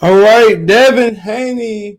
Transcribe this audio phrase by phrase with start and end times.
[0.00, 1.98] All right, Devin Haney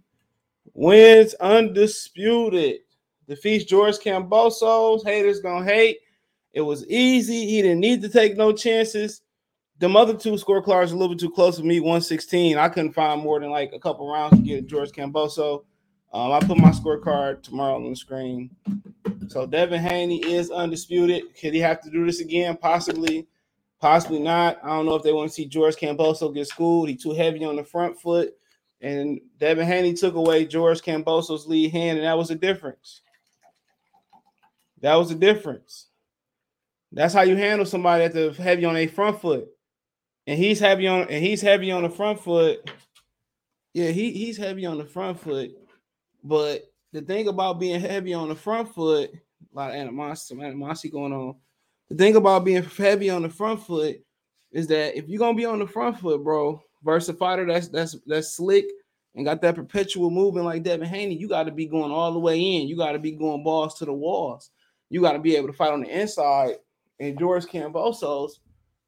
[0.73, 2.79] wins undisputed.
[3.27, 5.03] Defeats George Kambosos.
[5.03, 5.97] Haters gonna hate.
[6.53, 7.45] It was easy.
[7.45, 9.21] He didn't need to take no chances.
[9.79, 11.81] The other two scorecards a little bit too close for me.
[11.81, 12.57] 116.
[12.57, 15.65] I couldn't find more than like a couple rounds to get George Camboso.
[16.13, 18.49] Um, I put my scorecard tomorrow on the screen.
[19.27, 21.35] So Devin Haney is undisputed.
[21.39, 22.55] Could he have to do this again?
[22.55, 23.27] Possibly,
[23.79, 24.59] possibly not.
[24.63, 26.89] I don't know if they want to see George Kambosos get schooled.
[26.89, 28.33] He too heavy on the front foot.
[28.81, 33.01] And Devin Haney took away George Kambosos' lead hand, and that was the difference.
[34.81, 35.87] That was the difference.
[36.91, 39.49] That's how you handle somebody that's heavy on a front foot
[40.29, 42.69] and he's heavy on and he's heavy on the front foot.
[43.73, 45.49] Yeah, he, he's heavy on the front foot.
[46.23, 50.45] But the thing about being heavy on the front foot, a lot of animosity, some
[50.45, 51.35] animosity going on.
[51.89, 53.97] The thing about being heavy on the front foot
[54.51, 57.67] is that if you're gonna be on the front foot, bro, versus a fighter that's
[57.67, 58.65] that's that's slick
[59.15, 62.19] and got that perpetual movement like Devin Haney, you got to be going all the
[62.19, 62.67] way in.
[62.67, 64.51] You got to be going balls to the walls.
[64.89, 66.55] You got to be able to fight on the inside.
[66.99, 68.33] And George Kambosos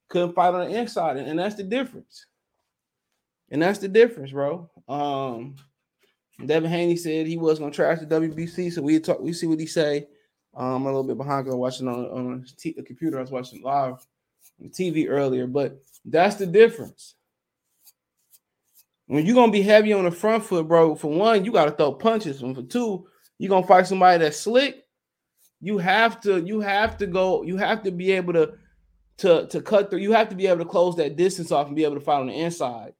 [0.10, 2.26] couldn't fight on the inside, and, and that's the difference.
[3.50, 4.70] And that's the difference, bro.
[4.88, 5.56] Um,
[6.46, 9.20] Devin Haney said he was gonna trash the WBC, so we talk.
[9.20, 10.08] We see what he say.
[10.54, 13.18] Um, I'm a little bit behind because I'm watching on on the computer.
[13.18, 14.06] I was watching live
[14.62, 17.16] on TV earlier, but that's the difference.
[19.08, 21.94] When you're gonna be heavy on the front foot, bro, for one, you gotta throw
[21.94, 22.42] punches.
[22.42, 23.08] And for two,
[23.38, 24.84] you're gonna fight somebody that's slick.
[25.62, 28.54] You have to, you have to go, you have to be able to
[29.18, 30.00] to to cut through.
[30.00, 32.20] You have to be able to close that distance off and be able to fight
[32.20, 32.94] on the inside,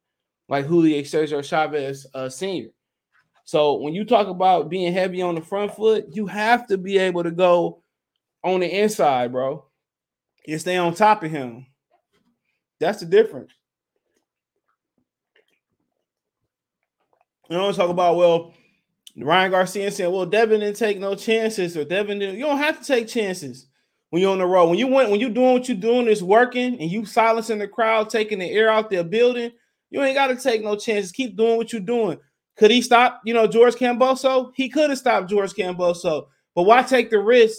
[0.48, 2.70] like Julio Cesar Chavez uh, Senior.
[3.52, 6.98] So when you talk about being heavy on the front foot, you have to be
[6.98, 7.84] able to go
[8.46, 9.66] on the inside, bro,
[10.48, 11.66] and stay on top of him.
[12.80, 13.52] That's the difference.
[17.50, 18.54] You know, talk about well,
[19.18, 22.80] Ryan Garcia saying, "Well, Devin didn't take no chances, or Devin didn't." You don't have
[22.80, 23.68] to take chances
[24.12, 24.70] when you're on the road.
[24.70, 27.68] When you went, when you're doing what you're doing is working, and you silencing the
[27.68, 29.52] crowd, taking the air out their building,
[29.90, 31.12] you ain't got to take no chances.
[31.12, 32.18] Keep doing what you're doing.
[32.62, 34.52] Could he stop, you know, George Camboso?
[34.54, 37.58] He could have stopped George Camboso, but why take the risk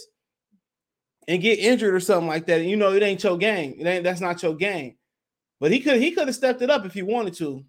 [1.27, 2.61] and get injured or something like that?
[2.61, 3.75] And you know, it ain't your game.
[3.81, 4.95] It ain't that's not your game.
[5.59, 7.65] But he could he could have stepped it up if he wanted to.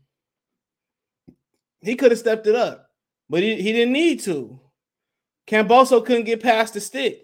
[1.82, 2.86] He could have stepped it up,
[3.28, 4.60] but he, he didn't need to.
[5.48, 7.24] Camboso couldn't get past the stick.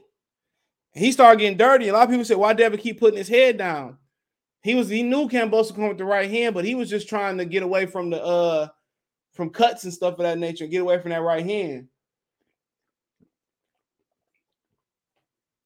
[0.96, 1.90] He started getting dirty.
[1.90, 4.00] A lot of people said, "Why Devin keep putting his head down?"
[4.64, 7.38] He was he knew Camboso coming with the right hand, but he was just trying
[7.38, 8.70] to get away from the uh
[9.40, 11.88] from cuts and stuff of that nature, and get away from that right hand.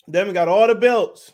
[0.07, 1.31] Devin got all the belts.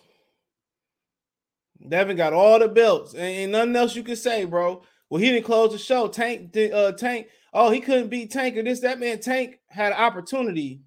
[1.85, 3.13] Devin got all the belts.
[3.13, 4.83] And, nothing else you can say, bro.
[5.09, 6.07] Well, he didn't close the show.
[6.07, 7.27] Tank, uh, Tank.
[7.53, 8.79] Oh, he couldn't beat Tank or this.
[8.79, 10.79] That man, Tank had an opportunity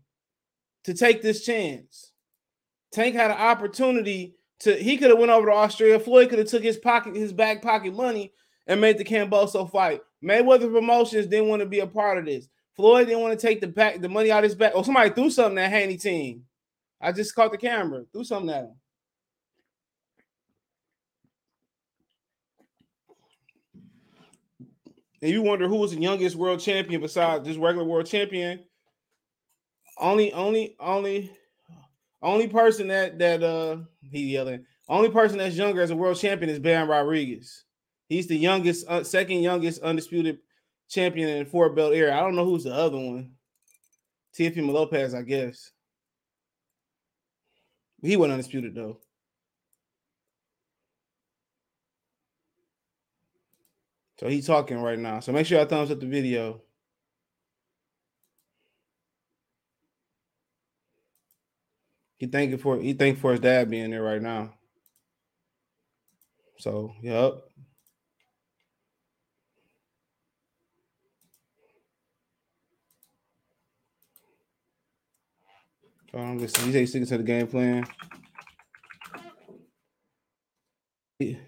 [0.84, 2.12] to take this chance.
[2.92, 6.00] Tank had an opportunity to he could have went over to Australia.
[6.00, 8.32] Floyd could have took his pocket, his back pocket money
[8.66, 10.02] and made the Kambosos fight.
[10.22, 12.48] Mayweather Promotions didn't want to be a part of this.
[12.74, 14.72] Floyd didn't want to take the back the money out of his back.
[14.74, 16.44] Oh, somebody threw something at Haney team.
[17.00, 18.04] I just caught the camera.
[18.12, 18.74] Threw something at him.
[25.20, 28.64] And you wonder who was the youngest world champion besides this regular world champion.
[29.98, 31.30] Only, only, only
[32.22, 34.64] only person that that uh he yelling.
[34.88, 37.64] Only person that's younger as a world champion is Baron Rodriguez.
[38.12, 40.40] He's the youngest, uh, second youngest undisputed
[40.86, 42.14] champion in four belt era.
[42.14, 43.32] I don't know who's the other one.
[44.36, 45.70] Teofimo Lopez, I guess.
[48.02, 48.98] He wasn't undisputed though.
[54.20, 55.20] So he's talking right now.
[55.20, 56.60] So make sure I thumbs up the video.
[62.18, 64.52] He thanking for he thank for his dad being there right now.
[66.58, 67.42] So yep.
[76.14, 77.86] Um, listen, he say sticking to the game plan.
[81.18, 81.38] He,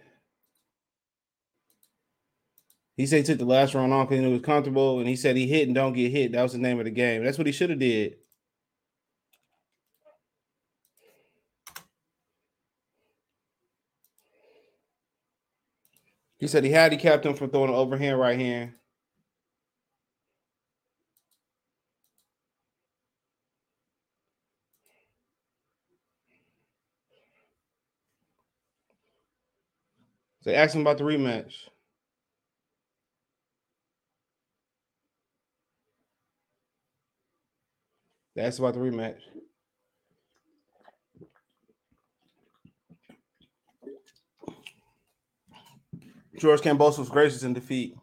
[2.96, 5.36] he said he took the last round on because he was comfortable, and he said
[5.36, 6.32] he hit and don't get hit.
[6.32, 7.24] That was the name of the game.
[7.24, 8.16] That's what he should have did.
[16.38, 18.72] He said he had kept him from throwing an overhand right hand.
[30.44, 31.54] They asked him about the rematch.
[38.36, 39.20] They about the rematch.
[46.38, 47.94] George Kambosos was gracious in defeat.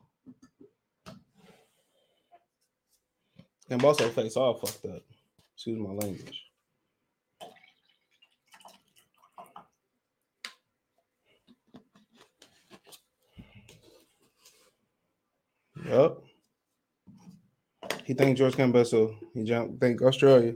[3.69, 5.01] Kambosos face all fucked up.
[5.53, 6.50] Excuse my language.
[15.85, 16.17] Yep.
[18.05, 19.15] He thanked George Kambosos.
[19.33, 19.79] He jumped.
[19.79, 20.53] Thank Australia.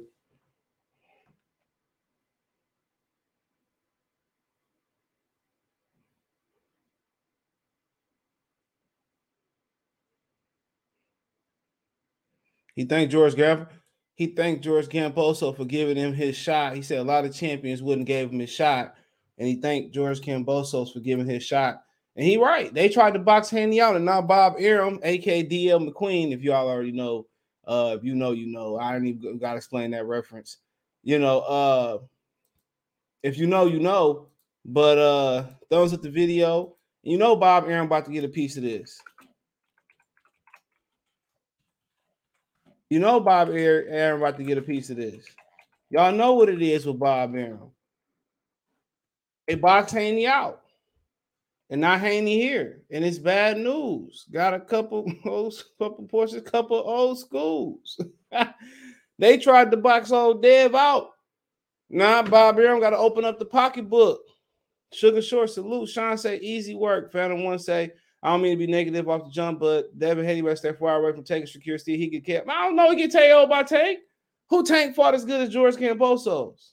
[12.76, 13.68] He thanked George Gaff.
[14.16, 16.76] He thanked George Kambosos for giving him his shot.
[16.76, 18.96] He said a lot of champions wouldn't give him his shot,
[19.38, 21.84] and he thanked George Kambosos for giving his shot.
[22.16, 22.74] And he right.
[22.74, 26.70] They tried to box Haney out, and now Bob Arum, aka DL McQueen, if y'all
[26.70, 27.28] already know,
[27.68, 28.78] uh, if you know, you know.
[28.78, 30.58] I don't even gotta explain that reference.
[31.04, 31.98] You know, uh,
[33.24, 34.28] if you know, you know.
[34.68, 36.76] But uh, thumbs up the video.
[37.04, 39.00] You know, Bob Arum about to get a piece of this.
[42.90, 45.26] You know Bob Arum about to get a piece of this.
[45.90, 47.72] Y'all know what it is with Bob Arum.
[49.48, 50.62] They box Haney out.
[51.70, 52.82] And not Haney here.
[52.92, 54.26] And it's bad news.
[54.32, 58.00] Got a couple old couple portions, couple old schools.
[59.20, 61.10] they tried to box old Dev out.
[61.90, 64.22] Now Bob Arum got to open up the pocketbook.
[64.94, 65.90] Sugar Short salute.
[65.90, 67.12] Sean say easy work.
[67.12, 67.92] Phantom one say
[68.22, 71.00] I don't mean to be negative off the jump, but Devin Haney better stay far
[71.00, 71.98] away from taking security.
[71.98, 72.50] He get kept.
[72.50, 72.90] I don't know.
[72.90, 74.00] He get KO'd by Tank.
[74.50, 76.72] Who Tank fought as good as George Kambosos?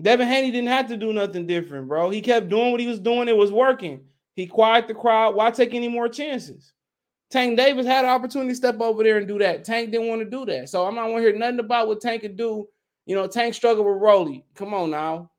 [0.00, 2.10] Devin Haney didn't have to do nothing different, bro.
[2.10, 3.28] He kept doing what he was doing.
[3.28, 4.00] It was working.
[4.34, 5.34] He quieted the crowd.
[5.34, 6.72] Why take any more chances?
[7.30, 9.64] Tank Davis had an opportunity to step over there and do that.
[9.64, 10.68] Tank didn't want to do that.
[10.68, 12.68] So I'm not want to hear nothing about what Tank could do.
[13.06, 14.44] You know, Tank struggled with Rolly.
[14.54, 15.30] Come on now.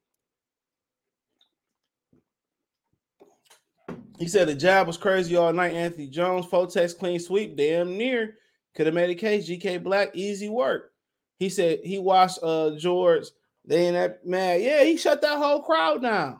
[4.19, 5.73] He said the jab was crazy all night.
[5.73, 8.37] Anthony Jones, Fotex clean sweep, damn near.
[8.75, 9.47] Could have made a case.
[9.47, 10.91] GK Black, easy work.
[11.39, 13.25] He said he watched uh George.
[13.65, 14.61] They ain't that mad.
[14.61, 16.39] Yeah, he shut that whole crowd down.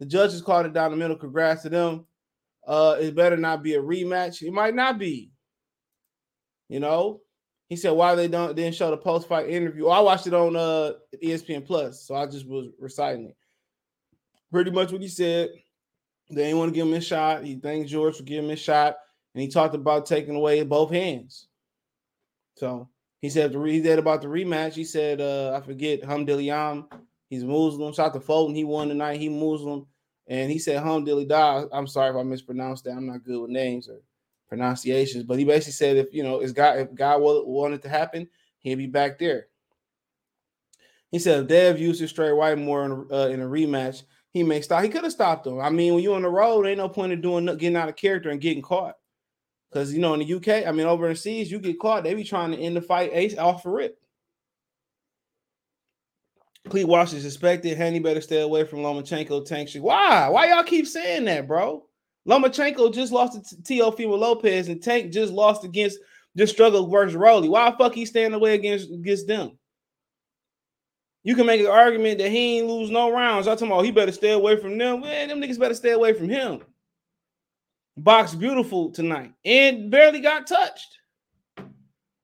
[0.00, 1.16] The judges called it down the middle.
[1.16, 2.06] Congrats to them.
[2.66, 4.42] Uh, it better not be a rematch.
[4.42, 5.30] It might not be.
[6.68, 7.20] You know,
[7.68, 9.86] he said why they don't didn't show the post fight interview.
[9.86, 10.92] Oh, I watched it on uh
[11.22, 13.36] ESPN Plus, so I just was reciting it.
[14.50, 15.50] Pretty much what he said.
[16.30, 17.44] They didn't want to give him a shot.
[17.44, 18.96] He thanked George for giving him a shot,
[19.34, 21.48] and he talked about taking away both hands.
[22.56, 22.88] So
[23.22, 24.74] he said he said about the rematch.
[24.74, 26.86] He said, uh, I forget Hamdilliam.
[27.30, 27.94] He's Muslim.
[27.94, 28.54] Shot the Fulton.
[28.54, 29.20] He won tonight.
[29.20, 29.86] He Muslim.
[30.26, 31.68] And he said Hamdillah.
[31.72, 32.90] I'm sorry if I mispronounced that.
[32.90, 34.00] I'm not good with names or
[34.48, 35.22] pronunciations.
[35.22, 38.28] But he basically said if you know if God if God wanted to happen,
[38.58, 39.46] he'd be back there.
[41.12, 44.02] He said if Dev used his straight white more in, uh, in a rematch,
[44.32, 44.82] he may stop.
[44.82, 45.60] He could have stopped him.
[45.60, 47.94] I mean, when you're on the road, ain't no point in doing getting out of
[47.94, 48.96] character and getting caught.
[49.72, 52.50] Because you know, in the UK, I mean, overseas, you get caught, they be trying
[52.50, 53.98] to end the fight ace off for rip.
[56.68, 57.76] Cleat Walsh is suspected.
[57.76, 59.44] Haney better stay away from Lomachenko.
[59.44, 60.28] Tank Why?
[60.28, 61.86] Why y'all keep saying that, bro?
[62.28, 65.98] Lomachenko just lost to Teofimo Lopez, and Tank just lost against
[66.36, 67.48] just struggled versus Rolly.
[67.48, 69.58] Why the fuck he staying away against against them?
[71.24, 73.48] You can make an argument that he ain't lose no rounds.
[73.48, 75.00] I'm talking about he better stay away from them.
[75.00, 76.62] Man, them niggas better stay away from him.
[77.96, 80.98] Box beautiful tonight and barely got touched.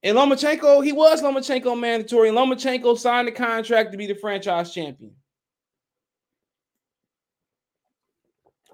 [0.02, 2.28] And Lomachenko, he was Lomachenko mandatory.
[2.28, 5.12] And Lomachenko signed the contract to be the franchise champion.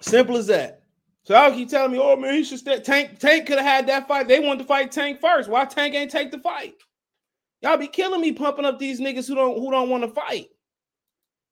[0.01, 0.83] Simple as that.
[1.25, 2.79] So I'll keep telling me, oh man, he should stay.
[2.81, 4.29] Tank, Tank could have had that fight.
[4.29, 5.49] They wanted to fight Tank first.
[5.49, 6.75] Why Tank ain't take the fight?
[7.63, 10.51] Y'all be killing me pumping up these niggas who don't who don't want to fight.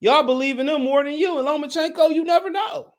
[0.00, 1.38] Y'all believe in them more than you.
[1.38, 2.92] And Lomachenko, you never know.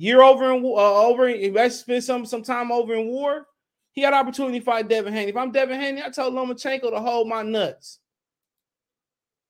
[0.00, 3.48] Year over in uh, over, if I spend some some time over in war,
[3.90, 5.30] he had opportunity to fight Devin Haney.
[5.30, 7.98] If I'm Devin Haney, I tell Lomachenko to hold my nuts.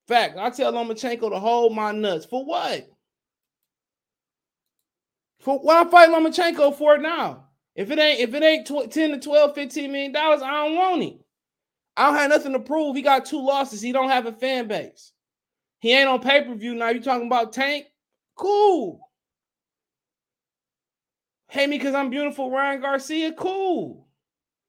[0.09, 2.25] Fact, I tell Lomachenko to hold my nuts.
[2.25, 2.89] For what?
[5.41, 7.45] For why fight Lomachenko for now?
[7.75, 10.77] If it ain't if it ain't tw- 10 to 12, 15 million dollars, I don't
[10.77, 11.19] want it.
[11.95, 12.97] I don't have nothing to prove.
[12.97, 13.83] He got two losses.
[13.83, 15.13] He don't have a fan base.
[15.81, 16.89] He ain't on pay-per-view now.
[16.89, 17.85] You talking about Tank?
[18.35, 19.08] Cool.
[21.49, 23.33] Hate me because I'm beautiful, Ryan Garcia?
[23.33, 24.07] Cool.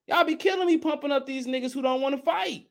[0.07, 2.67] Y'all be killing me pumping up these niggas who don't want to fight.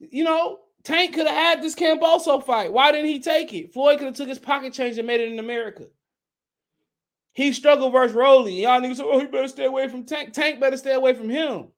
[0.00, 2.72] You know, Tank could have had this Kambosos fight.
[2.72, 3.72] Why didn't he take it?
[3.72, 5.86] Floyd could have took his pocket change and made it in America.
[7.32, 8.62] He struggled versus Rolly.
[8.62, 10.32] Y'all niggas say, oh, he better stay away from Tank.
[10.32, 11.68] Tank better stay away from him.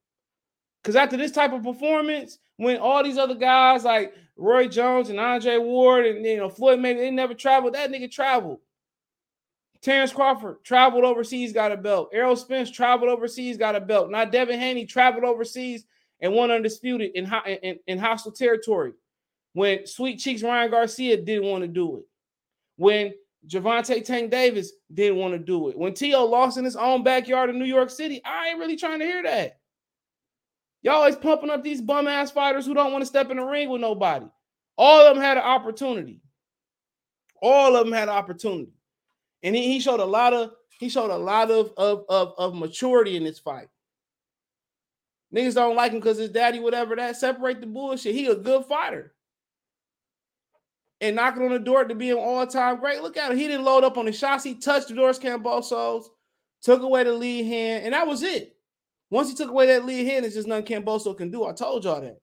[0.82, 5.20] Because after this type of performance, when all these other guys like Roy Jones and
[5.20, 8.58] Andre Ward and you know Floyd maybe they never traveled, that nigga traveled.
[9.87, 12.11] Terrence Crawford traveled overseas, got a belt.
[12.12, 14.11] Errol Spence traveled overseas, got a belt.
[14.11, 15.85] Now Devin Haney traveled overseas
[16.19, 18.95] and won undisputed in, in, in hostile territory.
[19.52, 22.05] When Sweet Cheeks Ryan Garcia didn't want to do it.
[22.75, 23.14] When
[23.47, 25.78] Gervonta Tank Davis didn't want to do it.
[25.78, 26.25] When T.O.
[26.25, 29.23] lost in his own backyard in New York City, I ain't really trying to hear
[29.23, 29.61] that.
[30.83, 33.45] Y'all always pumping up these bum ass fighters who don't want to step in the
[33.45, 34.26] ring with nobody.
[34.76, 36.23] All of them had an opportunity.
[37.40, 38.73] All of them had an opportunity.
[39.43, 42.55] And he, he showed a lot of he showed a lot of, of, of, of
[42.55, 43.69] maturity in this fight.
[45.35, 47.16] Niggas don't like him because his daddy, whatever that.
[47.16, 48.14] Separate the bullshit.
[48.14, 49.14] He a good fighter.
[51.00, 53.02] And knocking on the door to be an all-time great.
[53.02, 53.37] Look at him.
[53.37, 54.45] He didn't load up on the shots.
[54.45, 56.05] He touched the doors, Kambosos,
[56.62, 58.57] took away the lead hand, and that was it.
[59.11, 61.45] Once he took away that lead hand, it's just nothing Kambosos can do.
[61.45, 62.19] I told y'all that.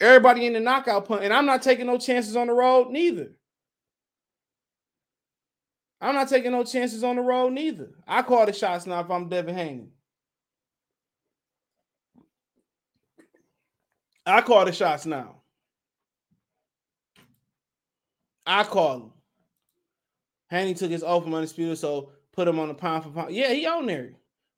[0.00, 3.32] Everybody in the knockout punt, and I'm not taking no chances on the road neither.
[6.00, 7.90] I'm not taking no chances on the road neither.
[8.06, 9.88] I call the shots now if I'm Devin Haney.
[14.26, 15.42] I call the shots now.
[18.44, 19.12] I call him.
[20.50, 23.34] Haney took his oath from undisputed, so put him on the pound for pound.
[23.34, 24.12] Yeah, he on there.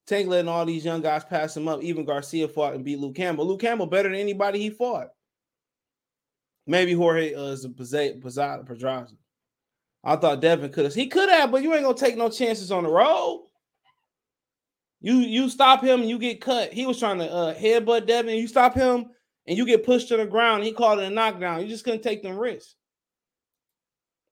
[0.07, 1.83] Tank letting all these young guys pass him up.
[1.83, 3.47] Even Garcia fought and beat Luke Campbell.
[3.47, 5.09] Luke Campbell better than anybody he fought.
[6.67, 9.15] Maybe Jorge uh, is a Pedraza.
[10.05, 10.95] I thought Devin could have.
[10.95, 13.47] He could have, but you ain't gonna take no chances on the road.
[15.01, 16.73] You you stop him and you get cut.
[16.73, 18.37] He was trying to uh, headbutt Devin.
[18.37, 19.11] You stop him
[19.47, 20.65] and you get pushed to the ground.
[20.65, 21.63] He called it a knockdown.
[21.63, 22.75] You just couldn't take them risks.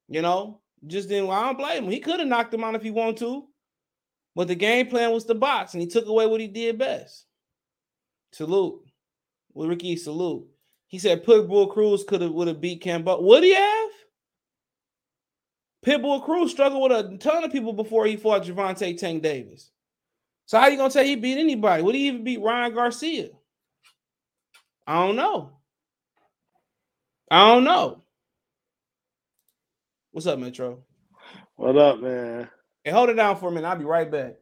[0.09, 1.29] You know, just didn't.
[1.29, 1.91] Well, I don't blame him.
[1.91, 3.47] He could have knocked him out if he wanted to.
[4.35, 7.25] But the game plan was the box, and he took away what he did best.
[8.33, 8.83] Salute.
[9.55, 10.47] With Ricky, salute.
[10.89, 13.25] He said Pitbull Cruz could have would have beat Campbell.
[13.25, 13.86] Would he have?
[15.87, 19.71] Pitbull Cruz struggled with a ton of people before he fought Gervonta Tank Davis.
[20.45, 21.83] So how you gonna say he beat anybody?
[21.83, 23.29] Would he even beat Ryan Garcia?
[24.87, 25.53] I don't know.
[27.31, 28.03] I don't know.
[30.11, 30.83] What's up, Metro?
[31.55, 32.49] What up, man?
[32.83, 33.69] Hey, hold it down for a minute.
[33.69, 34.35] I'll be right back.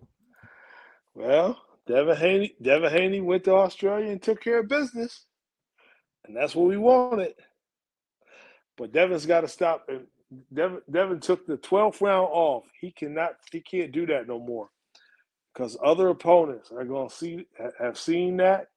[1.14, 5.26] Well, Devin Haney, Devin Haney went to Australia and took care of business,
[6.24, 7.34] and that's what we wanted.
[8.76, 9.88] But Devin's got to stop.
[10.52, 12.64] Devin, Devin took the twelfth round off.
[12.80, 13.36] He cannot.
[13.50, 14.68] He can't do that no more,
[15.52, 17.46] because other opponents are going to see
[17.78, 18.68] have seen that,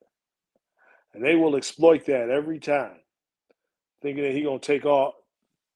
[1.14, 2.98] and they will exploit that every time,
[4.02, 5.16] thinking that he going to take off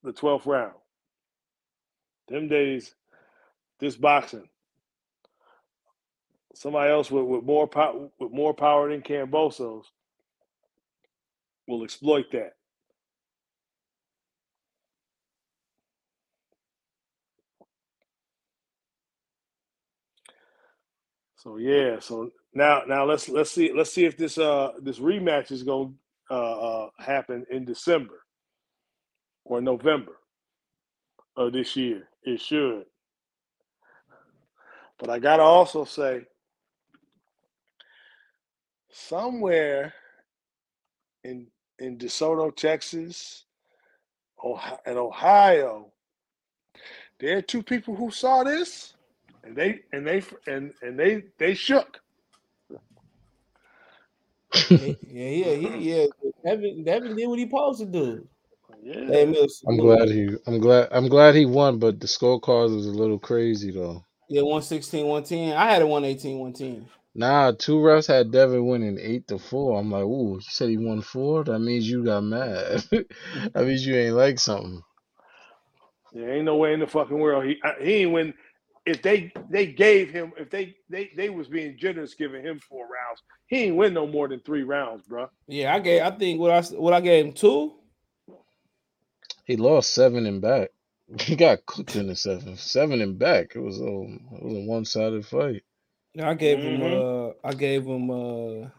[0.03, 0.73] the twelfth round.
[2.27, 2.95] Them days,
[3.79, 4.47] this boxing.
[6.53, 9.85] Somebody else with, with more power with more power than Kambosos
[11.67, 12.53] will exploit that.
[21.41, 25.51] So yeah, so now now let's let's see let's see if this uh this rematch
[25.51, 25.89] is gonna
[26.29, 26.33] uh,
[26.83, 28.21] uh happen in December
[29.43, 30.17] or November
[31.36, 32.07] of this year.
[32.21, 32.86] It should.
[35.00, 36.27] But I gotta also say,
[38.91, 39.95] somewhere
[41.24, 41.48] in
[41.79, 43.45] in DeSoto, Texas,
[44.86, 45.91] and Ohio,
[47.19, 48.93] there are two people who saw this,
[49.43, 52.00] and they and they and and they they shook.
[54.69, 56.05] yeah, yeah, yeah, yeah.
[56.45, 58.27] Devin, Devin did what he supposed to do.
[58.83, 59.07] Yeah.
[59.07, 60.29] Hey, I'm glad he.
[60.48, 60.89] I'm glad.
[60.91, 64.03] I'm glad he won, but the scorecard was a little crazy though.
[64.27, 65.57] Yeah, 116, 110.
[65.57, 66.88] I had a 118, 110.
[67.13, 69.77] Nah, two refs had Devin winning eight to four.
[69.77, 71.43] I'm like, ooh, you said he won four?
[71.43, 72.83] That means you got mad.
[72.91, 74.81] that means you ain't like something.
[76.13, 78.33] Yeah, ain't no way in the fucking world he he ain't win.
[78.85, 82.85] If they they gave him, if they they they was being generous giving him four
[82.85, 85.29] rounds, he ain't win no more than three rounds, bro.
[85.47, 86.01] Yeah, I gave.
[86.01, 87.75] I think what I what I gave him two.
[89.45, 90.69] He lost seven and back.
[91.19, 93.55] He got cooked in the seven, Seven and back.
[93.55, 95.63] It was a it was a one sided fight.
[96.21, 96.81] I gave mm-hmm.
[96.81, 98.69] him uh I gave him uh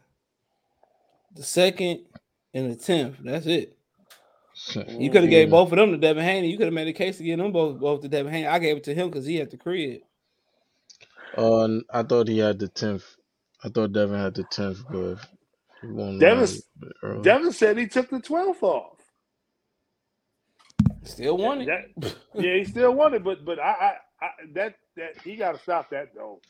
[1.34, 2.06] the second
[2.54, 3.16] and the tenth.
[3.22, 3.76] That's it.
[4.98, 6.50] You could have gave both of them to Devin Haney.
[6.50, 8.46] You could have made a case to give them both both to Devin Haney.
[8.46, 10.00] I gave it to him because he had the crib.
[11.36, 13.04] Uh, I thought he had the tenth.
[13.64, 15.18] I thought Devin had the tenth, but
[16.18, 16.48] Devin,
[17.22, 18.98] Devin said he took the twelfth off.
[21.04, 21.74] Still won it.
[22.00, 25.52] That, yeah, he still won it, but but I, I, I that that he got
[25.54, 26.40] to stop that though.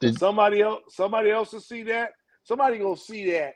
[0.00, 2.12] Did somebody else somebody else to see that
[2.44, 3.54] somebody gonna see that,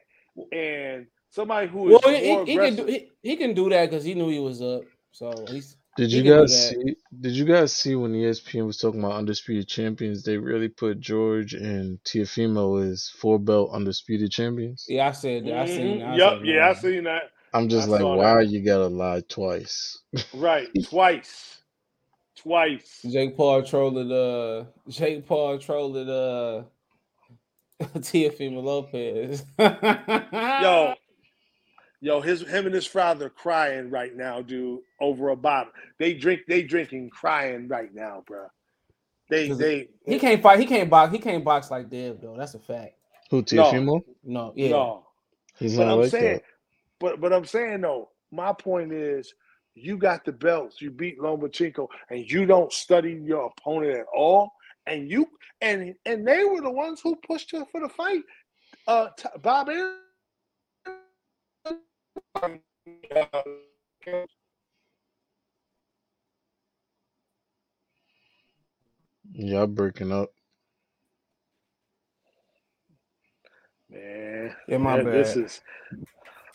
[0.52, 2.86] and somebody who is Well, he, more he, he can aggressive.
[2.86, 4.84] do he, he can do that because he knew he was up.
[5.12, 6.96] So he's Did you guys see?
[7.20, 10.22] Did you guys see when ESPN was talking about undisputed champions?
[10.22, 14.84] They really put George and Teofimo as four belt undisputed champions.
[14.88, 15.08] yeah.
[15.08, 15.58] I said that.
[15.58, 15.98] I seen.
[16.00, 16.08] That.
[16.08, 16.72] I Yep, said, yeah, I nah.
[16.74, 17.22] seen that.
[17.52, 18.48] I'm just I like, saw why that.
[18.50, 19.98] you gotta lie twice?
[20.32, 21.62] Right, twice,
[22.36, 23.06] twice.
[23.10, 26.64] Jake Paul trolled uh Jake Paul trolled uh
[27.98, 29.44] Teofimo Lopez.
[29.58, 30.94] Yo,
[32.00, 35.72] yo, his him and his father crying right now, dude, over a bottle.
[35.98, 38.46] They drink, they drinking, crying right now, bro.
[39.28, 40.60] They they, he can't fight.
[40.60, 41.12] He can't box.
[41.12, 42.36] He can't box like Dev though.
[42.36, 42.94] That's a fact.
[43.30, 44.02] Who Teofimo?
[44.22, 44.70] No, yeah.
[44.70, 45.06] no.
[45.58, 46.42] He's But not I'm like saying, that.
[47.00, 49.34] but but I'm saying though, my point is,
[49.74, 54.52] you got the belts, you beat Lomachenko, and you don't study your opponent at all,
[54.86, 55.26] and you
[55.60, 58.22] and and they were the ones who pushed her for the fight.
[58.86, 59.28] Uh, t-
[62.40, 62.58] Bob
[63.12, 64.26] Arum.
[69.34, 70.30] Y'all breaking up.
[73.90, 75.60] Man, Yeah, my man, this is.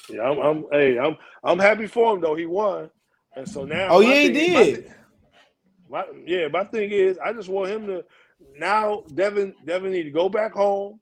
[0.10, 0.66] Yeah, I'm, I'm.
[0.72, 1.18] Hey, I'm.
[1.44, 2.36] I'm happy for him though.
[2.36, 2.90] He won,
[3.36, 3.94] and so now.
[3.94, 4.66] Oh, yeah, he thing- my did.
[4.66, 4.88] thi-
[5.90, 8.06] My, yeah, my thing is, I just want him to.
[8.60, 11.00] Now, Devin, Devin need to go back home,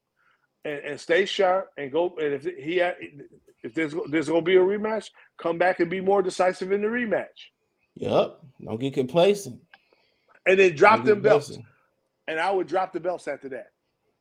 [0.65, 2.15] and, and stay sharp, and go.
[2.21, 2.97] And if he, had,
[3.63, 6.87] if there's there's gonna be a rematch, come back and be more decisive in the
[6.87, 7.25] rematch,
[7.95, 8.39] Yep.
[8.63, 9.59] Don't get complacent.
[10.45, 11.57] and then drop Don't them belts.
[12.27, 13.71] and I would drop the belts after that.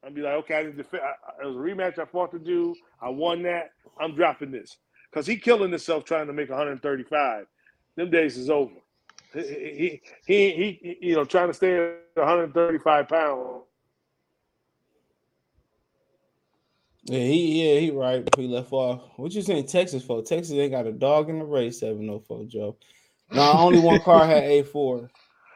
[0.05, 1.03] I'd be like, okay, I didn't defend.
[1.03, 2.75] I, it was a rematch I fought to do.
[3.03, 3.71] I won that.
[4.01, 4.77] I'm dropping this
[5.11, 7.47] because he killing himself trying to make 135.
[7.97, 8.75] Them days is over.
[9.35, 13.65] He, he, he, he you know, trying to stay at 135 pounds.
[17.09, 18.29] Yeah, he yeah, he right.
[18.37, 19.01] He left off.
[19.17, 20.23] What you saying Texas for?
[20.23, 22.77] Texas ain't got a dog in the race, 704 Joe.
[23.33, 25.09] No, only one car had A4.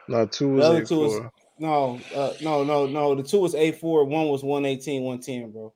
[0.07, 1.21] No, two The was other eight two was
[1.59, 3.13] no, uh, no, no, no.
[3.13, 5.73] The two was A4, one was 118, 110, bro.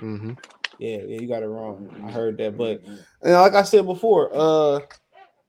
[0.00, 0.32] Mm-hmm.
[0.78, 2.02] Yeah, yeah, you got it wrong.
[2.06, 4.80] I heard that, but you know, like I said before, uh,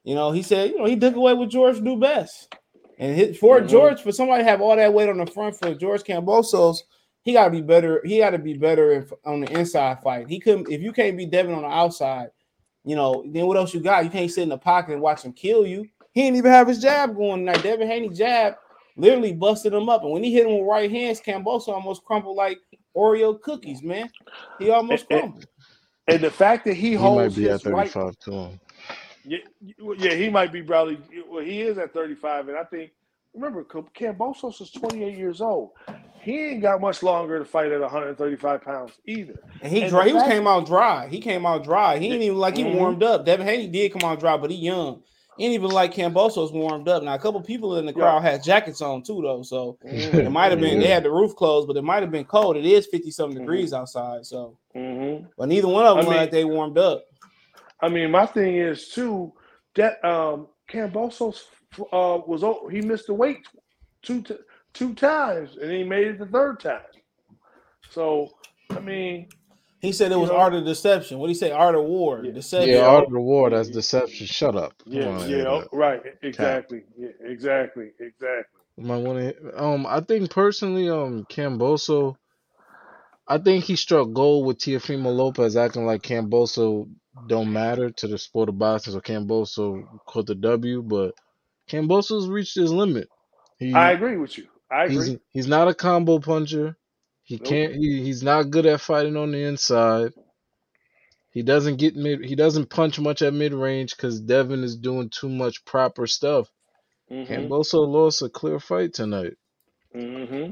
[0.03, 2.53] you know, he said, you know, he took away what George do best,
[2.99, 3.69] and his, for Mhm.
[3.69, 6.79] George, for somebody to have all that weight on the front for George Kambosos,
[7.23, 8.01] he got to be better.
[8.05, 10.27] He got to be better in, on the inside fight.
[10.27, 12.29] He couldn't if you can't be Devin on the outside.
[12.84, 14.03] You know, then what else you got?
[14.03, 15.88] You can't sit in the pocket and watch him kill you.
[16.13, 17.45] He didn't even have his jab going.
[17.45, 18.55] Like Devin Haney jab
[18.97, 22.36] literally busted him up, and when he hit him with right hands, Camboso almost crumpled
[22.38, 22.57] like
[22.95, 24.10] Oreo cookies, man.
[24.60, 25.45] He almost Eh, eh, crumbled.
[26.07, 28.49] And the fact that he, He might holds be at his right, 35 too.
[29.23, 29.38] yeah,
[29.97, 30.97] yeah, he might be probably.
[31.29, 32.91] Well, he is at 35, and I think
[33.34, 35.71] remember, Kambosos is 28 years old.
[36.21, 39.36] He ain't got much longer to fight at 135 pounds either.
[39.62, 41.07] And he And dry, he fact- came out dry.
[41.07, 41.97] He came out dry.
[41.97, 42.75] He ain't even like he Mhm.
[42.75, 43.25] warmed up.
[43.25, 45.01] Devin Haney did come out dry, but he young.
[45.38, 47.01] He ain't even like Kambosos warmed up.
[47.01, 47.99] Now a couple people in the Yeah.
[47.99, 49.41] crowd had jackets on too, though.
[49.41, 50.19] So Mm-hmm.
[50.19, 52.55] it might have been they had the roof closed, but it might have been cold.
[52.57, 53.41] It is 50 something Mhm.
[53.41, 54.25] degrees outside.
[54.25, 57.03] So hmm but neither one of them I mean- like they warmed up.
[57.79, 59.34] I mean, my thing is too
[59.75, 61.45] that um Kambosos
[61.91, 63.39] uh was o- he missed the weight
[64.03, 64.36] two t-
[64.73, 66.81] two times and he made it the third time.
[67.89, 68.29] So
[68.69, 69.27] I mean,
[69.79, 71.19] He said it was know- art of deception.
[71.19, 71.51] What do you say?
[71.51, 72.21] Art of war.
[72.23, 72.31] Yeah.
[72.31, 72.69] Deception.
[72.69, 72.86] Yeah, Yeah.
[72.88, 74.27] Art of War, that's deception.
[74.27, 74.73] Shut up.
[74.86, 78.60] I yeah, wanna yeah, hear right, exactly, yeah, exactly, exactly.
[78.77, 79.62] You might want to.
[79.63, 82.15] Um, I think personally, um, Camboso,
[83.27, 86.89] I think he struck gold with Teofimo Lopez acting like Camboso
[87.27, 90.81] don't matter to the sport of boxing, so Camboso caught the W.
[90.81, 91.13] But
[91.69, 93.10] Camboso's reached his limit.
[93.60, 94.47] He, I agree with you.
[94.71, 95.19] I he's agree.
[95.31, 96.77] he's not a combo puncher.
[97.23, 97.49] He Nope.
[97.49, 97.73] can't.
[97.75, 100.13] He, he's not good at fighting on the inside.
[101.31, 102.23] He doesn't get mid.
[102.25, 106.51] He doesn't punch much at mid range because Devin is doing too much proper stuff.
[107.12, 107.51] Mm-hmm.
[107.51, 109.34] Camboso lost a clear fight tonight.
[109.95, 110.51] Mm-hmm.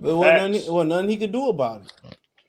[0.00, 0.66] But it wasn't nothing, Facts.
[0.66, 1.92] it wasn't nothing he could do about it.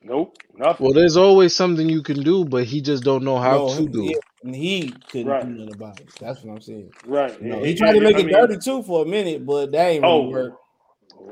[0.04, 0.86] Nope, nothing.
[0.86, 3.88] Well, there's always something you can do, but he just don't know how No, to
[3.88, 4.04] do.
[4.04, 4.24] yeah, it.
[4.44, 5.42] And he couldn't Right.
[5.42, 6.14] do nothing about it.
[6.20, 6.94] That's what I'm saying.
[7.06, 7.42] right.
[7.42, 9.72] No, Yeah, he tried to make I it mean, dirty too for a minute, but
[9.74, 10.56] that ain't really Oh, work.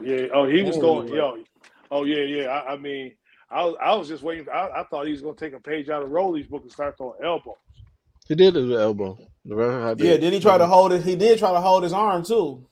[0.02, 0.28] Yeah.
[0.34, 1.08] Oh, he was going.
[1.08, 1.38] really Yo.
[1.92, 2.48] Oh yeah, yeah.
[2.50, 3.14] I, I mean,
[3.52, 4.48] I was, I was just waiting.
[4.54, 6.72] I, I thought he was going to take a page out of Rolly's book and
[6.72, 7.56] start throwing elbows.
[8.28, 9.20] He did it with the elbow.
[9.46, 11.04] The ref had Yeah, did he try to hold it?
[11.04, 12.68] He did try to hold his arm too.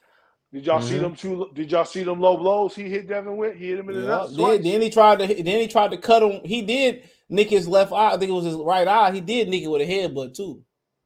[0.54, 1.00] Did y'all see Mhm.
[1.00, 1.50] them two?
[1.54, 3.56] Did y'all see them low blows he hit Devin with?
[3.58, 4.08] He hit him in the Yeah.
[4.08, 6.42] nuts Then, then he tried to then he tried to cut him.
[6.46, 8.14] He did nick his left eye.
[8.14, 9.12] I think it was his right eye.
[9.12, 10.62] He did nick it with a headbutt too.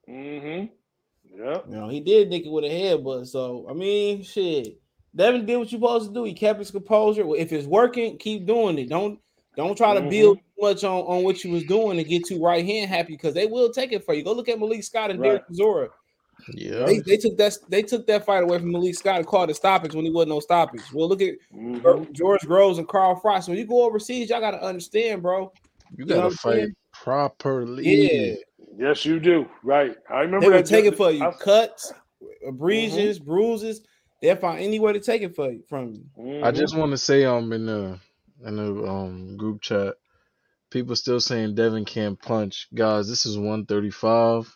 [0.09, 0.65] Mm-hmm.
[1.39, 1.59] Yeah.
[1.69, 3.27] You know, he did nick it with a headbutt.
[3.27, 4.79] So I mean, shit.
[5.15, 6.23] Devin did what you supposed to do.
[6.25, 7.23] He kept his composure.
[7.35, 8.89] If it's working, keep doing it.
[8.89, 9.19] Don't
[9.55, 10.09] Don't try to Mhm.
[10.11, 13.13] build too much on, on what you was doing to get too right hand happy
[13.13, 14.23] because they will take it for you.
[14.23, 15.29] Go look at Malik Scott and Right.
[15.29, 15.89] Derek Zora.
[16.53, 16.85] Yeah.
[16.85, 19.55] They, they took that they took that fight away from Malik Scott and called it
[19.55, 20.83] stoppage when he wasn't no stoppage.
[20.93, 22.11] Well, look at Mhm.
[22.11, 23.47] George Groves and Carl Froch.
[23.47, 25.51] When you go overseas, y'all gotta understand, bro.
[25.95, 26.75] You gotta I'm fight saying?
[26.93, 27.83] properly.
[27.87, 28.35] Yeah,
[28.77, 29.47] Yes, you do.
[29.63, 29.95] Right.
[30.09, 31.23] I remember they will that- take it for you.
[31.23, 31.91] I- Cuts,
[32.47, 33.81] abrasions, bruises.
[34.21, 36.03] They'll find any way to take it for you from you.
[36.43, 36.55] I Mhm.
[36.55, 37.99] just want to say um in the
[38.45, 39.95] in the um group chat,
[40.69, 42.67] people still saying Devin can't punch.
[42.73, 44.55] Guys, this is 135.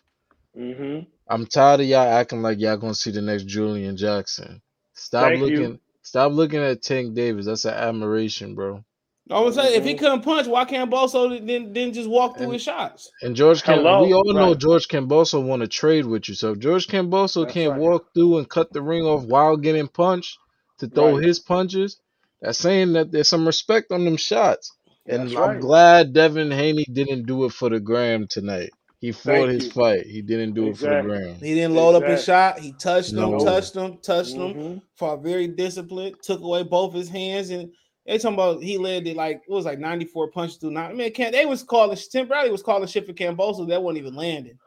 [0.56, 1.06] Mhm.
[1.28, 4.60] I'm tired of y'all acting like y'all gonna see the next Julian Jackson.
[4.94, 5.46] Stop Thank you.
[5.46, 7.46] looking stop looking at Tank Davis.
[7.46, 8.84] That's an admiration, bro.
[9.32, 9.98] I was saying, if he Mhm.
[9.98, 13.10] couldn't punch, why can't Boso then then just walk through And- his shots?
[13.22, 14.04] And George Cam- Hello?
[14.04, 14.58] we all know Right.
[14.58, 16.34] George Camboso want to trade with you.
[16.34, 17.80] So if George Camboso That's can't right.
[17.80, 20.38] walk through and cut the ring off while getting punched
[20.78, 21.24] to throw Right.
[21.24, 21.98] his punches,
[22.40, 24.70] that's saying that there's some respect on them shots.
[25.06, 25.60] And That's I'm right.
[25.60, 28.70] glad Devin Haney didn't do it for the gram tonight.
[29.00, 29.70] He fought Thank his you.
[29.72, 30.06] fight.
[30.06, 31.18] He didn't do it for the Exactly.
[31.18, 31.34] gram.
[31.40, 32.60] He didn't load up his shot.
[32.60, 33.38] He touched them, No.
[33.44, 34.54] touched them, touched them.
[34.54, 34.82] Mhm.
[34.96, 36.16] Fought very disciplined.
[36.22, 37.70] Took away both his hands, and
[38.06, 40.90] they talking about he led it like it was like ninety four punches through nine.
[40.90, 43.98] I mean, can they was calling Tim Bradley was calling shit for Camboso that wasn't
[43.98, 44.58] even landing.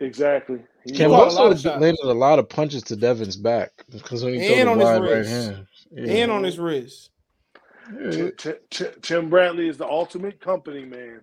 [0.00, 0.60] Exactly.
[0.84, 3.70] He Cam- caught a lot of Camboso landed a lot of punches to Devin's back
[3.90, 5.30] because when he And on the his wide right wrist.
[5.30, 5.66] hand.
[5.92, 6.12] Yeah.
[6.14, 7.10] And on his wrist.
[7.92, 8.30] Yeah.
[9.02, 11.20] Tim, Bradley is the ultimate company man.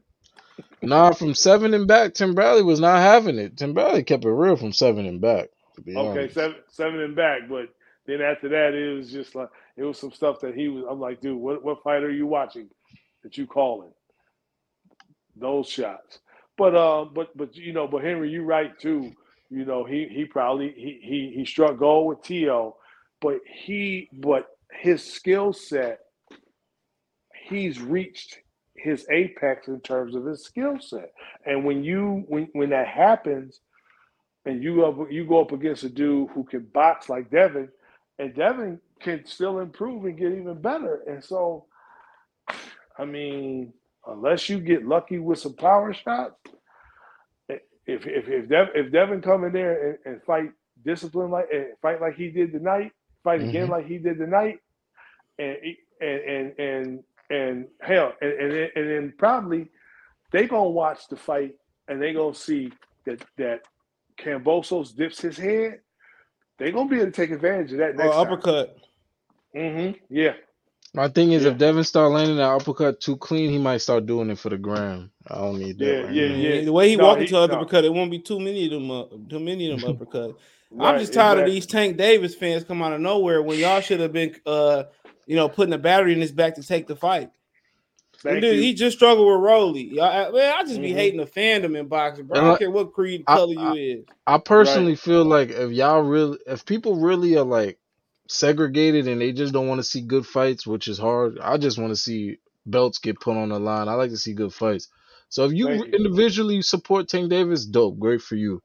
[0.83, 3.57] Nah, from seven and back, Tim Bradley was not having it.
[3.57, 5.49] Tim Bradley kept it real from seven and back.
[5.79, 6.33] Okay, honest.
[6.35, 7.69] seven seven and back, but
[8.05, 9.49] then after that, it was just like
[9.81, 10.85] it was some stuff that he was.
[10.89, 12.69] I'm like, dude, what what fight are you watching
[13.23, 13.91] that you calling
[15.35, 16.19] those shots?
[16.57, 19.11] But uh, but but you know, but Henry, you're right too.
[19.49, 22.77] You know, he he probably he he he struck gold with T.O.,
[23.21, 25.99] but he but his skill set,
[27.49, 28.37] he's reached
[28.75, 31.11] his apex in terms of his skill set.
[31.45, 33.59] And when you when when that happens,
[34.45, 37.69] and you up, you go up against a dude who can box like Devin,
[38.19, 41.01] and Devin can still improve and get even better.
[41.07, 41.65] And so,
[42.97, 43.73] I mean,
[44.07, 46.35] unless you get lucky with some power shots,
[47.49, 50.51] if if if, Dev, if Devin come in there and, and fight
[50.85, 52.91] discipline like and fight like he did tonight,
[53.23, 53.71] fight again Mhm.
[53.71, 54.59] like he did tonight,
[55.39, 55.57] and
[55.99, 59.69] and and and and hell, and and, then- and then probably
[60.31, 61.55] they gonna watch the fight
[61.87, 62.71] and they gonna see
[63.05, 63.63] that that
[64.17, 65.79] Kambosos dips his head.
[66.59, 68.27] They gonna be able to take advantage of that next time.
[68.27, 68.77] uppercut.
[69.55, 69.97] Mm-hmm.
[70.09, 70.33] Yeah.
[70.93, 71.51] My thing is, Yeah.
[71.51, 74.57] if Devin start landing that uppercut too clean, he might start doing it for the
[74.57, 75.09] gram.
[75.27, 75.85] I don't need that.
[75.85, 76.35] Yeah, right yeah, now.
[76.35, 76.61] yeah.
[76.65, 77.59] The way he No, walked he- into other no.
[77.61, 78.91] uppercut, it won't be too many of them.
[78.91, 80.35] Uh, too many of them uppercut.
[80.79, 81.43] I'm just tired exactly.
[81.43, 84.83] of these Tank Davis fans come out of nowhere when y'all should have been, uh,
[85.27, 87.29] you know, putting a battery in his back to take the fight.
[88.23, 89.95] Dude, he just struggled with Rolly.
[89.95, 90.95] Y'all, I, man, I just be Mhm.
[90.95, 92.37] hating the fandom in boxing, bro.
[92.37, 94.05] I And don't care what creed, I- color I- you is.
[94.27, 97.79] I personally feel like if y'all really, if people really are like
[98.31, 101.39] segregated and they just don't want to see good fights, which is hard.
[101.41, 103.89] I just want to see belts get put on the line.
[103.89, 104.89] I like to see good fights.
[105.29, 108.61] So if you individually support Tank Davis, dope, great for you.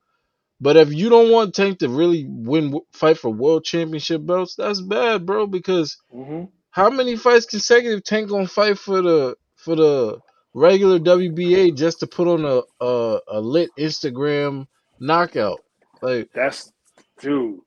[0.60, 4.80] But if you don't want Tank to really win, fight for world championship belts, that's
[4.80, 5.46] bad, bro.
[5.46, 10.20] Because hmm how many fights consecutive Tank gonna fight for the for the
[10.54, 14.66] regular WBA just to put on a a, a lit Instagram
[15.00, 15.60] knockout?
[16.02, 16.72] Like That's
[17.20, 17.60] dude.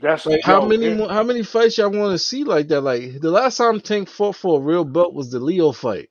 [0.00, 2.80] That's like how many it- more, how many fights y'all want to see like that?
[2.82, 6.08] Like the last time Tank fought for a real belt was the Leo fight.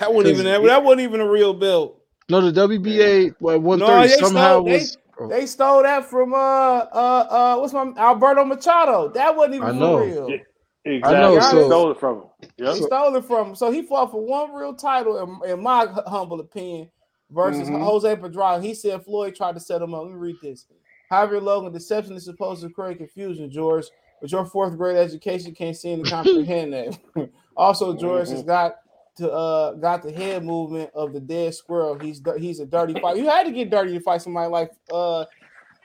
[0.00, 2.00] That wasn't even that, that wasn't even a real belt.
[2.28, 4.98] No, the WBA at one No, somehow stole- they- was.
[5.20, 9.08] oh, They stole that from uh uh uh what's my Alberto Machado.
[9.10, 9.98] That wasn't even I know.
[9.98, 10.30] real.
[10.30, 10.36] Yeah.
[10.84, 11.20] He exactly.
[11.36, 12.24] know, so- stole it from him.
[12.58, 12.74] Yep.
[12.76, 13.54] stole it from him.
[13.54, 16.90] So he fought for one real title, in, in my humble opinion,
[17.30, 17.82] versus Mhm.
[17.82, 18.62] Jose Pedraza.
[18.62, 20.02] He said Floyd tried to set him up.
[20.02, 20.66] Let me read this.
[21.10, 23.86] Javier Logan, deception is supposed to create confusion, George,
[24.20, 26.98] but your fourth grade education can't seem to comprehend that.
[27.56, 28.76] also, George has got
[29.16, 31.98] to uh got the head movement of the dead squirrel.
[31.98, 33.16] He's he's a dirty fight.
[33.16, 35.24] You had to get dirty to fight somebody like uh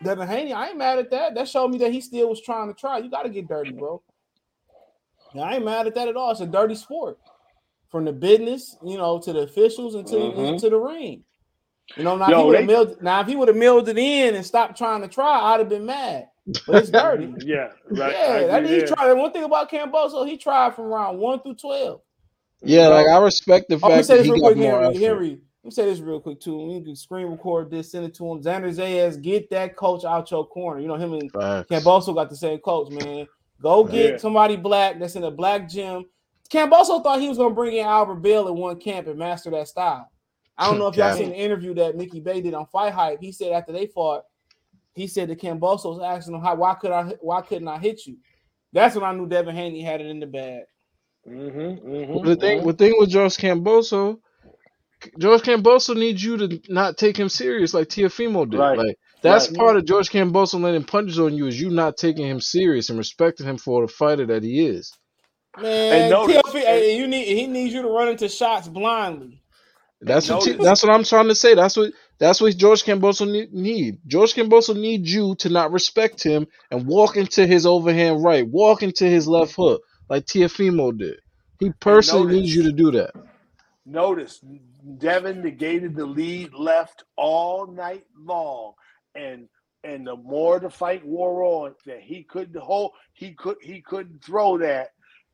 [0.03, 0.53] Devin Haney.
[0.53, 1.35] I ain't mad at that.
[1.35, 2.97] That showed me that he still was trying to try.
[2.97, 4.01] You got to get dirty, bro.
[5.33, 6.31] Yeah, I ain't mad at that at all.
[6.31, 7.17] It's a dirty sport.
[7.89, 10.59] From the business, you know, to the officials and to, Mhm.
[10.59, 11.23] to the ring.
[11.97, 13.57] You know, now Yo, if he would have they- milled now if he would have
[13.57, 16.27] milled it in and stopped trying to try, I'd have been mad.
[16.67, 17.33] But it's dirty.
[17.45, 18.11] Yeah, right.
[18.13, 19.13] yeah, I that agree he tried.
[19.13, 22.01] One thing about Camboso, he tried from round one through twelve.
[22.63, 24.47] Yeah, like I respect the oh, I'm gonna fact say that this he real got
[24.53, 24.97] quick, more Henry.
[24.99, 26.59] Henry, let me say this real quick too.
[26.67, 28.41] We can screen record this, send it to him.
[28.41, 30.79] Xander Zayas, get that coach out your corner.
[30.79, 31.69] You know him and Facts.
[31.69, 33.27] Camboso got the same coach, man.
[33.61, 34.17] Go get Yeah.
[34.17, 36.05] somebody black that's in a black gym.
[36.51, 39.67] Camboso thought he was gonna bring in Albert Bell at one camp and master that
[39.67, 40.09] style.
[40.57, 43.19] I don't know if y'all seen the interview that Mickey Bey did on Fight Hype.
[43.21, 44.23] He said after they fought,
[44.93, 48.05] he said the Camboso was asking him, "How why could I why couldn't I hit
[48.05, 48.17] you?"
[48.73, 50.63] That's when I knew Devin Haney had it in the bag.
[51.27, 54.19] Mm-hmm, mm-hmm, the thing, the thing with George Camboso,
[55.19, 58.59] George Camboso needs you to not take him serious like Teofimo did.
[58.59, 58.77] Right.
[58.77, 59.57] Like that's Right.
[59.57, 62.97] part of George Camboso letting punches on you is you not taking him serious and
[62.97, 64.91] respecting him for the fighter that he is.
[65.59, 69.40] Man, notice- TLP, hey, you need he needs you to run into shots blindly.
[70.01, 71.53] That's what notice- that's what I'm trying to say.
[71.55, 73.99] That's what that's what George Camboso need, need.
[74.07, 78.83] George Camboso needs you to not respect him and walk into his overhand right, walk
[78.83, 81.19] into his left hook like Teofimo did.
[81.59, 83.11] He personally notice- needs you to do that.
[83.85, 84.39] Notice
[84.97, 88.73] Devin negated the lead left all night long,
[89.15, 89.47] and
[89.83, 94.23] and the more the fight wore on, that he couldn't hold, he could he couldn't
[94.23, 94.89] throw that.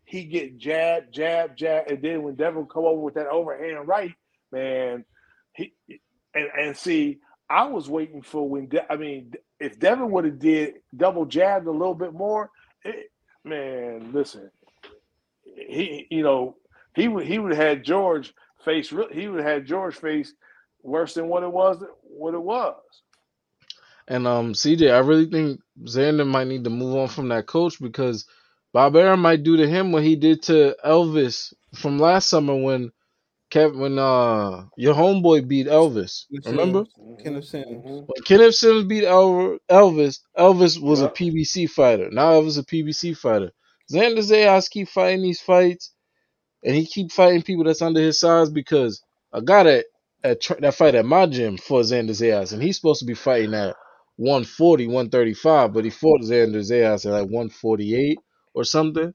[0.06, 4.14] He get jab, jab, jab, and then when Devin come over with that overhand right,
[4.52, 5.06] man,
[5.54, 5.74] he
[6.36, 10.40] and and see, I was waiting for when De- I mean, if Devin would have
[10.40, 12.52] did double jabbed a little bit more,
[12.84, 13.12] it,
[13.44, 14.52] man, listen,
[15.44, 16.58] he you know
[16.96, 18.34] he would he would have had George
[18.66, 20.34] face he would have had George face
[20.84, 22.76] worse than what it was what it was.
[24.08, 27.82] And um, CJ, I really think Xander might need to move on from that coach
[27.82, 28.26] because
[28.74, 32.92] Bob Arum might do to him what he did to Elvis from last summer when
[33.50, 36.26] Kevin, when uh your homeboy beat Elvis.
[36.46, 36.86] Remember
[37.24, 37.68] Kenneth Sims.
[37.68, 38.06] Mhm.
[38.08, 40.20] when Kenneth Sims beat El- Elvis?
[40.38, 41.10] Elvis was a Yeah.
[41.10, 42.10] PBC fighter.
[42.12, 43.52] Now Elvis is a PBC fighter.
[43.92, 45.94] Xander Zayas keep fighting these fights,
[46.64, 49.02] and he keep fighting people that's under his size because
[49.34, 49.86] I got at
[50.24, 53.14] at tr- that fight at my gym for Xander Zayas, and he's supposed to be
[53.14, 53.76] fighting at
[54.18, 58.18] 140, 135, but he fought Xander Zayas at like 148
[58.54, 59.14] or something.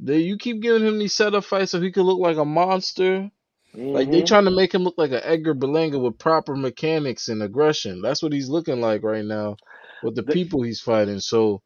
[0.00, 3.30] They, you keep giving him these setup fights so he could look like a monster.
[3.74, 4.26] Like they Mhm.
[4.26, 8.00] trying to make him look like an Edgar Berlanga with proper mechanics and aggression.
[8.00, 9.56] That's what he's looking like right now
[10.02, 11.20] with the They- people he's fighting.
[11.20, 11.62] So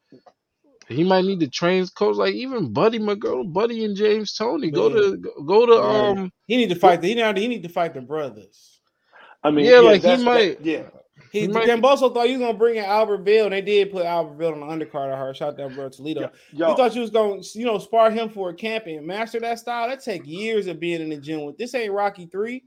[0.88, 4.70] he might need to train coach like even Buddy McGirt, Buddy and James Toney.
[4.70, 5.16] Go to
[5.46, 6.18] go to Man.
[6.18, 7.00] um He need to fight.
[7.02, 8.80] The, he need he need to fight the brothers.
[9.44, 10.88] I mean, Yeah, like, he that's- that- might- yeah.
[11.32, 13.90] He, He might- Camboso thought he was gonna bring in Albert Bell, and they did
[13.90, 15.12] put Albert Bell on the undercard.
[15.12, 15.34] I heard.
[15.36, 16.30] Shout out that bro Toledo.
[16.52, 19.40] Yo, He thought you was gonna, you know, spar him for a camp and master
[19.40, 19.88] that style.
[19.88, 21.56] That take years of being in the gym with.
[21.56, 22.64] This ain't Rocky three.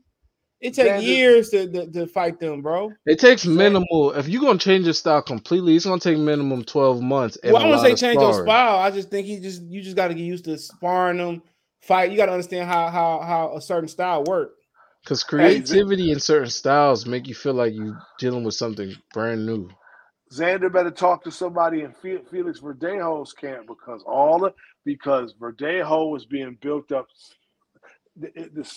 [0.61, 2.91] It take Xander- years to, to to fight them, bro.
[3.05, 7.03] it takes minimal if you're gonna change your style completely, it's gonna take minimum twelve
[7.03, 7.37] months.
[7.43, 8.79] And Well, I a want lot to say of change your style.
[8.79, 11.43] I just think he just you just got to get used to sparring them,
[11.81, 12.09] fight.
[12.09, 14.54] You got to understand how how how a certain style work.
[15.05, 19.45] Because Hey, creativity in certain styles make you feel like you're dealing with something brand
[19.45, 19.69] new.
[20.33, 26.25] Xander better talk to somebody in Felix Verdejo's camp because all the because Verdejo was
[26.25, 27.07] being built up.
[28.19, 28.33] Th-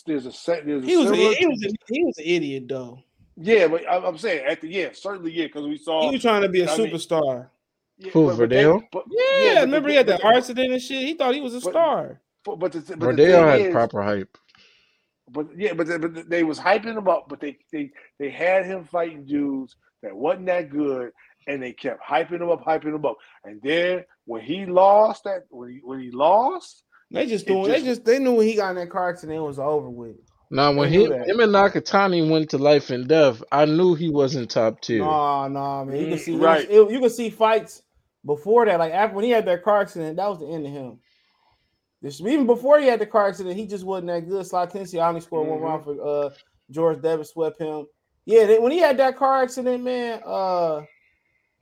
[0.06, 0.66] There's a set.
[0.66, 3.02] There's a He was a, similar- he was a, he was an idiot though.
[3.36, 6.22] yeah, but I'm I'm saying at the yeah, certainly yeah, because we saw He was
[6.22, 7.48] trying to be a I mean, superstar.
[7.96, 8.82] yeah, Who, but- but they- Verdejo?
[8.92, 11.02] but- Yeah, but remember the- he had but that the- accident and shit.
[11.02, 12.20] He thought he was a But- star.
[12.44, 14.36] But, but the, but the had is, proper hype.
[15.30, 18.66] But yeah, but they, but they was hyping him up, but they they they had
[18.66, 21.12] him fighting dudes that wasn't that good,
[21.48, 23.16] and they kept hyping him up, hyping him up.
[23.44, 27.70] And then when he lost that, when he when he lost, They just It doing.
[27.70, 29.90] They just- just they knew when he got in that car accident, it was over
[29.90, 30.16] with.
[30.50, 31.26] Now when They he, that.
[31.26, 35.16] him and Nakatani went to life and death, I knew he wasn't top tier.
[35.16, 35.98] Nah, nah, man.
[36.00, 36.68] You can Mm, see right.
[36.70, 37.82] it- you can see fights
[38.26, 38.78] before that.
[38.80, 41.00] Like after when he had that car accident, that was the end of him.
[42.00, 44.46] This, even before he had the car accident, he just wasn't that good.
[44.46, 45.62] Sly Tennessee only scored one Mhm.
[45.62, 46.30] round for uh
[46.70, 47.86] George Davis swept him.
[48.26, 50.82] Yeah, they, when he had that car accident, man, uh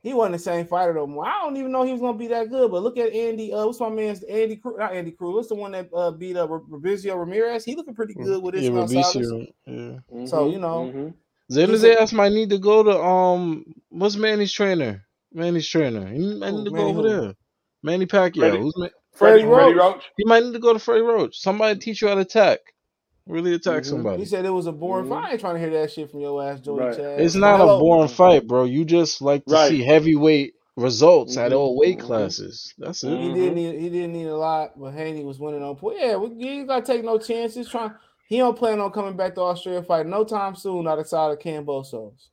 [0.03, 1.27] he wasn't the same fighter no more.
[1.27, 2.71] I don't even know he was gonna be that good.
[2.71, 3.53] But look at Andy.
[3.53, 4.57] Uh, what's my man's Andy?
[4.57, 4.77] Cruz?
[4.79, 5.35] Not Andy Cruz.
[5.35, 7.65] What's the one that uh, beat up uh, Fabrizio Ramirez?
[7.65, 9.17] He looking pretty good with his yeah, Gonzalez.
[9.33, 10.27] Robeisy, yeah.
[10.27, 11.15] So, you know, Mhm.
[11.51, 15.05] Xander He's a- Zayas might need to go to um, what's Manny's trainer?
[15.33, 16.07] Manny's trainer.
[16.09, 17.21] He might need to Manny go over who?
[17.23, 17.35] there.
[17.83, 18.39] Manny Pacquiao.
[18.39, 19.95] Freddie- Who's Ma- Freddie Freddie, Freddie Roach.
[19.95, 20.05] Roach.
[20.17, 21.39] he might need to go to Freddie Roach.
[21.39, 22.61] Somebody teach you how to attack.
[23.27, 23.87] Really attack Mhm.
[23.87, 24.19] somebody.
[24.19, 25.09] He said it was a boring Mhm.
[25.09, 25.25] fight.
[25.25, 26.97] I ain't trying to hear that shit from your ass, Joey Right.
[26.97, 27.21] Chad.
[27.21, 28.65] It's not a boring fight, bro.
[28.65, 29.69] You just like to Right.
[29.71, 31.57] see heavyweight results at Mhm.
[31.57, 32.03] all weight Mhm.
[32.03, 32.73] classes.
[32.79, 33.19] That's it.
[33.19, 35.97] He didn't need he didn't need a lot, but Haney was winning on point.
[35.99, 37.69] Yeah, we, you ain't gotta take no chances.
[37.69, 37.93] Trying
[38.29, 42.29] he don't plan on coming back to Australia fight no time soon outside of Kambosos.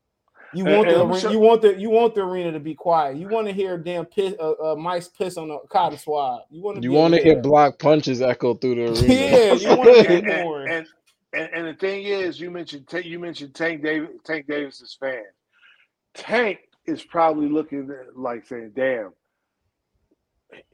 [0.53, 2.59] You want and the let me arena, you want the you want the arena to
[2.59, 3.17] be quiet.
[3.17, 6.41] You want to hear damn piss uh, uh, mice piss on the cotton swab.
[6.49, 9.01] You want to You want to hear block punches echo through the arena.
[9.13, 10.61] Yeah, you want to and, hear more.
[10.61, 10.87] and, and,
[11.33, 15.23] and and the thing is, you mentioned you mentioned Tank Davis, Tank Davis's fan.
[16.13, 19.13] Tank is probably looking at- like saying, "Damn,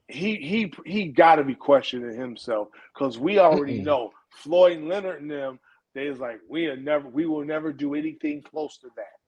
[0.07, 5.31] he he he got to be questioning himself because we already know Floyd Leonard and
[5.31, 5.59] them.
[5.95, 9.18] They was like, we are never, we will never do anything close to that.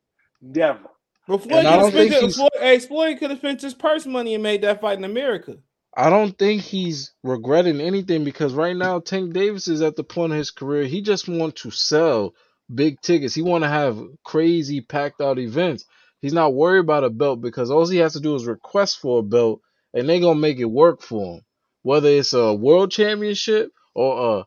[0.42, 0.80] Never.
[1.28, 3.40] But Floyd And I could have don't think spent, he's- Floyd, hey, Floyd could have
[3.40, 5.58] spent his purse money and made that fight in America.
[5.96, 10.32] I don't think he's regretting anything because right now Tank Davis is at the point
[10.32, 10.86] of his career.
[10.86, 12.34] He just want to sell
[12.74, 13.36] big tickets.
[13.36, 15.86] He want to have crazy packed out events.
[16.22, 19.20] He's not worried about a belt because all he has to do is request for
[19.20, 19.60] a belt
[19.94, 21.42] and they're gonna make it work for him.
[21.84, 24.46] Whether it's a world championship or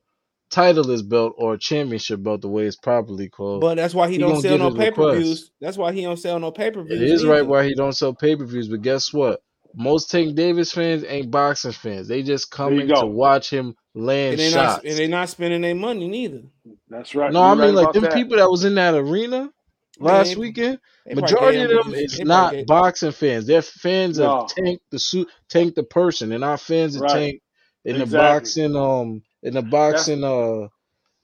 [0.56, 3.60] a titleist belt or championship belt, the way it's properly called.
[3.60, 5.50] But that's why he, He don't sell no his pay per views.
[5.60, 7.00] That's why he don't sell no pay per views.
[7.00, 9.40] It is right why he don't sell pay per views, but guess what?
[9.76, 12.06] Most Tank Davis fans ain't boxing fans.
[12.06, 14.84] They just There coming to watch him land and they not shots.
[14.84, 16.42] and they not spending their money neither.
[16.88, 17.32] That's right.
[17.32, 18.14] no, You're I mean right like them that.
[18.14, 19.50] people that was in that arena
[19.98, 20.78] last they- weekend.
[21.06, 23.46] They Majority of them is not probably boxing fans.
[23.46, 24.42] They're fans No.
[24.42, 26.30] of Tank the suit, Tank the person.
[26.30, 27.12] They're not fans of Right.
[27.12, 27.42] Tank
[27.84, 28.74] in the boxing.
[28.74, 30.24] Um, in the boxing.
[30.24, 30.66] Uh,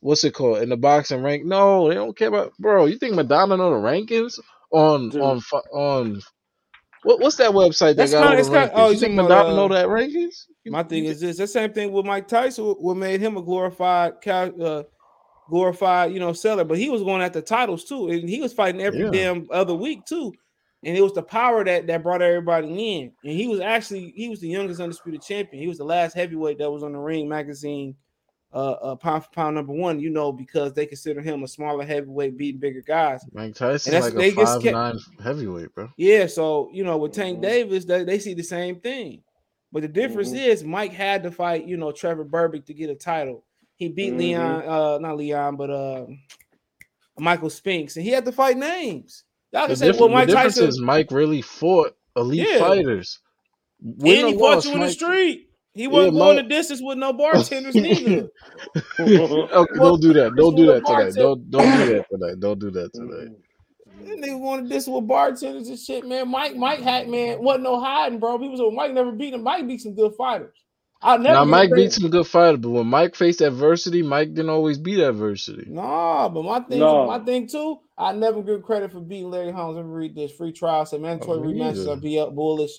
[0.00, 0.62] what's it called?
[0.62, 1.44] In the boxing rank?
[1.44, 2.52] No, they don't care about.
[2.58, 4.38] Bro, you think Madonna know the rankings
[4.70, 5.20] on Dude.
[5.20, 5.40] on
[5.72, 6.22] on?
[7.02, 8.72] What, what's that website that got kinda- all the it's kinda- rankings?
[8.74, 10.44] oh, you you think talking about, Madonna know uh, that rankings?
[10.64, 12.64] You- My thing is this: the same thing with Mike Tyson.
[12.66, 14.82] What made him a glorified, uh,
[15.48, 16.64] glorified, you know, seller.
[16.64, 19.10] But he was going at the titles too, and he was fighting every Yeah.
[19.10, 20.32] damn other week too.
[20.82, 23.12] And it was the power that that brought everybody in.
[23.24, 25.62] And he was actually he was the youngest undisputed champion.
[25.62, 27.96] He was the last heavyweight that was on the Ring magazine,
[28.52, 30.00] uh, uh pound for pound number one.
[30.00, 33.22] You know, because they consider him a smaller heavyweight, beating bigger guys.
[33.32, 35.88] Mike Tyson's that's- like they a five kept- nine heavyweight, bro.
[35.96, 37.42] Yeah, so you know, with Tank Mhm.
[37.42, 39.22] Davis, they, they see the same thing.
[39.72, 40.46] But the difference Mhm.
[40.48, 43.44] is Mike had to fight, you know, Trevor Berbick to get a title.
[43.76, 44.18] He beat Mhm.
[44.18, 46.06] Leon, uh, not Leon, but uh
[47.18, 49.24] Michael Spinks, and he had to fight names.
[49.52, 52.58] Y'all The, can say, difference, well, the Mike Tyson, is Mike really fought elite Yeah.
[52.58, 53.20] fighters.
[53.82, 55.49] Win and he fought you in the Mike- street.
[55.74, 58.28] He wasn't Yeah, going Mike- the distance with no bartenders neither.
[59.00, 60.32] okay, don't do that.
[60.36, 61.14] Don't do that tonight.
[61.14, 62.40] Don't don't do that tonight.
[62.40, 63.28] Don't do that tonight.
[64.02, 66.28] That nigga wanted this with bartenders and shit, man.
[66.30, 68.38] Mike, Mike had man, wasn't no hiding, bro.
[68.38, 69.42] People said Mike never beat him.
[69.42, 70.56] Mike beat some good fighters.
[71.02, 74.50] I never Now Mike beat some good fighters, but when Mike faced adversity, Mike didn't
[74.50, 75.64] always beat adversity.
[75.68, 77.06] No, but my thing, No.
[77.06, 77.78] my thing too.
[77.96, 79.76] I never give credit for beating Larry Holmes.
[79.76, 80.84] Let me read this free trial.
[80.84, 81.90] Said oh, mandatory Oh, me rematches neither.
[81.92, 82.72] are be up bullish.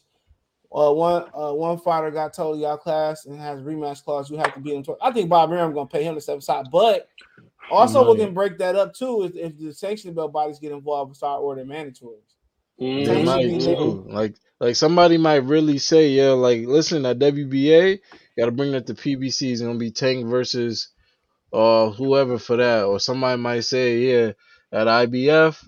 [0.73, 4.29] Uh, one uh, one fighter got totally outclassed and has a rematch clause.
[4.29, 4.83] You have to beat him.
[4.83, 4.97] Twice.
[5.01, 7.09] I think Bob Arum gonna pay him to step aside, but
[7.69, 9.23] also we can break that up too.
[9.23, 12.23] If, if the sanctioning belt bodies get involved and start ordering mandatories.
[12.79, 14.11] They might Mhm.
[14.13, 17.99] Like like somebody might really say, yeah, like listen, at WBA,
[18.37, 19.51] gotta bring that to PBC.
[19.51, 20.89] It's gonna be Tank versus
[21.53, 22.85] uh whoever for that.
[22.85, 24.31] Or somebody might say, yeah,
[24.71, 25.63] at IBF,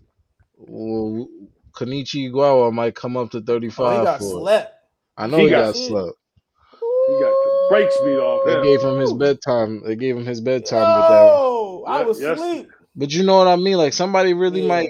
[0.57, 1.27] well,
[1.73, 4.29] Kenichi Ogawa might come up to Oh, 35 he got for it.
[4.29, 4.72] slept.
[5.17, 5.87] I know He he, got got, shit.
[5.87, 6.17] slept.
[7.07, 8.63] He got the brakes beat off They him.
[8.63, 9.83] gave him his bedtime.
[9.85, 11.83] They gave him his bedtime with that.
[11.87, 12.39] I was yes.
[12.39, 12.69] asleep.
[12.95, 13.77] But you know what I mean?
[13.77, 14.67] Like somebody really Yeah.
[14.67, 14.89] might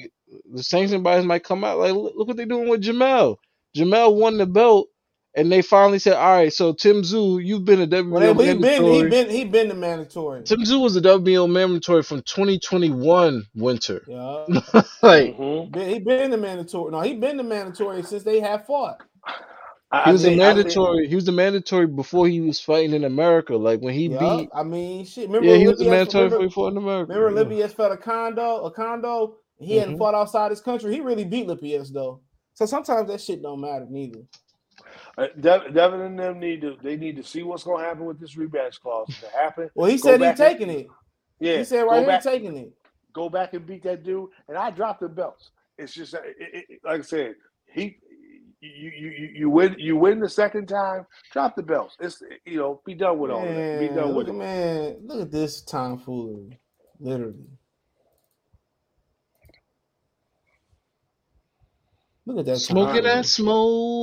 [0.53, 1.79] the sanctioning bodies might come out.
[1.79, 3.37] Like look, look what they're doing with Jamel.
[3.75, 4.87] Jamel won the belt,
[5.35, 8.53] and they finally said, "All right, so Tim Tszyu, you've been a WBO Well, he
[8.53, 10.43] been mandatory." he been he been the mandatory.
[10.43, 14.01] Tim Tszyu was a WBO mandatory from 2021 winter.
[14.07, 14.45] Yeah,
[15.01, 15.87] like Mhm.
[15.89, 16.91] he been the mandatory.
[16.91, 19.01] No, he been the mandatory since they have fought.
[19.93, 21.07] I- he I was a think- I think- mandatory.
[21.07, 23.55] He was a mandatory before he was fighting in America.
[23.55, 24.49] Like when he Yeah, beat.
[24.53, 25.27] I mean, shit.
[25.27, 27.19] Remember, Yeah, he was a Olivier- mandatory before remember, he fought in America.
[27.21, 27.65] remember yeah.
[27.67, 29.35] Lipius fought a condo, a condo.
[29.59, 29.99] He hadn't Mhm.
[29.99, 30.93] fought outside his country.
[30.93, 32.19] He really beat Lipius though.
[32.55, 34.19] So sometimes that shit don't matter neither.
[35.17, 38.19] Uh, Dev- Devin and them need to they need to see what's gonna happen with
[38.19, 39.05] this rematch clause.
[39.09, 40.87] If it happen, Well, he said he's back and- taking it.
[41.39, 42.73] yeah, he said go right here back, taking it.
[43.13, 44.29] go back and beat that dude.
[44.47, 45.51] And I dropped the belts.
[45.77, 47.35] It's just it, it, it- like I said,
[47.71, 47.97] he
[48.63, 51.95] you, you you you win you win the second time, drop the belts.
[51.99, 53.79] It's you know be done with all of that.
[53.79, 54.33] Be done with it.
[54.33, 56.59] man, look at this tomfoolery.
[56.99, 57.45] Literally.
[62.25, 63.15] Look at that Smoking tomfoolery.
[63.15, 63.53] that smoke.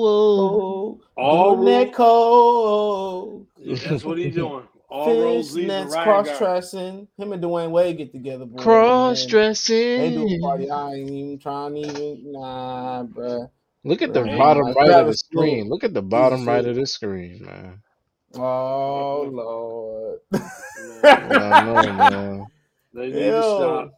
[0.04, 3.46] Oh, All doing that roads, cold.
[3.66, 4.64] that's what he's doing.
[4.90, 7.06] All roads lead to cross dressing.
[7.16, 8.60] Him and Dwyane Wade get together, boy.
[8.60, 9.76] Cross dressing.
[9.76, 10.68] They do a party.
[10.70, 12.32] I ain't even trying to even.
[12.32, 13.48] Nah, bruh.
[13.84, 15.68] Look at the Nah, bottom right of the screen.
[15.68, 17.80] Look at the bottom right of the screen, man.
[18.34, 20.20] Oh Lord.
[21.02, 21.16] Yeah,
[21.52, 21.74] I know,
[22.10, 22.46] man.
[22.92, 23.90] They need to stop.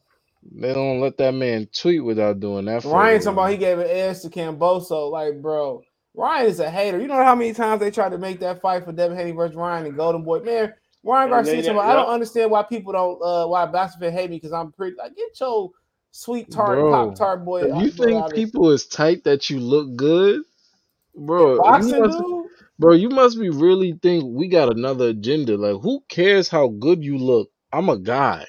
[0.55, 2.83] They don't let that man tweet without doing that.
[2.83, 5.11] For Ryan a talking about he gave an edge to Kambosos.
[5.11, 5.83] Like, bro,
[6.14, 7.01] Ryan is a hater.
[7.01, 9.57] You know how many times they tried to make that fight for Devin Haney versus
[9.57, 10.41] Ryan and Golden Boy?
[10.41, 10.72] Man,
[11.03, 14.12] Ryan And they- Garcia talking about, I don't understand why people don't uh why Bastard
[14.12, 15.70] hate me because I'm pretty like get your
[16.13, 17.65] sweet tart pop tart boy.
[17.67, 20.43] You think people is tight that you look good,
[21.17, 22.23] bro, you must.
[22.79, 25.57] Bro, you must be really think we got another agenda.
[25.57, 27.51] Like, who cares how good you look?
[27.73, 28.47] I'm a guy.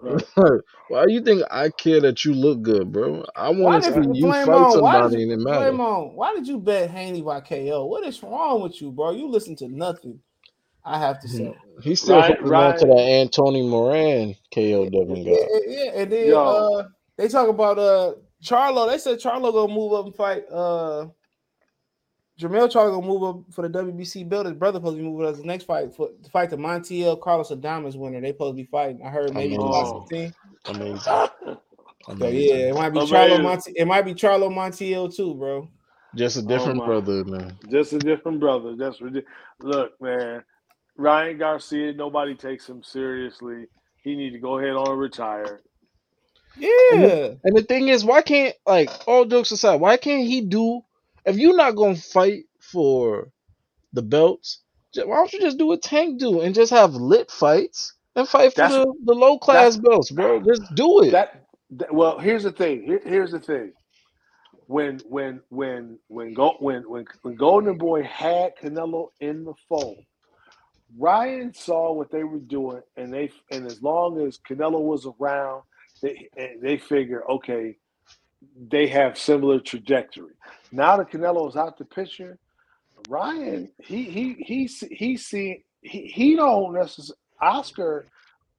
[0.00, 0.24] Right.
[0.88, 3.24] Why you think I care that you look good, bro?
[3.36, 4.72] I want to see you Flame fight on?
[4.72, 5.72] Somebody it you, matter.
[6.14, 7.86] Why did you bet Haney by KO?
[7.86, 9.12] What is wrong with you, bro?
[9.12, 10.20] You listen to nothing.
[10.88, 11.54] I have to say.
[11.82, 15.34] He's still Ryan- holding on to that Anthony Moran KO Devin Yeah,
[15.66, 16.84] yeah, and then uh,
[17.16, 18.88] they talk about uh Charlo.
[18.90, 21.06] They said Charlo gonna move up and fight uh
[22.40, 24.46] Jamel Charlo gonna move up for the WBC belt.
[24.46, 26.56] His brother supposed to be moving up to the next fight for to fight the
[26.56, 28.20] Montiel Carlos Adames winner.
[28.20, 29.02] They supposed to be fighting.
[29.04, 29.70] I heard maybe Amazing.
[29.70, 30.34] box 15.
[30.66, 31.28] Amazing.
[32.18, 33.16] So yeah, it might be Amazing.
[33.16, 33.72] Charlo Monti.
[33.76, 35.68] It might be Charlo Montiel too, bro.
[36.14, 36.86] Just a different my.
[36.86, 37.58] brother, man.
[37.70, 38.74] Just a different brother.
[38.76, 39.30] That's ridiculous.
[39.60, 40.42] Look, man,
[40.98, 43.66] Ryan Garcia, nobody takes him seriously.
[44.02, 45.60] He need to go ahead on and retire.
[46.56, 50.82] Yeah, And the thing is, why can't like all jokes aside, why can't he do
[51.24, 53.30] if you're not gonna fight for
[53.92, 54.62] the belts,
[54.94, 58.54] why don't you just do what Tank do and just have lit fights and fight
[58.54, 60.40] for the, the low class belts, bro?
[60.40, 61.12] Just do it.
[61.12, 62.82] That, that well, here's the thing.
[62.82, 63.72] Here, here's the thing.
[64.66, 70.04] When when when when go when when when Golden Boy had Canelo in the fold,
[70.96, 75.62] Ryan saw what they were doing, and they and as long as Canelo was around,
[76.02, 76.28] they
[76.62, 77.76] they figure okay,
[78.70, 80.34] they have similar trajectory.
[80.72, 82.38] Now that Canelo is out the picture,
[83.08, 88.06] Ryan he he he he see he he don't necessarily Oscar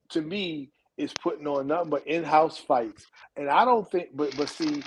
[0.10, 0.70] to me
[1.00, 4.10] is putting on nothing but in-house fights, and I don't think.
[4.16, 4.84] But but see,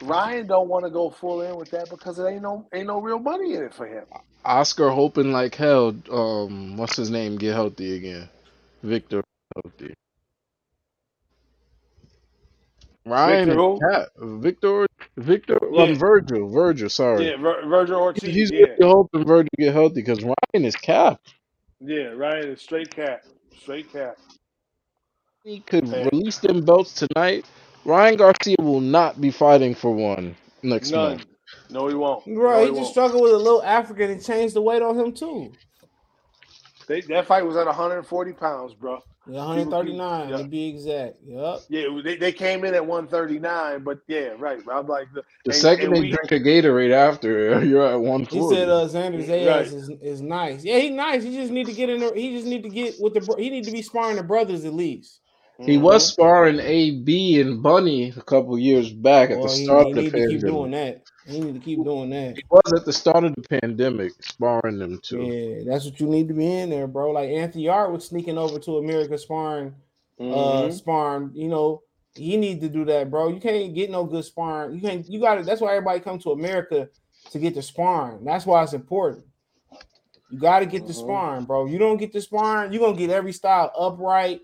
[0.00, 3.00] Ryan don't want to go full in with that because it ain't no ain't no
[3.00, 4.06] real money in it for him.
[4.44, 8.30] Oscar hoping like hell, um, what's his name, get healthy again.
[8.82, 9.22] Victor
[9.56, 9.94] healthy.
[13.06, 13.86] Ryan Victor who?
[13.90, 14.10] cat.
[14.18, 14.86] Victor
[15.18, 15.94] Victor Yeah.
[15.94, 16.50] um Vergil.
[16.52, 17.28] Vergil, sorry.
[17.28, 18.34] Yeah, Vir- Vergil Ortiz.
[18.34, 21.34] He's yeah, really hoping Vergil get healthy because Ryan is capped
[21.80, 23.22] yeah, Ryan is straight cat,
[23.60, 24.16] straight cat.
[25.44, 26.08] He could Yeah.
[26.10, 27.44] release them belts tonight,
[27.84, 31.10] Ryan Garcia will not be fighting for one next None.
[31.18, 31.26] month.
[31.70, 32.24] No, he won't.
[32.24, 32.34] bro.
[32.34, 32.88] no, he he just won't.
[32.88, 35.52] struggled with a little African and changed the weight on him too.
[36.86, 39.00] They, that fight was at 140 pounds, bro.
[39.26, 40.36] Yeah, 139 yeah.
[40.36, 41.16] to be exact.
[41.26, 41.60] Yep.
[41.70, 44.60] Yeah, they, they came in at 139, but yeah, right.
[44.70, 48.30] I'm like the, The and- second and they we- drink a Gatorade after, you're at
[48.30, 49.66] He said uh, Xander Zayas Right.
[49.66, 50.62] is, is nice.
[50.64, 51.22] Yeah, he nice.
[51.22, 52.14] He just need to get in there.
[52.14, 53.20] He just need to get with the.
[53.20, 55.20] bro- He need to be sparring the brothers at least.
[55.60, 55.82] He Mhm.
[55.82, 59.96] was sparring AB and Bunny a couple years back at Well, the start he of
[59.96, 60.14] the pandemic.
[60.14, 61.02] He need to keep doing that.
[61.26, 62.36] He need to keep doing that.
[62.36, 65.22] He was at the start of the pandemic sparring them too.
[65.22, 67.12] Yeah, that's what you need to be in there, bro.
[67.12, 69.74] Like Anthony Art was sneaking over to America sparring,
[70.20, 70.72] uh, Mhm.
[70.72, 71.30] sparring.
[71.34, 71.82] You know,
[72.14, 73.28] he need to do that, bro.
[73.28, 74.74] You can't get no good sparring.
[74.74, 75.08] You can't.
[75.08, 75.42] You got to.
[75.44, 76.88] That's why everybody come to America
[77.30, 78.22] to get the sparring.
[78.24, 79.24] That's why it's important.
[80.30, 80.96] You got to get the Mhm.
[80.96, 81.66] sparring, bro.
[81.66, 84.40] You don't get the sparring, you're gonna get every style upright,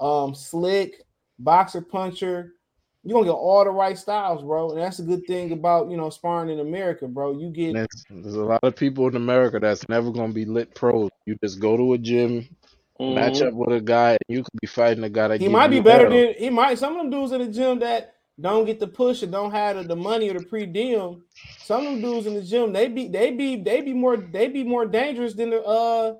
[0.00, 1.02] um, slick,
[1.38, 2.54] boxer puncher.
[3.02, 4.70] You're gonna get all the right styles, bro.
[4.72, 7.38] And that's a good thing about you know sparring in America, bro.
[7.38, 10.74] You get there's, there's a lot of people in America that's never gonna be lit
[10.74, 11.10] pros.
[11.26, 12.48] You just go to a gym,
[12.98, 13.48] match Mhm.
[13.48, 15.80] up with a guy, and you could be fighting a guy that He might be
[15.80, 16.10] better hell.
[16.10, 16.78] than he might.
[16.78, 19.76] Some of them dudes in the gym that don't get the push and don't have
[19.76, 21.22] the, the money or the pre diem.
[21.62, 24.48] Some of them dudes in the gym they be they be they be more they
[24.48, 26.14] be more dangerous than the uh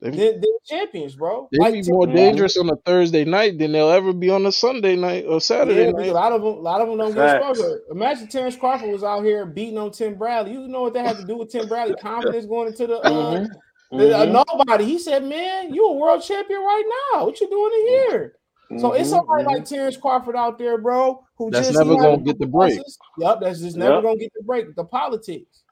[0.00, 1.48] They, than, than champions, bro.
[1.52, 2.16] they Like be more Brown.
[2.16, 5.84] dangerous on a Thursday night than they'll ever be on a Sunday night or Saturday
[5.86, 7.58] Yeah, because a lot of them, a lot of them don't get Facts.
[7.58, 7.80] exposure.
[7.90, 10.52] Imagine Terrence Crawford was out here beating on Tim Bradley.
[10.52, 13.10] You know what that had to do with Tim Bradley confidence going into the uh,
[13.10, 13.48] Mhm.
[13.92, 14.44] the- uh, Mhm.
[14.48, 14.84] nobody.
[14.84, 17.26] He said, "Man, you a world champion right now.
[17.26, 18.36] What you doing in here?"
[18.78, 19.12] So it's Mhm.
[19.16, 19.46] somebody Mhm.
[19.48, 22.80] like Terrence Crawford out there, bro, who That's just never gonna get the break.
[23.18, 24.02] Yep, that's just never Yep.
[24.04, 24.74] gonna get the break.
[24.76, 25.62] The politics.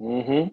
[0.00, 0.52] Mhm.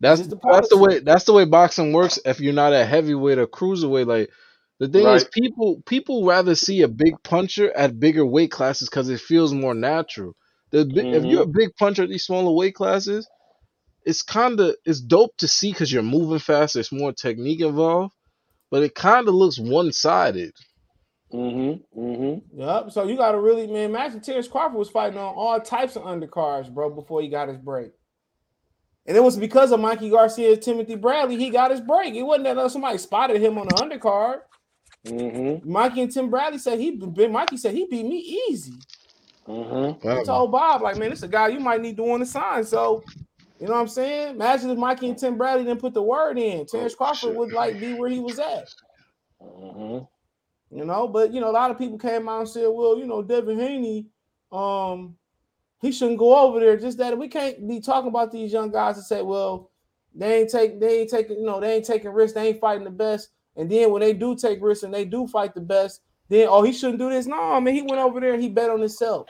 [0.00, 2.18] That's the that's the way that's the way boxing works.
[2.24, 4.30] If you're not a heavyweight or cruiserweight, like
[4.78, 9.08] the thing is, people people rather see a big puncher at bigger weight classes because
[9.08, 10.34] it feels more natural.
[10.72, 13.28] The bi- if you're a big puncher at these smaller weight classes,
[14.04, 16.76] it's kind of it's dope to see because you're moving fast.
[16.76, 18.14] It's more technique involved,
[18.70, 20.52] but it kind of looks one sided.
[21.32, 21.82] Mhm.
[21.96, 22.42] Mhm.
[22.54, 22.92] Yep.
[22.92, 23.90] So you got to really, man.
[23.90, 27.58] Imagine Terrence Crawford was fighting on all types of undercards, bro, before he got his
[27.58, 27.92] break.
[29.06, 32.14] And it was because of Mikey Garcia, Timothy Bradley, he got his break.
[32.14, 34.40] It wasn't that somebody spotted him on the undercard.
[35.04, 35.64] Mhm.
[35.64, 38.74] Mikey and Tim Bradley said he, Mikey said he beat me easy.
[39.46, 40.18] Mhm.
[40.18, 42.26] He told Bob, like, man, this is a guy you might need to want to
[42.26, 42.64] sign.
[42.64, 43.04] So,
[43.60, 44.34] you know what I'm saying?
[44.34, 46.66] Imagine if Mikey and Tim Bradley didn't put the word in.
[46.66, 47.36] Terrence Crawford shit.
[47.36, 48.74] would like be where he was at.
[49.40, 50.08] Mhm.
[50.72, 53.06] You know, but you know, a lot of people came out and said, Well, you
[53.06, 54.06] know, Devin Haney,
[54.50, 55.16] um,
[55.80, 56.76] he shouldn't go over there.
[56.76, 59.70] Just that we can't be talking about these young guys and say, Well,
[60.14, 62.34] they ain't take they ain't taking you know they ain't taking risks.
[62.34, 63.30] They ain't fighting the best.
[63.56, 66.62] And then when they do take risks and they do fight the best, then oh
[66.62, 67.26] he shouldn't do this.
[67.26, 69.28] No, I mean he went over there and he bet on himself.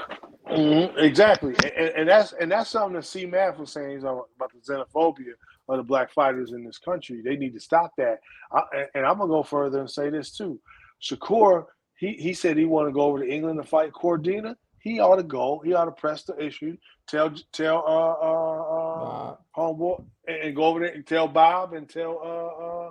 [0.48, 3.26] Mm-hmm, exactly, and, and, that's and that's something that C.
[3.26, 5.32] Math was saying about the xenophobia
[5.68, 7.20] of the black fighters in this country.
[7.20, 8.20] They need to stop that.
[8.52, 10.60] I, and I'm gonna go further and say this too.
[11.02, 11.66] Shakur,
[11.96, 14.54] he he said he want to go over to England to fight Cordina.
[14.86, 15.60] He ought to go.
[15.64, 16.76] He ought to press the issue.
[17.08, 21.88] Tell tell uh uh, uh homeboy and, and, go over there and tell Bob and
[21.88, 22.90] tell uh uh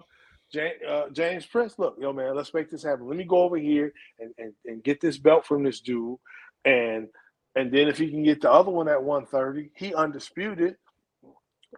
[0.51, 3.07] James, uh, James Prince, look, yo man, let's make this happen.
[3.07, 6.17] Let me go over here and, and, and get this belt from this dude
[6.65, 7.07] and
[7.55, 10.75] and then if he can get the other one at 130, he undisputed.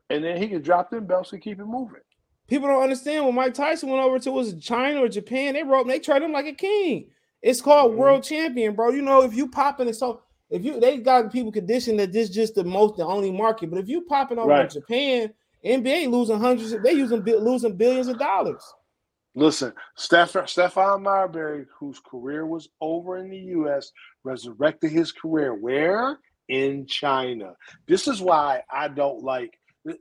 [0.09, 2.01] And then he can drop them belts and keep it moving.
[2.47, 5.87] People don't understand when Mike Tyson went over to was China or Japan, they wrote
[5.87, 7.11] they treated him like a king.
[7.47, 7.99] It's called mm-hmm.
[7.99, 8.89] world champion, bro.
[8.89, 12.29] You know, if you popping it so if you they got people conditioned that this
[12.29, 14.69] just the most the only market, but if you popping over right.
[14.69, 15.33] Japan,
[15.65, 18.61] NBA losing hundreds, they using losing billions of dollars.
[19.33, 23.91] Listen, Steph, Stephon Marbury, whose career was over in the U.S.,
[24.25, 25.53] resurrected his career.
[25.53, 26.19] Where?
[26.49, 27.53] In China.
[27.87, 29.97] This is why I don't like the,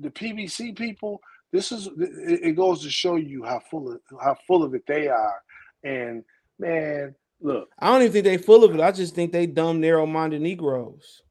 [0.00, 1.22] the PBC people.
[1.52, 5.08] This is it goes to show you how full of how full of it they
[5.08, 5.40] are.
[5.84, 6.24] And
[6.58, 8.80] man, look, I don't even think they full of it.
[8.80, 11.22] I just think they dumb, narrow-minded Negroes.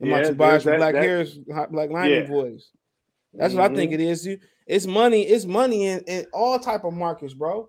[0.00, 1.38] And yeah, my Tobias Black that, Harris,
[1.70, 2.26] Black Lineman yeah.
[2.26, 2.70] voice.
[3.34, 3.62] That's mm-hmm.
[3.62, 4.00] what I think mm-hmm.
[4.00, 4.26] it is.
[4.26, 5.22] You it's money.
[5.22, 7.68] It's money in, in all type of markets, bro.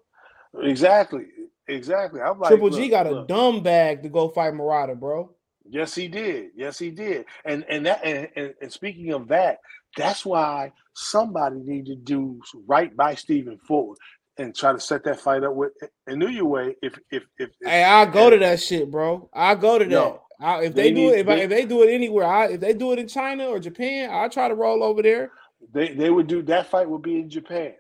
[0.62, 1.26] Exactly.
[1.68, 2.22] Exactly.
[2.22, 5.32] I'm like Triple G look, got a dumb bag to go fight Murata, bro.
[5.66, 6.52] Yes, he did.
[6.56, 7.26] Yes, he did.
[7.46, 9.60] And and that and, and, and speaking of that,
[9.96, 13.96] that's why somebody need to do right by Stephen Fulton
[14.38, 15.72] and try to set that fight up with
[16.10, 16.76] Inoue.
[16.82, 19.30] If if if, if hey, I'll go to that shit, bro.
[19.34, 19.92] I'll go to that.
[19.92, 21.94] No, I, if they, they do need, it, if, they, I, if they do it
[21.94, 25.02] anywhere, I, if they do it in China or Japan, I'll try to roll over
[25.02, 25.32] there.
[25.72, 27.74] They they would do that fight would be in Japan.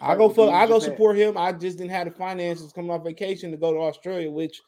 [0.00, 1.36] I go for I go support him.
[1.36, 4.60] I just didn't have the finances coming off vacation to go to Australia, which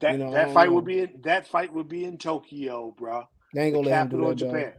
[0.00, 2.94] that you know, that fight would um, be in that fight would be in Tokyo,
[2.96, 3.24] bro.
[3.52, 4.72] They ain't gonna the let him do that, Japan.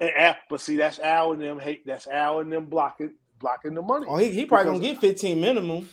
[0.00, 1.86] And, but see, that's Al and them hate.
[1.86, 4.06] That's Al and them blocking blocking the money.
[4.08, 5.88] Oh, he, he probably gonna get fifteen minimum.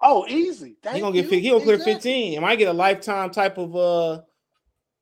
[0.00, 0.76] Oh, easy.
[0.82, 1.94] Thank he gonna get he gonna clear exactly.
[1.94, 2.32] fifteen.
[2.32, 4.22] He might get a lifetime type of uh,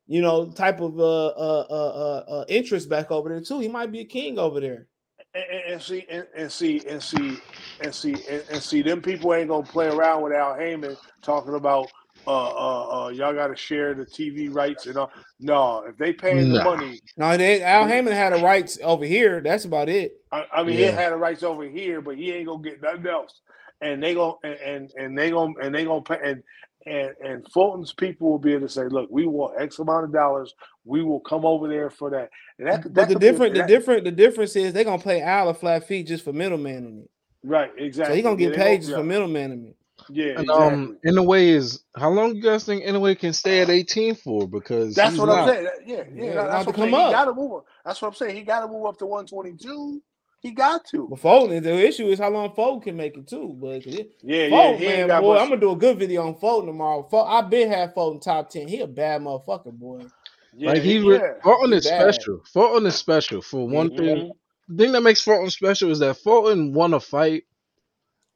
[0.07, 3.59] you know, type of uh, uh uh uh, uh interest back over there too.
[3.59, 4.87] He might be a king over there
[5.33, 7.37] and, and see and, and, see and see
[7.81, 11.55] and see and, and, see them people ain't gonna play around with Al Haymon talking
[11.55, 11.91] about
[12.27, 15.11] uh uh, uh y'all gotta share the TV rights and all.
[15.39, 19.41] No, if they paying the money, no, they Al Haymon had the rights over here.
[19.41, 20.22] That's about it.
[20.33, 20.89] I, I mean, yeah.
[20.89, 23.41] he had the rights over here, but he ain't gonna get nothing else.
[23.81, 26.43] And they go and and, and they gonna and they gonna pay and
[26.85, 30.13] and and Fulton's people will be able to say, "Look, we want X amount of
[30.13, 30.53] dollars.
[30.85, 33.67] We will come over there for that." And that, but the different, be, the that,
[33.67, 36.99] different, the difference is they're gonna pay Al a flat fee just for middleman in
[37.03, 37.09] it.
[37.43, 38.13] Right, exactly.
[38.13, 38.97] So he's gonna get yeah, paid just yeah.
[38.97, 39.75] for middleman in it.
[40.09, 41.19] Yeah, and, um, exactly.
[41.19, 44.47] um, Inoue is how long you guys think Inoue can stay at 18 for?
[44.47, 45.67] Because that's what not, I'm saying.
[45.85, 46.93] Yeah, yeah, yeah that's what I'm saying.
[46.93, 47.07] Up.
[47.07, 47.53] He gotta move.
[47.53, 47.65] Up.
[47.85, 48.35] That's what I'm saying.
[48.35, 50.01] He gotta move up to 122.
[50.43, 51.07] He got to.
[51.09, 53.57] But Fulton, the issue is how long Fulton can make it too.
[53.59, 57.07] But yeah, Fulton, yeah, man, boy, I'm gonna do a good video on Fulton tomorrow.
[57.09, 58.67] Fulton, I've been had Fulton top ten.
[58.67, 60.05] He a bad motherfucker, boy.
[60.53, 61.35] Yeah, like he, yeah.
[61.41, 62.13] Fulton is bad.
[62.13, 62.41] special.
[62.51, 63.97] Fulton is special for one mm-hmm.
[63.97, 64.31] thing.
[64.67, 67.43] The thing that makes Fulton special is that Fulton won a fight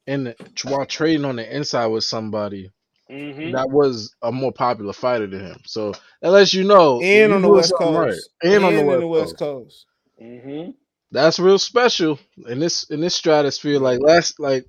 [0.07, 0.33] and
[0.63, 2.71] while trading on the inside with somebody
[3.09, 3.51] mm-hmm.
[3.51, 5.59] that was a more popular fighter than him.
[5.65, 7.97] So that lets you know, and on the West Coast,
[8.43, 8.53] right.
[8.53, 9.39] and, and, on the West, the West Coast.
[9.39, 9.85] Coast.
[10.21, 10.71] Mm-hmm.
[11.11, 13.79] That's real special in this in this stratosphere.
[13.79, 14.65] Like last, like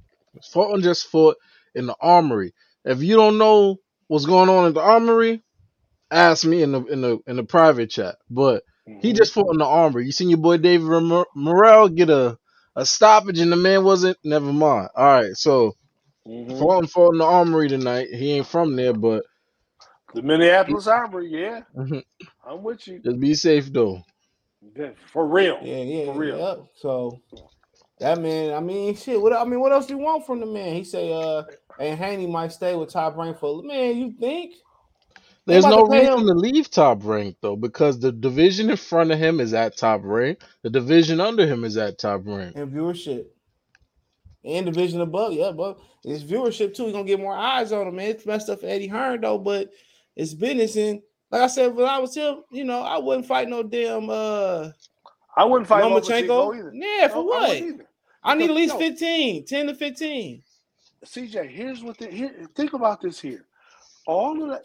[0.52, 1.36] Fulton just fought
[1.74, 2.54] in the armory.
[2.84, 5.42] If you don't know what's going on in the armory,
[6.10, 8.16] ask me in the in the in the private chat.
[8.30, 9.00] But mm-hmm.
[9.00, 10.06] he just fought in the armory.
[10.06, 12.38] You seen your boy David Morrell get a
[12.76, 14.16] a stoppage, and the man wasn't.
[14.22, 14.90] Never mind.
[14.94, 15.74] All right, so
[16.26, 16.56] mm-hmm.
[16.56, 18.08] Fulton fought in the armory tonight.
[18.12, 19.24] He ain't from there, but
[20.14, 21.98] the Minneapolis Armory, yeah, mm-hmm.
[22.48, 23.00] I'm with you.
[23.00, 24.02] Just be safe though.
[25.12, 25.58] For real.
[25.62, 26.38] Yeah, yeah, for real.
[26.38, 26.64] Yeah.
[26.76, 27.20] So
[28.00, 29.20] that man, I mean, shit.
[29.20, 30.74] What I mean, what else do you want from the man?
[30.74, 31.44] He say, uh,
[31.80, 33.96] and Haney might stay with top rank for man.
[33.96, 34.54] You think?
[35.46, 36.26] There's no reason him?
[36.26, 40.02] to leave top rank though, because the division in front of him is at top
[40.04, 40.42] rank.
[40.62, 42.54] The division under him is at top rank.
[42.54, 43.24] And viewership.
[44.44, 46.84] And division above, yeah, but it's viewership too.
[46.84, 48.10] He's gonna get more eyes on him, man.
[48.10, 49.70] It's messed up for Eddie Hearn though, but
[50.16, 51.00] it's business and
[51.30, 54.70] like I said, when I was him, you know, I wouldn't fight no damn uh
[55.36, 56.72] I wouldn't fight Lomachenko either.
[56.74, 57.50] Yeah, for no, what?
[57.50, 57.72] I,
[58.24, 58.80] I need at least no.
[58.80, 60.42] 15, 10 to 15.
[61.06, 63.46] CJ, here's what the, here think about this here.
[64.06, 64.62] All of that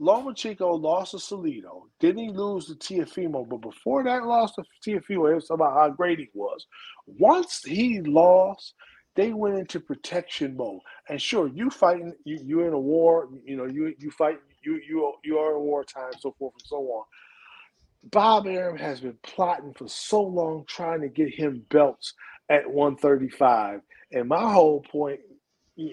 [0.00, 1.82] Lomachenko lost to Salido.
[2.00, 3.48] Then he lose to Teofimo.
[3.48, 6.66] But before that loss to Teofimo, it was about how great he was.
[7.06, 8.74] Once he lost,
[9.16, 10.80] they went into protection mode.
[11.08, 13.28] And sure, you fighting, you you're in a war.
[13.44, 16.76] You know, you you fight, you you you are in wartime, so forth and so
[16.76, 17.04] on.
[18.10, 22.14] Bob Arum has been plotting for so long, trying to get him belts
[22.50, 23.80] at 135.
[24.12, 25.20] And my whole point,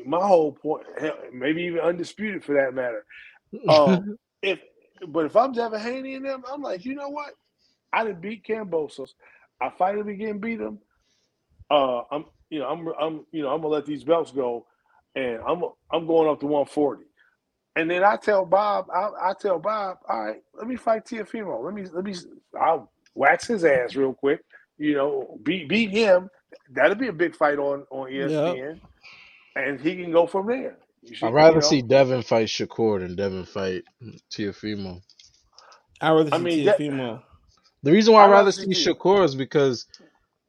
[0.05, 0.85] my whole point,
[1.33, 3.05] maybe even undisputed for that matter,
[3.69, 4.59] um, if
[5.07, 7.33] but if I'm Devin Haney and them, I'm like, you know what?
[7.93, 9.09] I didn't beat Kambosos.
[9.59, 10.79] I finally again beat him.
[11.69, 14.65] Uh, I'm you know I'm I'm you know I'm gonna let these belts go,
[15.15, 17.03] and I'm I'm going up to 140.
[17.75, 21.63] And then I tell Bob, I, I tell Bob, all right, let me fight Teofimo.
[21.63, 22.13] Let me let me
[22.59, 24.43] I'll wax his ass real quick.
[24.77, 26.29] You know, beat beat him.
[26.69, 28.77] That'll be a big fight on on ESPN, yep.
[29.55, 30.77] and he can go from there.
[31.11, 33.83] Should, I'd rather you know, see Devin fight Shakur than Devin fight
[34.29, 35.01] Teofimo.
[36.01, 37.15] I'd rather see I mean, Teofimo.
[37.15, 37.23] That,
[37.83, 39.87] the reason why I'd rather see Shakur is because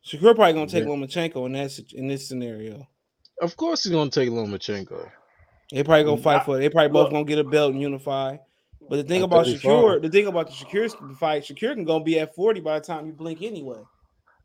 [0.04, 0.90] Shakur probably gonna take yeah.
[0.90, 2.88] Lomachenko in that in this scenario.
[3.40, 5.08] Of course, he's gonna take Lomachenko.
[5.72, 6.60] They probably gonna fight for it.
[6.60, 8.36] They probably both gonna get a belt and unify.
[8.88, 12.18] But the thing about Shakur, the thing about the Shakur fight, Shakur can go be
[12.18, 13.80] at forty by the time you blink anyway.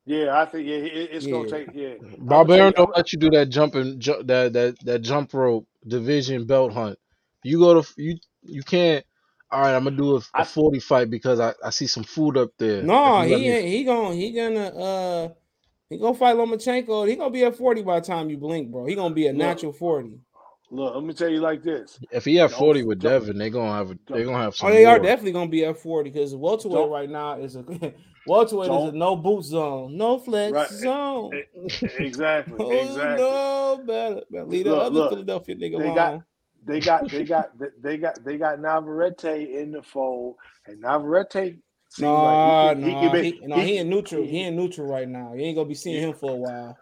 [0.05, 1.31] Yeah, I think yeah, it, it's yeah.
[1.31, 1.95] gonna take yeah.
[2.19, 6.45] Bob Arum don't let you do that jumping ju- that that that jump rope division
[6.45, 6.97] belt hunt.
[7.43, 9.05] You go to you you can't.
[9.51, 12.37] All right, I'm gonna do a, a forty fight because I, I see some food
[12.37, 12.83] up there.
[12.83, 13.67] No, he ain't.
[13.67, 15.29] He gonna he gonna uh
[15.89, 17.07] he gonna fight Lomachenko.
[17.07, 18.85] He gonna be at forty by the time you blink, bro.
[18.85, 20.19] He gonna be a natural forty.
[20.69, 21.97] Look, let me tell you like this.
[22.11, 24.69] If he have forty with Devin, they're gonna have they're gonna have some.
[24.69, 24.95] Oh, they more.
[24.95, 27.63] are definitely gonna be at forty because welterweight right now is a
[28.27, 30.69] welterweight is a no boot zone, no flex right.
[30.69, 31.31] zone.
[31.99, 32.55] Exactly.
[32.59, 33.23] oh, exactly.
[33.23, 35.95] No better, better leave the other look, Philadelphia nigga they.
[35.95, 36.23] Got,
[36.65, 37.51] they got they got
[37.81, 41.59] they got they got Navarrete in the fold, and Navarrete.
[41.99, 44.21] No, like he, no, he, he, he, no, he in neutral.
[44.21, 45.33] He in neutral right now.
[45.33, 46.77] You ain't gonna be seeing him for a while.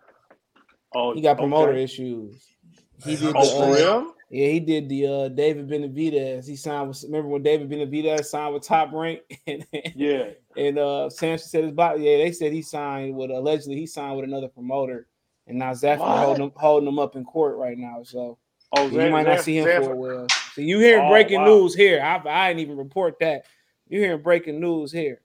[0.95, 1.83] Oh, he got promoter okay.
[1.83, 2.54] issues.
[3.03, 4.03] He did oh, the, uh?
[4.29, 6.47] Yeah, he did the uh, David Benavidez.
[6.47, 7.03] He signed with.
[7.03, 9.21] Remember when David Benavidez signed with Top Rank?
[9.47, 9.65] and,
[9.95, 10.29] yeah.
[10.57, 12.03] And uh, Sanchez said his body.
[12.03, 15.07] Yeah, they said he signed with allegedly he signed with another promoter,
[15.47, 18.03] and now Zanfer holding him holding him up in court right now.
[18.03, 18.37] So.
[18.77, 20.27] Oh, you might not see him for a while.
[20.53, 21.45] So you hearing oh, breaking wow.
[21.45, 22.01] news here?
[22.01, 23.45] I, I didn't even report that.
[23.87, 25.21] You hearing breaking news here?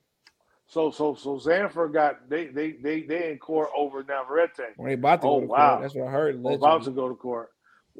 [0.67, 4.77] So so so Zanfer got they they they they in court over Navarrete.
[4.77, 5.69] Well, they about to oh, go to wow.
[5.69, 5.81] court.
[5.81, 6.41] That's what I heard.
[6.45, 7.49] Oh, about to go to court.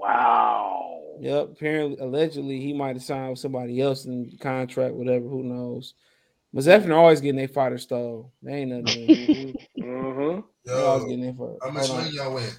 [0.02, 1.00] Wow.
[1.20, 1.50] Yep.
[1.52, 5.28] Apparently, allegedly, he might have signed with somebody else in contract, whatever.
[5.28, 5.94] Who knows?
[6.54, 8.34] But Zephyr always getting their fighter stole.
[8.42, 9.08] They ain't nothing.
[9.80, 10.40] mm-hmm.
[10.66, 11.58] Yo, always getting their fighter.
[11.62, 12.50] How much money y'all win?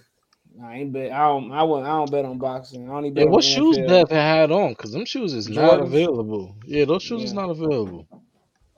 [0.63, 1.13] I ain't bet.
[1.13, 1.51] I don't.
[1.51, 1.87] I won't.
[1.87, 2.89] I don't bet on boxing.
[2.89, 3.25] I only bet.
[3.25, 4.71] Yeah, what shoes Dev had on?
[4.71, 6.57] Because them shoes is not available.
[6.67, 7.27] Yeah, those shoes yeah.
[7.27, 8.07] is not available.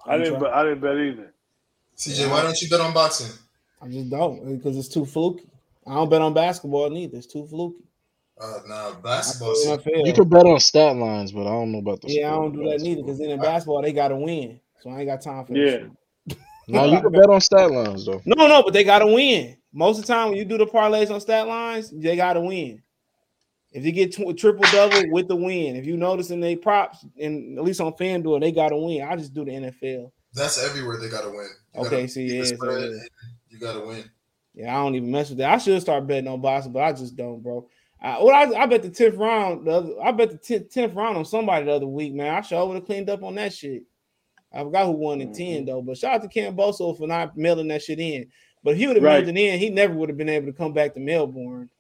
[0.06, 0.40] I didn't.
[0.40, 1.34] Bet, I didn't bet either.
[1.96, 3.36] CJ, why don't you bet on boxing?
[3.82, 5.46] I just don't because it's too fluky.
[5.86, 7.18] I don't bet on basketball neither.
[7.18, 7.84] It's too fluky.
[8.40, 9.54] Uh, nah, basketball.
[10.04, 12.12] You can bet on stat lines, but I don't know about the.
[12.12, 14.90] Yeah, I don't do that neither because then in basketball they got to win, so
[14.90, 15.86] I ain't got time for yeah.
[16.26, 16.36] that.
[16.68, 18.20] no, you can bet on stat lines though.
[18.24, 19.56] No, no, but they got to win.
[19.72, 22.40] Most of the time when you do the parlays on stat lines, they got to
[22.40, 22.82] win.
[23.70, 27.04] If you get tw- triple double with the win, if you notice in they props
[27.20, 29.02] and at least on FanDuel, they got to win.
[29.02, 30.12] I just do the NFL.
[30.32, 31.48] That's everywhere they got to win.
[31.74, 32.88] You okay, gotta, see, yeah, so yeah.
[33.48, 34.04] you got to win.
[34.54, 35.52] Yeah, I don't even mess with that.
[35.52, 37.68] I should start betting on boxing, but I just don't, bro.
[38.04, 39.66] I, well, I, I bet the tenth round.
[39.66, 42.34] The other, I bet the tenth round on somebody the other week, man.
[42.34, 43.84] I sure would have cleaned up on that shit.
[44.52, 45.36] I forgot who won in mm-hmm.
[45.36, 45.80] ten though.
[45.80, 48.26] But shout out to Kambosos for not mailing that shit in.
[48.62, 49.24] But if he would have right.
[49.24, 51.70] mailed it in, he never would have been able to come back to Melbourne.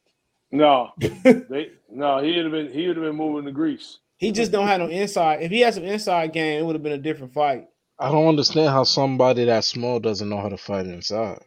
[0.50, 3.98] No, they no, he would have been he would have been moving to Greece.
[4.16, 5.42] He just don't have no inside.
[5.42, 7.66] If he had some inside game, it would have been a different fight.
[7.98, 11.40] I don't understand how somebody that small doesn't know how to fight inside.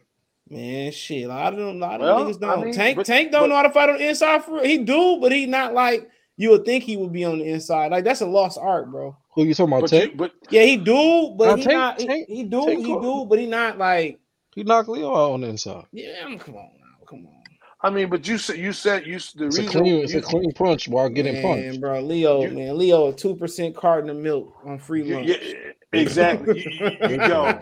[0.50, 2.58] Man, shit, a lot of them, a lot of well, niggas don't.
[2.58, 4.44] I mean, Tank, but, Tank don't but, know how to fight on the inside.
[4.44, 7.44] For he do, but he not like you would think he would be on the
[7.44, 7.90] inside.
[7.90, 9.16] Like that's a lost art, bro.
[9.34, 9.82] Who you talking about?
[9.82, 10.12] But Tank?
[10.12, 11.98] You, but yeah, he do, but he Tank, not.
[11.98, 14.20] Tank, he, he do, Tank he do, but he not like
[14.54, 15.84] he knocked Leo out on the inside.
[15.92, 17.38] Yeah, come on now, come on.
[17.80, 20.18] I mean, but you said you said you the it's reason a clean, it's you,
[20.18, 22.00] a clean punch while getting man, punched, bro.
[22.00, 25.28] Leo, you, man, Leo, a two percent carton of milk on free lunch.
[25.28, 26.60] Yeah, exactly.
[26.80, 27.60] you, you, go.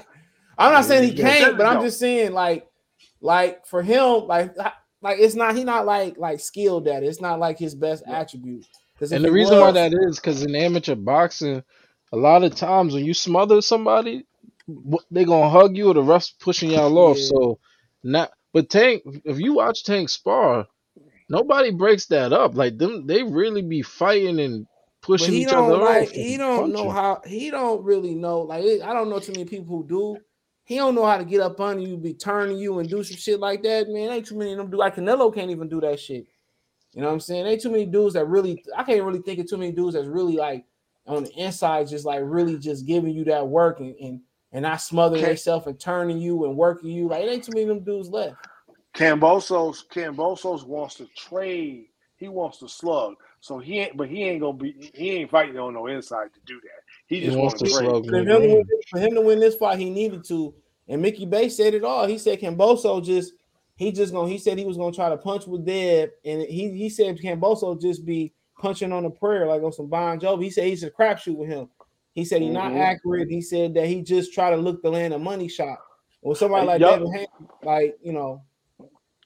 [0.57, 2.67] I'm not saying he can't, but I'm just saying like
[3.21, 4.57] like for him, like
[5.03, 7.07] like it's not he not like like skilled at it.
[7.07, 8.65] It's not like his best attribute.
[9.01, 11.63] And the reason was, why that is because in amateur boxing,
[12.13, 14.25] a lot of times when you smother somebody,
[15.11, 17.19] they gonna hug you or the refs pushing y'all off.
[17.19, 17.59] So
[18.03, 20.67] not but Tank, if you watch Tank spar,
[21.29, 22.55] nobody breaks that up.
[22.55, 24.67] Like them, they really be fighting and
[25.03, 26.11] pushing each other like off.
[26.11, 29.67] he don't know how he don't really know like I don't know too many people
[29.67, 30.19] who do.
[30.67, 33.17] He don't know how to get up on you, be turning you and do some
[33.17, 34.11] shit like that, man.
[34.11, 34.77] Ain't too many of them do.
[34.77, 36.27] Like Canelo can't even do that shit.
[36.93, 37.47] You know what I'm saying?
[37.47, 38.65] Ain't too many dudes that really.
[38.77, 40.65] I can't really think of too many dudes that's really like
[41.07, 44.81] on the inside, just like really just giving you that work and and, and not
[44.81, 47.07] smothering themselves and turning you and working you.
[47.07, 48.35] Like it ain't too many of them dudes left.
[48.93, 51.91] Kambosos Kambosos wants to trade.
[52.17, 53.15] He wants to slug.
[53.39, 54.91] So he ain't, but he ain't gonna be.
[54.95, 56.76] He ain't fighting on no inside to do that.
[57.09, 57.91] He He just wants wants to to trade.
[57.91, 60.55] slug For him, to win, for him to win this fight, he needed to.
[60.89, 62.07] And Mickey Bey said it all.
[62.07, 63.33] He said Kambosos just
[63.77, 66.71] he just gonna he said he was gonna try to punch with Deb, and he
[66.73, 70.45] he said Kambosos just be punching on a prayer like on some Bon Jovi.
[70.45, 71.69] He said he's a crapshoot with him.
[72.15, 72.79] He said he's not Mhm.
[72.81, 73.29] accurate.
[73.29, 75.79] He said that he just try to look the land a money shot.
[76.23, 77.27] With somebody like y'all- Devin Haney,
[77.63, 78.41] like you know,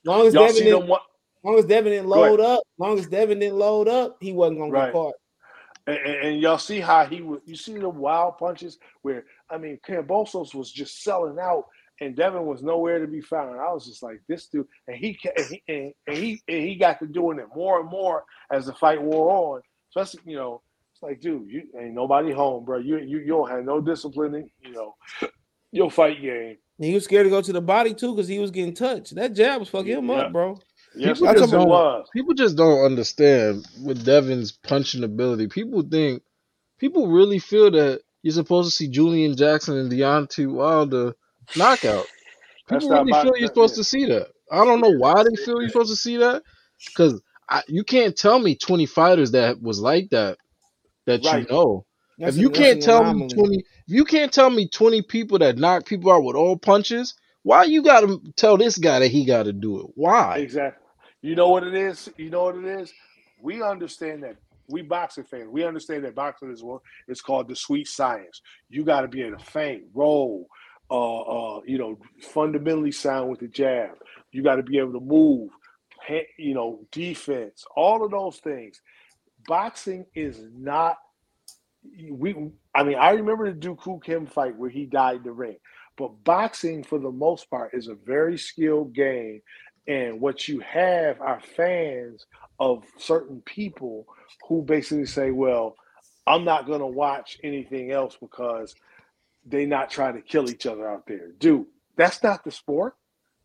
[0.05, 1.03] long as Y'all Devin didn't, them what?
[1.45, 4.73] long as Devin didn't load up, long as Devin didn't load up, he wasn't gonna
[4.73, 4.87] Right.
[4.87, 5.15] get caught.
[5.91, 7.41] And, and, and y'all see how he was.
[7.47, 11.67] You see the wild punches where I mean, Kambosos was just selling out,
[12.01, 13.59] and Devin was nowhere to be found.
[13.61, 16.77] I was just like, this dude, and he and he and, and he and he
[16.77, 19.63] got to doing it more and more as the fight wore on.
[19.91, 20.63] Especially, you know,
[20.93, 22.79] it's like, dude, you ain't nobody home, bro.
[22.79, 24.95] You you you don't have no discipline, in, you know,
[25.73, 26.57] your fight game.
[26.79, 29.15] And he was scared to go to the body too because he was getting touched.
[29.17, 30.15] That jab was fucking him Yeah.
[30.17, 30.59] up, bro.
[30.95, 32.09] Yes, People yes, just it don't- was.
[32.13, 35.47] People just don't understand with Devin's punching ability.
[35.49, 36.23] People think,
[36.79, 41.15] people really feel that you're supposed to see Julian Jackson and Deontay Wilder
[41.57, 42.07] knockout.
[42.69, 43.81] People not really feel you're supposed yeah.
[43.81, 44.29] to see that.
[44.53, 46.43] I don't know why they feel you're supposed to see that.
[46.87, 47.21] Because
[47.69, 50.39] you can't tell me 20 fighters that was like that
[51.07, 51.43] that Right.
[51.49, 51.87] you know.
[52.19, 55.03] That's if you a- can't an tell me 20, if you can't tell me 20
[55.03, 58.99] people that knock people out with all punches, why you got to tell this guy
[59.01, 59.87] that he got to do it?
[59.95, 60.39] Why?
[60.39, 60.80] Exactly.
[61.23, 62.09] You know what it is?
[62.17, 62.93] You know what it is?
[63.43, 64.37] We understand that
[64.69, 68.41] we boxing fans, we understand that boxing is what it's called the sweet science.
[68.69, 70.47] You got to be able to feint, roll,
[70.91, 73.91] uh, uh, you know, fundamentally sound with the jab.
[74.33, 75.51] You got to be able to move,
[76.39, 78.81] you know, defense, all of those things.
[79.47, 80.97] Boxing is not.
[82.11, 82.37] We,
[82.75, 85.57] I mean, I remember the Duk Koo Kim fight where he died in the ring,
[85.97, 89.41] but boxing, for the most part, is a very skilled game
[89.91, 92.27] and what you have are fans
[92.61, 94.07] of certain people
[94.49, 95.77] who basically say, well,
[96.29, 98.75] I'm not going to watch anything else because
[99.47, 101.33] they not trying to kill each other out there.
[101.41, 101.67] Dude,
[101.97, 102.95] that's not the sport.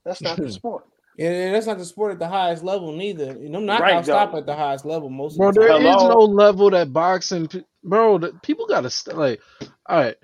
[0.06, 0.86] That's not the sport.
[1.20, 3.32] And that's not the sport at the highest level neither.
[3.32, 5.70] And them knockouts Right, gonna stop at the highest level most Bro, of the there
[5.70, 5.86] time.
[5.88, 7.50] is no level that boxing,
[7.84, 8.20] bro.
[8.44, 9.42] People gotta st- like.
[9.88, 10.18] All right,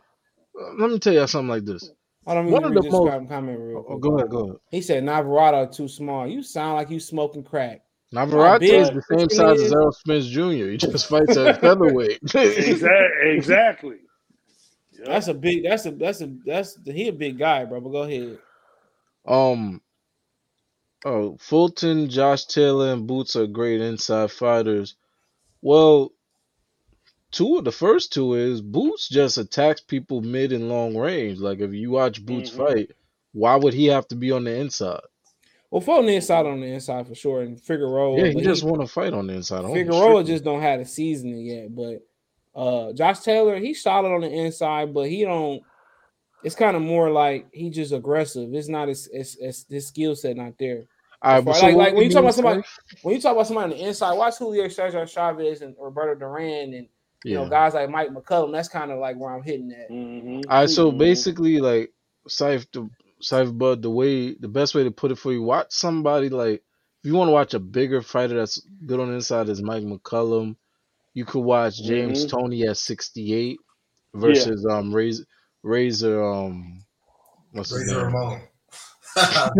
[0.79, 1.91] let me tell you something like this.
[2.25, 4.01] Hold on, let me one of read the this most- com- comment real Oh, quick.
[4.01, 4.55] go ahead, go ahead.
[4.69, 6.27] He said Navarado too small.
[6.27, 7.81] You sound like you smoking crack.
[8.13, 9.71] Navarrete is the same size as is.
[9.73, 10.41] Errol Spence Jr.
[10.71, 12.19] He just fights at featherweight.
[12.23, 13.31] Exactly.
[13.35, 13.95] exactly.
[14.99, 15.13] Yeah.
[15.13, 15.63] That's a big.
[15.63, 15.91] That's a.
[15.91, 16.31] That's a.
[16.45, 17.81] That's he a big guy, bro.
[17.81, 18.37] But go ahead.
[19.27, 19.81] Um.
[21.03, 24.93] Oh, Fulton, Josh Taylor, and Boots are great inside fighters.
[25.63, 26.11] Well,
[27.31, 31.39] two of the first two is Boots just attacks people mid and long range.
[31.39, 32.57] Like if you watch Boots Mhm.
[32.57, 32.91] fight,
[33.33, 35.01] why would he have to be on the inside?
[35.69, 38.17] Well, Fulton inside on the inside for sure, and Figueroa.
[38.19, 39.63] yeah, he but just want to fight on the inside.
[39.63, 40.23] only Figueroa strictly.
[40.33, 41.73] just don't have the seasoning yet.
[41.75, 42.01] But
[42.53, 45.63] uh Josh Taylor, he's solid on the inside, but he don't.
[46.43, 48.53] It's kind of more like he just aggressive.
[48.53, 50.83] It's not as as, as his skill set not there.
[51.21, 53.03] All right, but Like- so like- like when you talk about somebody- Slick?
[53.05, 56.73] When you talk about somebody on the inside, watch Julio Cesar Chavez and Roberto Duran
[56.73, 56.87] and
[57.23, 57.43] you yeah.
[57.43, 58.51] know guys like Mike McCallum.
[58.51, 59.89] That's kind of like where I'm hitting at.
[59.89, 60.43] Mhm.
[60.47, 60.97] All right, so Mhm.
[60.97, 61.93] basically, like
[62.27, 62.89] Saif, the
[63.21, 66.63] Saif Bud, the way the best way to put it for you, watch somebody like
[67.03, 69.83] if you want to watch a bigger fighter that's good on the inside is Mike
[69.83, 70.55] McCallum.
[71.13, 72.29] You could watch James Mhm.
[72.29, 73.59] Toney at sixty eight
[74.13, 75.25] versus um Razor
[75.63, 76.83] Razor um
[77.51, 78.05] what's his name?
[78.05, 78.41] Ramon.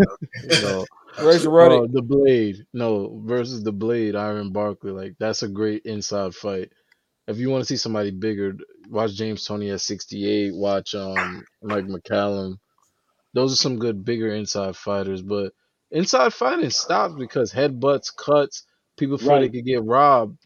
[0.62, 0.86] No,
[1.22, 2.66] Razor uh, the Blade.
[2.72, 4.92] No, versus the Blade, Iran Barkley.
[4.92, 6.72] Like that's a great inside fight.
[7.28, 8.56] If you want to see somebody bigger,
[8.88, 10.54] watch James Toney at 68.
[10.54, 12.58] Watch um Mike McCallum.
[13.34, 15.22] Those are some good bigger inside fighters.
[15.22, 15.52] But
[15.90, 18.64] inside fighting stops because headbutts, cuts,
[18.96, 20.38] people feel they could get robbed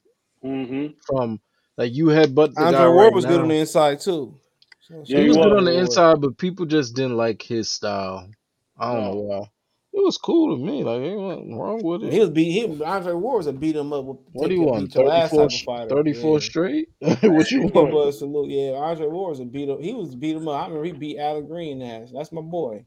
[0.44, 0.94] Mhm.
[1.06, 1.40] from
[1.76, 3.30] like you headbutt the Andre guy Ward right was now.
[3.30, 4.34] good on the inside too.
[4.82, 5.82] So- Yeah, he he was good on the Ward.
[5.84, 8.30] inside, but people just didn't like his style.
[8.78, 9.12] I don't No.
[9.14, 9.50] know why.
[9.96, 10.84] It was cool to me.
[10.84, 12.12] Like ain't nothing wrong with it.
[12.12, 12.50] He was beat.
[12.50, 14.04] He Andre Ward was a beat him up.
[14.04, 14.82] With, What do you want?
[14.90, 15.88] beat your ass 34, type of fighter.
[15.88, 16.38] 34 Yeah.
[16.44, 16.88] straight?
[17.00, 17.92] what you Big want?
[17.92, 18.50] Bud salute.
[18.50, 19.80] Yeah, Andre Ward was a beat up.
[19.80, 20.60] He was beat him up.
[20.60, 22.10] I remember he beat Alec Green ass.
[22.12, 22.84] That's my boy.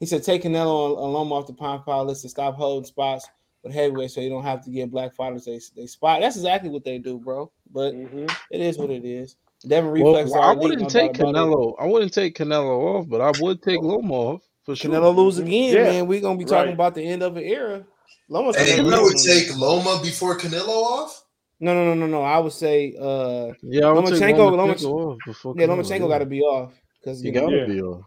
[0.00, 3.28] He said take Canelo and Loma off the pound pile list and stop holding spots
[3.62, 6.20] with heavyweight, so you don't have to give black fighters they they spot.
[6.20, 7.52] That's exactly what they do, bro.
[7.70, 8.36] But Mhm.
[8.50, 9.36] it is what it is.
[9.64, 10.32] Devin Well, reflex.
[10.34, 11.36] I wouldn't take doubt about it.
[11.36, 11.74] Canelo.
[11.78, 14.90] I wouldn't take Canelo off, but I would take Loma off for sure.
[14.90, 15.82] Canelo lose again, Yeah.
[15.84, 16.06] man.
[16.06, 16.74] We're gonna be talking Right.
[16.74, 17.86] about the end of an era.
[18.28, 21.24] Loma's Hey, gonna we would take Loma before Canelo off.
[21.60, 22.22] No, no, no, no, no.
[22.22, 26.08] I would say, uh, Yeah, I would take Lomachenko- Lomachenko yeah, Lomachenko yeah.
[26.08, 27.64] got to be off because He you gotta Yeah.
[27.66, 28.02] be off.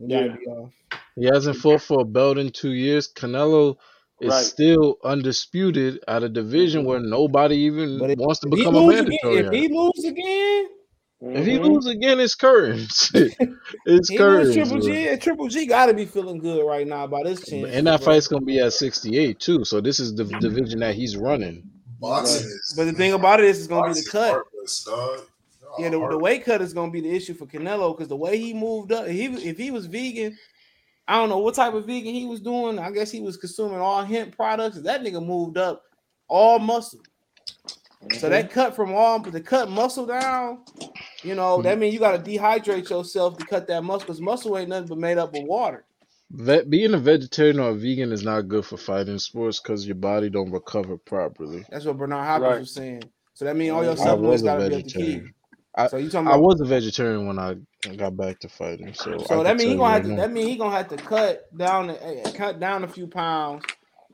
[0.00, 0.36] he gotta Yeah.
[0.36, 0.70] be off.
[1.16, 3.12] He hasn't fought for a belt in two years.
[3.12, 3.76] Canelo
[4.20, 4.44] is Right.
[4.44, 9.38] still undisputed at a division where nobody even wants to become a lose again, mandatory.
[9.46, 10.66] if he lose again,
[11.20, 11.64] If he Mhm.
[11.74, 13.10] lose again, it's curtains.
[13.86, 14.54] it's he curtains.
[14.54, 14.80] Triple.
[14.80, 15.08] G.
[15.08, 17.68] and Triple G got to be feeling good right now about his chance.
[17.72, 19.64] And that fight's gonna be at 68 too.
[19.64, 21.64] So this is the division that he's running.
[22.00, 22.44] Boxing Right.
[22.46, 22.74] is.
[22.76, 24.30] But the thing about it is, it's gonna be the cut.
[24.30, 24.86] heartless.
[25.80, 28.38] Yeah, the, the weight cut is gonna be the issue for Canelo because the way
[28.38, 30.36] he moved up, he if he was vegan,
[31.08, 32.78] I don't know what type of vegan he was doing.
[32.78, 34.80] I guess he was consuming all hemp products.
[34.82, 35.82] That nigga moved up
[36.28, 37.00] all muscle.
[38.12, 40.60] So that cut from all the cut muscle down,
[41.22, 41.80] you know, that mm-hmm.
[41.80, 44.98] means you got to dehydrate yourself to cut that muscle because muscle ain't nothing but
[44.98, 45.84] made up of water.
[46.30, 49.96] Vet, being a vegetarian or a vegan is not good for fighting sports because your
[49.96, 51.64] body don't recover properly.
[51.70, 52.60] That's what Bernard Hopkins Right.
[52.60, 53.02] was saying.
[53.34, 55.20] So that means all your I I supplements was got to be up to vegetarian.
[55.20, 55.30] key.
[55.74, 57.56] I- So you talking I was a vegetarian when I
[57.96, 58.92] got back to fighting.
[58.94, 60.16] So, So that means he gonna have to.
[60.16, 61.96] That mean he gonna have to cut down,
[62.34, 63.64] cut down a few pounds.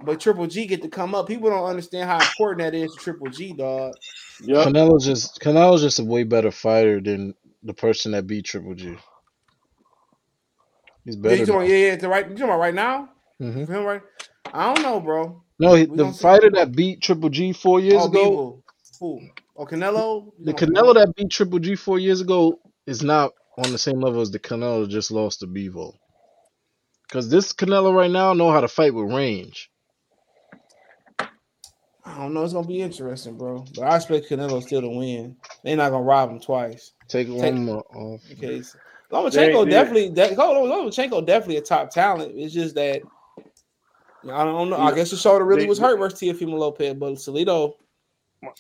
[0.03, 1.27] But Triple G get to come up.
[1.27, 3.95] People don't understand how important that is to Triple G, dog.
[4.41, 4.69] Yep.
[4.69, 8.97] Canelo's just Canelo's just a way better fighter than the person that beat Triple G.
[11.05, 11.37] He's Yeah, better.
[11.37, 12.25] you talking, about- yeah, yeah, the right.
[12.29, 13.11] You talking about right now?
[13.39, 14.03] hmm him, right?
[14.53, 15.43] I don't know, bro.
[15.59, 18.63] No, he, the fighter that beat Triple G four years oh, ago.
[19.01, 19.21] Who?
[19.57, 20.33] Oh, Canelo.
[20.43, 24.21] The Canelo that beat Triple G four years ago is not on the same level
[24.21, 25.95] as the Canelo that just lost to Bivol.
[27.09, 29.71] Because this Canelo right now know how to fight with range.
[32.07, 32.45] I don't know.
[32.45, 33.65] It's gonna be interesting, bro.
[33.75, 35.37] But I expect Canelo still to win.
[35.63, 36.93] They're not gonna rob him twice.
[37.09, 38.23] Take Take- Loma off.
[38.33, 38.61] Okay.
[39.11, 40.09] Lomachenko They- definitely.
[40.11, 42.33] De- Lomachenko definitely a top talent.
[42.37, 43.01] It's just that.
[44.31, 44.77] I don't know.
[44.79, 47.75] I guess his shoulder really They- was hurt versus Teofimo Lopez, but Salido,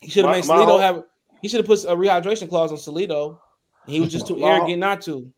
[0.00, 1.04] he should have made my Salido whole- have.
[1.42, 3.38] He should have put a rehydration clause on Salido.
[3.86, 5.30] He was just too My- arrogant not to.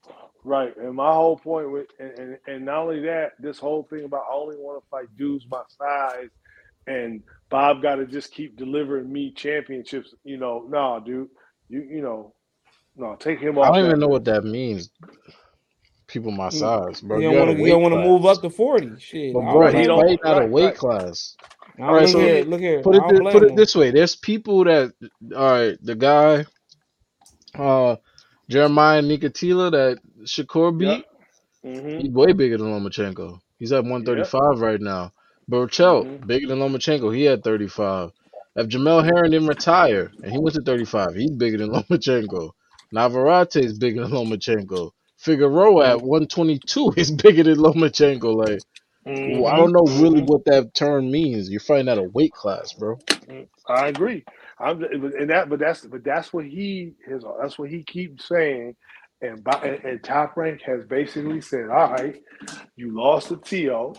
[0.44, 4.04] Right, and my whole point with, and, and, and not only that, this whole thing
[4.04, 6.28] about I only want to fight dudes my size,
[6.86, 10.14] and Bob got to just keep delivering me championships.
[10.24, 11.28] You know, nah, dude,
[11.68, 12.34] you you know,
[12.96, 13.66] no, take him off.
[13.66, 14.90] I don't that even know what that means.
[16.08, 17.18] People my size, bro.
[17.18, 17.62] you You don't want to.
[17.64, 18.06] You don't weight want to class.
[18.08, 18.90] move up to forty.
[19.00, 19.34] Shit.
[19.34, 20.76] But bro, he he's blame don't- fighting at a weight right.
[20.76, 21.36] class.
[21.78, 22.44] I All don't- right, look so here.
[22.44, 22.82] Look here.
[22.82, 23.90] Put it don't thi- blame put it this way.
[23.90, 24.92] There's people that
[25.36, 26.44] all right, the guy
[27.58, 27.96] uh
[28.48, 31.04] Jeremiah Nakathila that Shakur beat,
[31.64, 32.00] Mhm.
[32.02, 33.40] he's way bigger than Lomachenko.
[33.58, 35.12] He's at 135 right now.
[35.48, 36.26] Burchell, Mhm.
[36.26, 37.14] bigger than Lomachenko.
[37.16, 38.10] He had 35.
[38.56, 42.50] If Jamel Herring didn't retire and he went to 35, he's bigger than Lomachenko.
[42.92, 44.92] Navarrete is bigger than Lomachenko.
[45.18, 48.36] Figueroa at 122 is bigger than Lomachenko.
[48.36, 48.60] Like,
[49.06, 49.46] Mhm.
[49.46, 51.50] I don't know really what that term means.
[51.50, 52.98] You're fighting at a weight class, bro.
[53.68, 54.24] I agree.
[54.60, 58.76] I'm and that, but that's but that's what he his that's what he keeps saying,
[59.22, 62.16] and by, and, and Top Rank has basically said, all right,
[62.76, 63.94] you lost to To,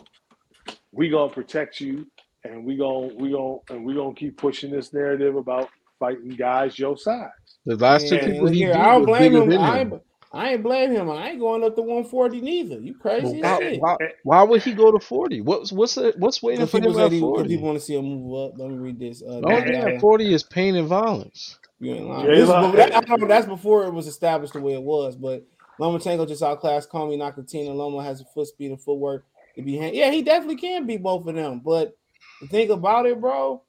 [0.92, 2.08] we gonna protect you,
[2.44, 6.78] and we gonna we gonna and we gonna keep pushing this narrative about fighting guys
[6.80, 7.30] your size.
[7.66, 9.58] The last two people he here, beat I don't blame bigger him.
[9.58, 9.94] I ain't,
[10.34, 11.10] I ain't blame him.
[11.10, 12.80] I ain't going up to 140 neither.
[12.80, 13.82] You crazy as why, shit.
[13.82, 15.42] why, why would he go to 40?
[15.42, 17.50] What's what's the, what's waiting Because for people, him at he- 'cause 40?
[17.50, 18.60] people want to see him move up.
[18.60, 19.24] Let me read this.
[19.24, 21.58] Uh, only thing at 40 is pain and violence.
[21.80, 22.28] you ain't lying.
[22.28, 25.16] This is, Lyle- but that, I that's before it was established the way it was.
[25.16, 25.46] But
[25.80, 27.76] Lomachenko just outclassed Commey, Nakathila.
[27.76, 29.26] Loma has a foot speed and footwork
[29.58, 29.76] to be.
[29.78, 31.62] hand- Yeah, he definitely can beat both of them.
[31.64, 31.96] But
[32.42, 33.62] the thing about it, bro,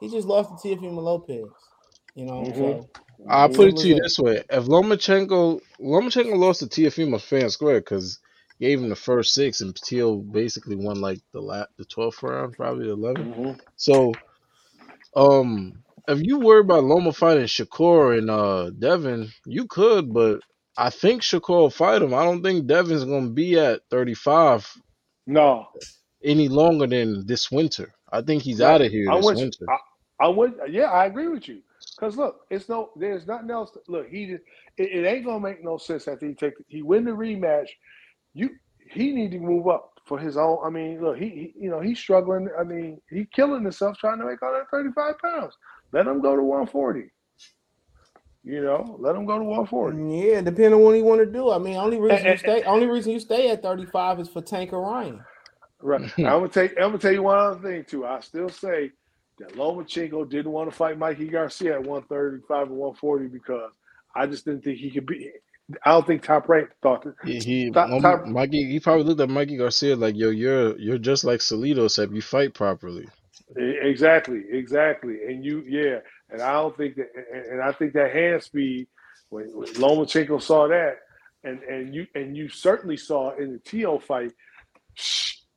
[0.00, 1.46] he just lost to Teofimo Lopez.
[2.14, 2.56] You know, Mhm.
[2.56, 2.88] so
[3.28, 7.42] I'll put it to you Simple this way: If Lomachenko Lomachenko lost to Teofimo fair
[7.42, 8.18] and square because
[8.60, 12.54] gave him the first six, and Teal basically won like the la- the twelfth round,
[12.54, 13.36] probably the 11th.
[13.36, 13.60] Mhm.
[13.76, 14.12] So,
[15.14, 20.40] um, if you worry about Loma fighting Shakur and uh Devin, you could, but
[20.76, 22.14] I think Shakur will fight him.
[22.14, 24.72] I don't think Devin's gonna be at 35
[25.28, 25.68] No,
[26.24, 27.94] any longer than this winter.
[28.10, 29.66] I think he's out of here I this winter.
[29.68, 30.54] I, I would.
[30.68, 31.60] Yeah, I agree with you.
[32.00, 32.90] Cause look, it's no.
[32.96, 33.72] There's nothing else.
[33.72, 34.24] To, look, he.
[34.24, 34.42] It,
[34.76, 36.54] it ain't gonna make no sense after he take.
[36.66, 37.68] He win the rematch.
[38.34, 38.50] You.
[38.90, 40.60] He need to move up for his own.
[40.64, 42.48] I mean, look, he, he you know he's struggling.
[42.58, 45.54] I mean, he killing himself trying to make 135 pounds.
[45.92, 47.10] Let him go to 140.
[48.48, 50.26] You know, let him go to 140.
[50.26, 51.50] yeah, depending on what he want to do.
[51.50, 54.72] I mean, only reason you stay, only reason you stay at 35 is for Tank
[54.72, 55.22] Ryan.
[55.82, 56.00] Right.
[56.18, 56.72] I'm gonna take.
[56.78, 58.06] I'm gonna tell you one other thing too.
[58.06, 58.90] I still say
[59.38, 63.70] that Lomachenko didn't want to fight Mikey Garcia at 135 and 140 because
[64.16, 65.30] I just didn't think he could be.
[65.84, 67.16] I don't think Top Rank thought that.
[67.26, 68.64] He, he Top, Mom- top, Mikey.
[68.70, 72.22] He probably looked at Mikey Garcia like, "Yo, you're you're just like Salido, except you
[72.22, 73.06] fight properly."
[73.56, 75.98] Exactly, exactly, and you, yeah,
[76.30, 78.88] and I don't think that, and, and I think that hand speed
[79.30, 80.98] when, when Lomachenko saw that,
[81.44, 84.32] and and you and you certainly saw in the Tio fight,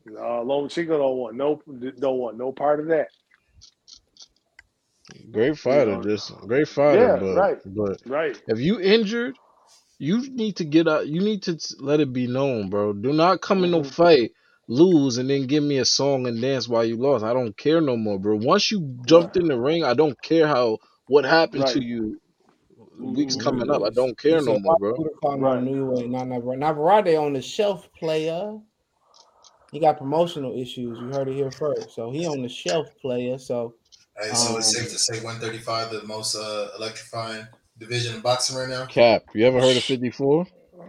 [0.07, 1.61] uh, Lomachenko don't want no
[1.99, 3.07] don't want no part of that.
[5.31, 9.37] Great You fighter, know, just great fighter, yeah, but right, but right, if you injured,
[9.99, 11.07] you need to get out.
[11.07, 12.93] You need to let it be known, bro.
[12.93, 14.31] Do not come in no hmm fight,
[14.67, 17.23] lose, and then give me a song and dance while you lost.
[17.23, 18.37] I don't care no more, bro.
[18.37, 22.19] Once you jumped in the ring, I don't care how what happened to you
[22.99, 23.83] weeks coming up.
[23.83, 24.95] I don't care no more, bro.
[24.97, 25.57] you calling right.
[25.57, 26.07] on New Way?
[26.07, 26.59] Not Navarrete.
[26.59, 28.57] Navarrete on the shelf, player.
[29.71, 30.99] He got promotional issues.
[30.99, 31.91] You heard it here first.
[31.95, 33.37] So he on the shelf, player.
[33.37, 33.75] So
[34.19, 37.47] Hey, so it's um, safe to say 135 the most uh, electrifying
[37.77, 38.85] division in boxing right now.
[38.85, 40.45] Cap, you ever heard of 54?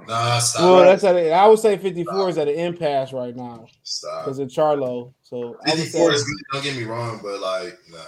[0.06, 3.12] Nah, stop, well, that's at a, I would say 54 stop, is at an impasse
[3.12, 4.24] right now stop.
[4.24, 5.12] because of Charlo.
[5.22, 6.36] So I 54 say is good.
[6.52, 7.98] Don't get me wrong, but like, nah.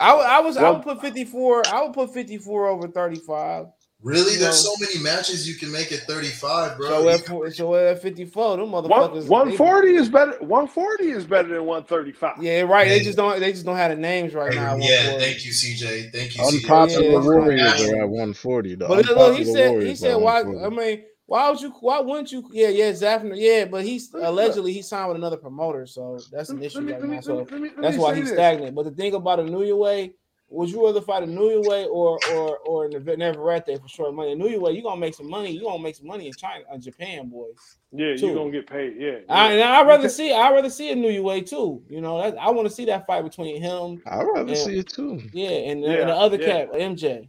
[0.00, 1.66] I I was I would put 54.
[1.68, 3.66] I would put 54 over 35.
[4.00, 6.88] Really, You there's know, so many matches you can make at 35, bro.
[6.88, 9.26] so You at four- so at 54, them motherfuckers.
[9.26, 10.36] one They, forty is better.
[10.38, 12.40] One forty is better than one thirty five.
[12.40, 12.86] yeah, right.
[12.86, 13.40] They just don't.
[13.40, 14.76] They just don't have the names right hey, now.
[14.76, 16.12] Yeah, thank you, CJ.
[16.12, 16.54] Thank you, CJ.
[16.62, 18.74] Unpopular they just don't have Warriors the are at 140.
[18.76, 18.86] though.
[18.88, 20.40] But look, he said he Warriors are said why?
[20.42, 21.68] I mean, why would you?
[21.80, 22.48] Why wouldn't you?
[22.50, 23.34] Yeah, yeah, Zanfer.
[23.36, 26.80] Yeah, but he's Look, look, allegedly he signed with another promoter, so that's an issue
[26.80, 27.20] me right me now.
[27.20, 28.32] So me that's why he's this.
[28.32, 28.74] stagnant.
[28.74, 30.14] But the thing about a New Way,
[30.48, 34.32] would you rather fight a New Way or or or Navarrete for short money?
[34.32, 35.50] A New Way, you gonna make some money.
[35.50, 37.76] You gonna make some money in China, in Japan, boys.
[37.92, 38.34] Yeah, you Too.
[38.34, 38.94] gonna get paid.
[38.98, 41.82] Yeah, I, and I'd rather see I'd rather see a New Way too.
[41.90, 44.78] You know, that, I want to see that fight between him I'd rather and see
[44.78, 45.20] it too.
[45.34, 46.64] yeah, and, and the other yeah.
[46.64, 47.28] cat, MJ.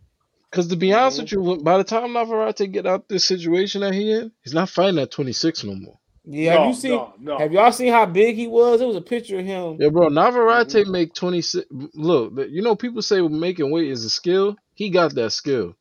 [0.51, 3.93] Because to be honest with you, by the time Navarrete get out this situation that
[3.93, 5.99] he in, he's not fighting at 26 no more.
[6.25, 7.01] Yeah, have you No, seen?
[7.01, 7.37] no, no.
[7.37, 8.81] Have y'all seen how big he was?
[8.81, 9.81] It was a picture of him.
[9.81, 11.67] Yeah, bro, Navarrete hmm make 26.
[11.95, 14.57] Look, you know, people say making weight is a skill.
[14.75, 15.75] He got that skill.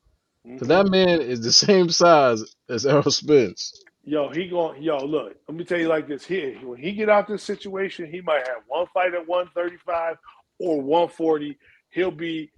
[0.56, 3.74] Because hmm that man is the same size as Errol Spence.
[4.04, 4.82] Yo, he going.
[4.82, 5.36] Yo, look.
[5.48, 6.24] Let me tell you like this.
[6.24, 9.76] Here, when he get out this situation, he might have one fight at one thirty
[9.86, 10.16] five
[10.58, 11.58] or one forty.
[11.90, 12.50] He'll be.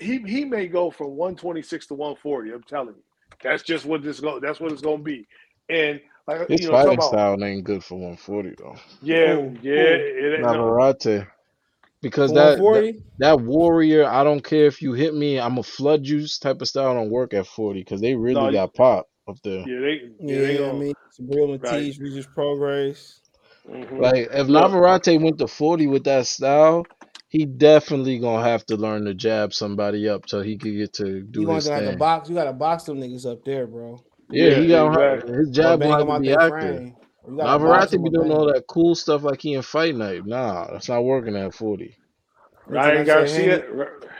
[0.00, 2.52] He he may go from one twenty six to one forty.
[2.52, 3.04] I'm telling you.
[3.42, 4.40] That's just what this go.
[4.40, 5.28] That's what it's gonna be.
[5.70, 8.76] And like His you know, talk fighting about style ain't good for 140, though.
[9.02, 9.56] yeah, Who?
[9.62, 9.72] yeah.
[9.74, 10.00] Who?
[10.00, 10.78] It ain't no.
[10.78, 11.26] Navarrete.
[12.02, 12.86] Because that, that
[13.18, 16.68] that warrior, I don't care if you hit me, I'm a flood juice type of
[16.68, 19.66] style don't work at 40 because they really No, got pop up there.
[19.66, 21.86] yeah, they yeah they Yeah, I gonna mean, Subriel right.
[21.86, 23.20] Matías, Regis Prograis.
[23.66, 26.84] hmm Like if Navarrete went to 40 with that style,
[27.30, 31.22] he definitely gonna have to learn to jab somebody up so he could get to
[31.34, 32.28] You do going his to have to box?
[32.28, 35.34] You got to box them niggas up there, bro, Yeah, yeah, he got exactly.
[35.38, 36.46] his or jab bang gonna have to be active.
[36.46, 36.96] frame.
[37.22, 39.62] Or you to box Navarrete them be doing all that cool stuff like he in
[39.62, 40.26] fight night.
[40.26, 41.96] Nah, that's not working at 40.
[42.66, 43.62] Ryan Nutrition said Garcia.
[43.64, 43.64] Haney.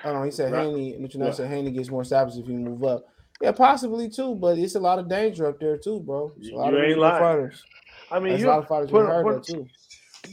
[0.05, 0.55] Oh no, he said Right.
[0.55, 0.97] Haney.
[0.99, 1.35] Nutrition What?
[1.35, 3.05] said Haney gets more stops if you move up.
[3.43, 6.33] Yeah, possibly too, but it's a lot of danger up there too, bro.
[6.39, 7.19] It's a You, lot you of ain't good lying.
[7.19, 7.65] fighters.
[8.11, 9.67] I mean, There's a you lot of fighters put getting hurt put too.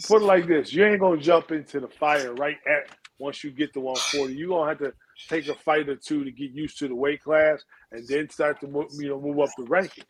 [0.07, 3.51] Put it like this: you ain't gonna jump into the fire right at once you
[3.51, 4.33] get to 140.
[4.33, 4.93] You're gonna have to
[5.29, 8.59] take a fight or two to get used to the weight class, and then start
[8.61, 10.05] to move, you know move up the ranking.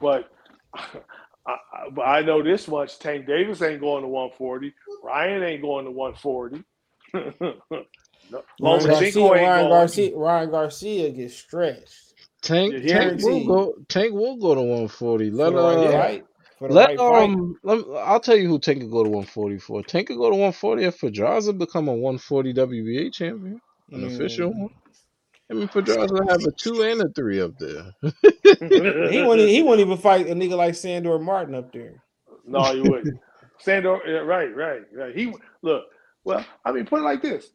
[0.00, 0.30] But
[0.74, 0.86] I,
[1.46, 4.72] I, but I know this much: Tank Davis ain't going to 140.
[5.02, 6.64] Ryan ain't going to 140.
[8.30, 9.70] no, Ryan Garcia, Lomachenko ain't Ryan going.
[9.70, 12.14] Garcia, Ryan Garcia gets stretched.
[12.42, 15.30] Tank Yeah, Tank will go Tank will go to 140.
[15.30, 16.22] Let the right uh Yeah.
[16.70, 16.76] Fight.
[16.76, 19.58] For the let right um let, I'll tell you who Tank could go to 140
[19.58, 19.82] for.
[19.82, 23.60] Tank could go to 140 if Pedraza become a 140 WBA champion,
[23.92, 24.54] an official Mm.
[24.54, 24.70] one.
[25.50, 27.92] I mean Pedraza have a two and a three up there.
[29.06, 29.50] He wouldn't.
[29.50, 32.02] He wouldn't even fight a nigga like Sandor Martin up there.
[32.46, 33.14] No, you wouldn't.
[33.58, 35.16] Sandor, yeah, right, right, right.
[35.16, 35.84] He look.
[36.24, 37.50] Well, I mean, put it like this: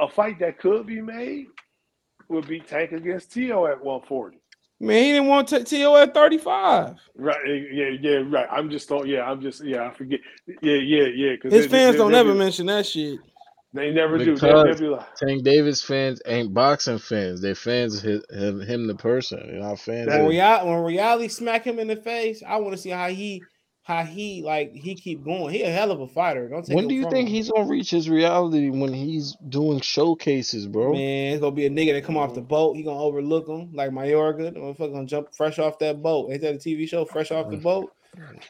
[0.00, 1.46] a fight that could be made
[2.28, 4.39] would be Tank against Tio at 140.
[4.82, 6.96] Man, he didn't want to To at thirty five.
[7.14, 7.36] Right?
[7.70, 8.48] Yeah, yeah, right.
[8.50, 9.06] I'm just thought.
[9.06, 9.62] Yeah, I'm just.
[9.62, 10.20] Yeah, I forget.
[10.46, 11.32] Yeah, yeah, yeah.
[11.32, 13.20] Because His fans don't ever Be, mention that shit.
[13.74, 14.24] they never do.
[14.24, 17.42] They, Because they'll like, Tank Davis fans ain't boxing fans.
[17.42, 19.46] They're fans of his, him, him the person.
[19.46, 22.74] They're not fans When of reality, when reality smack him in the face, I want
[22.74, 23.42] to see how he,
[23.90, 25.52] how he like he keep going.
[25.52, 26.48] He a hell of a fighter.
[26.48, 27.34] Don't take When do you from think him.
[27.34, 30.92] he's gonna reach his reality when he's doing showcases, bro?
[30.92, 32.48] Man, it's gonna be a nigga that come off the mm.
[32.48, 32.76] boat.
[32.76, 34.54] He gonna overlook him like Mayorga.
[34.54, 36.30] The motherfucker gonna jump fresh off that boat.
[36.30, 37.04] Ain't that a TV show?
[37.04, 37.62] Fresh off the mm.
[37.62, 37.92] boat.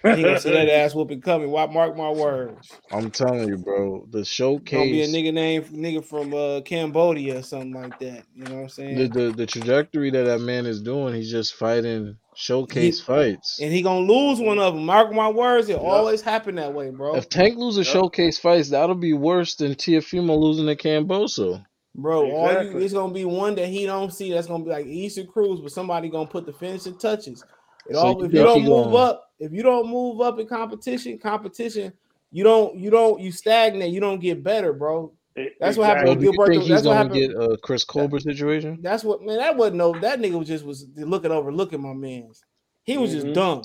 [0.03, 1.51] He gonna see that ass whooping coming.
[1.51, 2.73] Why mark my words?
[2.91, 4.07] I'm telling you, bro.
[4.11, 8.25] The showcase Gonna be a nigga name nigga from uh Cambodia or something like that.
[8.35, 8.97] You know what I'm saying?
[8.99, 13.59] the, the the trajectory that that man is doing, he's just fighting showcase fights.
[13.61, 14.87] and he gonna lose one of them.
[14.87, 15.89] Mark my words, it Yeah.
[15.89, 17.17] always happen that way, bro.
[17.17, 17.93] If Tank loses Yep.
[17.93, 21.65] showcase fights, that'll be worse than Teofimo losing to Camboso.
[21.95, 22.85] Bro, all you, Exactly.
[22.85, 24.33] it's gonna be one that he don't see.
[24.33, 27.45] That's gonna be like Isaac Cruz, but somebody gonna put the finishing touches.
[27.89, 30.47] It So all, if you don't move gonna- up, if you don't move up in
[30.47, 31.93] competition, competition,
[32.31, 33.93] you don't, you don't, you stagnate.
[33.93, 35.13] You don't get better, bro.
[35.59, 37.53] That's what happened So with do you Gilberto- think he's that's what gonna happened- get
[37.53, 38.79] a Chris Colbert situation?
[38.83, 39.39] That's what man.
[39.39, 39.93] That wasn't no.
[39.99, 42.45] That nigga was just was looking over, looking my man's.
[42.85, 43.15] He was Mhm.
[43.15, 43.63] just dumb.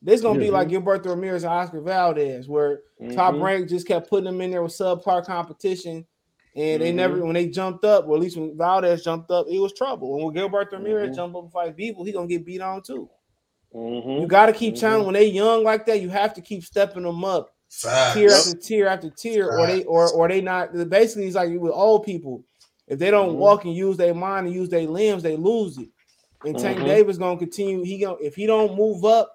[0.00, 2.80] This gonna be like Gilberto Ramirez and Oscar Valdez, where
[3.12, 3.42] Top Mhm.
[3.42, 6.06] rank just kept putting them in there with subpar competition,
[6.56, 9.58] and they never when they jumped up, or at least when Valdez jumped up, it
[9.60, 10.14] was trouble.
[10.16, 11.14] And when Gilbert Ramirez Mhm.
[11.16, 13.08] jump up and fight people, he gonna get beat on too.
[13.74, 14.20] Mhm.
[14.22, 14.80] You got to keep Mhm.
[14.80, 16.00] challenging when they young like that.
[16.00, 18.14] You have to keep stepping them up Facts.
[18.14, 20.72] tier after tier after tier, or they or or they not.
[20.88, 22.44] Basically, it's like with old people.
[22.86, 23.38] If they don't Mhm.
[23.38, 25.88] walk and use their mind and use their limbs, they lose it.
[26.44, 26.86] And Tank Mhm.
[26.86, 27.82] Davis gonna continue.
[27.82, 29.30] He gonna if he don't move up,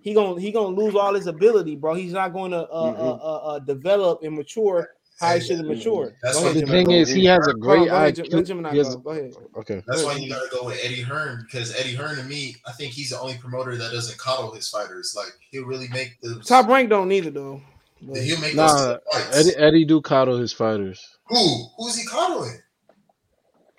[0.00, 1.94] he gonna he gonna lose all his ability, bro.
[1.94, 4.88] He's not going to uh, uh, uh, uh, develop and mature
[5.20, 6.14] how he should have matured.
[6.22, 8.26] That's Go why The thing is, he has a Hold on, great go ahead, Jim-
[8.30, 8.46] let IQ.
[8.46, 9.00] Jim and I He has- go.
[9.00, 9.34] Go ahead.
[9.56, 9.82] Okay.
[9.86, 12.92] That's why you gotta go with Eddie Hearn because Eddie Hearn to me, I think
[12.92, 15.14] he's the only promoter that doesn't coddle his fighters.
[15.16, 17.60] Like he'll really make the Top rank don't need it though.
[18.02, 19.36] But- He'll make Nah, those fights.
[19.36, 21.04] Eddie, Eddie do coddle his fighters.
[21.26, 21.64] Who?
[21.78, 22.58] Who's he coddling?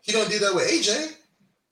[0.04, 1.14] He don't do that with AJ,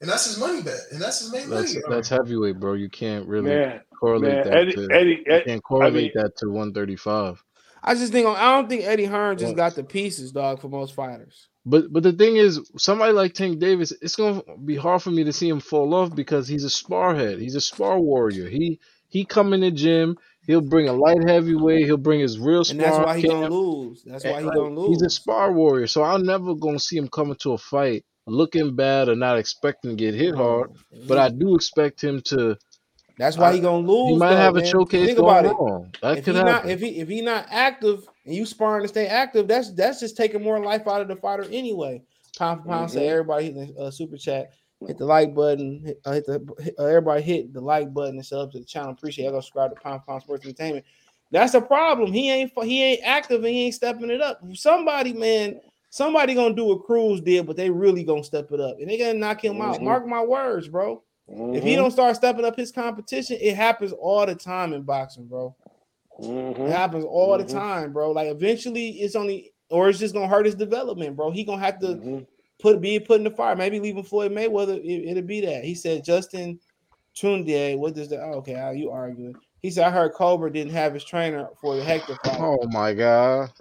[0.01, 1.85] and that's his money bet, and that's his main That's money.
[1.89, 2.73] that's heavyweight, bro.
[2.73, 4.87] You can't really Man, correlate man, that Eddie, to.
[4.93, 7.43] Eddie, you Eddie, can't correlate mean- that to 135.
[7.83, 10.93] I just think I don't think Eddie Hearn just got the pieces, dog, for most
[10.93, 11.47] fighters.
[11.65, 15.23] But but the thing is, somebody like Tank Davis, it's gonna be hard for me
[15.25, 17.39] to see him fall off because he's a spar head.
[17.39, 18.47] He's a spar warrior.
[18.49, 20.17] He he come in the gym.
[20.45, 21.85] He'll bring a light heavyweight.
[21.85, 22.75] He'll bring his real spar.
[22.75, 23.33] And that's why he camp.
[23.33, 24.03] gonna lose.
[24.03, 24.89] That's why he Like, gonna lose.
[24.89, 28.75] He's a spar warrior, so I'm never gonna see him coming to a fight looking
[28.75, 30.71] bad or not expecting to get hit hard.
[31.07, 32.57] But I do expect him to.
[33.17, 34.13] That's why he gonna lose.
[34.13, 34.71] He might though, have a man.
[34.71, 36.01] showcase Think going about it.
[36.01, 38.87] That If could he not if he if he not active and you sparring to
[38.87, 42.01] stay active, that's that's just taking more life out of the fighter anyway.
[42.37, 43.11] Pound for pound, say Mhm.
[43.11, 44.51] everybody hit the uh, super chat,
[44.85, 48.25] hit the like button, hit, uh, hit the uh, everybody hit the like button and
[48.25, 48.91] sub to the channel.
[48.91, 49.31] Appreciate it.
[49.31, 50.85] Go subscribe to Pound for Pound Sports Entertainment.
[51.31, 52.13] That's a problem.
[52.13, 54.39] He ain't he ain't active and he ain't stepping it up.
[54.53, 55.59] Somebody, man,
[55.89, 58.97] somebody gonna do what Cruz did, but they really gonna step it up and they
[58.99, 59.79] gonna knock him out.
[59.79, 59.83] Mhm.
[59.83, 61.01] Mark my words, bro.
[61.29, 61.77] If he Mhm.
[61.77, 65.55] don't start stepping up his competition, it happens all the time in boxing, bro.
[66.19, 66.69] It Mhm.
[66.69, 67.51] happens all the Mhm.
[67.51, 68.11] time, bro.
[68.11, 71.29] Like eventually, it's only or it's just gonna hurt his development, bro.
[71.29, 72.27] He gonna have to Mhm.
[72.59, 73.55] put be put in the fire.
[73.55, 75.65] Maybe leaving Floyd Mayweather, it, will be that.
[75.65, 76.59] He said Justin
[77.15, 77.77] Tunde.
[77.77, 78.21] What does that?
[78.23, 79.35] Oh, okay, how you arguing?
[79.61, 82.39] He said I heard Cobra didn't have his trainer for the Hector fight.
[82.39, 83.51] Oh my god!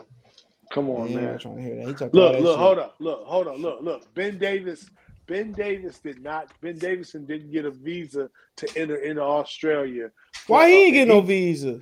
[0.71, 1.33] Come on, Man, I'm man.
[1.33, 1.87] not trying to hear that.
[1.87, 2.61] He talked Look, that look, shit.
[2.61, 4.15] hold up, look, hold on, look, look.
[4.15, 4.89] Ben Davis,
[5.27, 6.51] Ben Davis did not.
[6.61, 10.11] Ben Davison didn't get a visa to enter into Australia.
[10.47, 11.81] Why he ain't get no visa?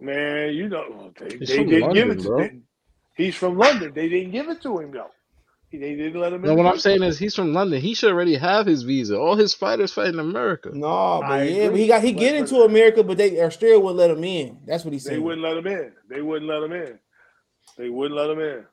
[0.00, 2.64] Man, you know they, He's they didn't give it to him.
[3.14, 3.92] He's from London.
[3.94, 5.10] They didn't give it to him though.
[5.70, 6.42] They didn't let him.
[6.42, 7.80] No, in what I'm saying is he's from London.
[7.80, 9.18] He should already have his visa.
[9.18, 10.70] All his fighters fight in America.
[10.72, 13.78] No, but I yeah, but he got he get but- into America, but they Australia
[13.78, 14.58] wouldn't let him in.
[14.66, 15.14] That's what he said.
[15.14, 15.92] They wouldn't let him in.
[16.10, 16.98] They wouldn't let him in.
[17.78, 18.66] They wouldn't let him in.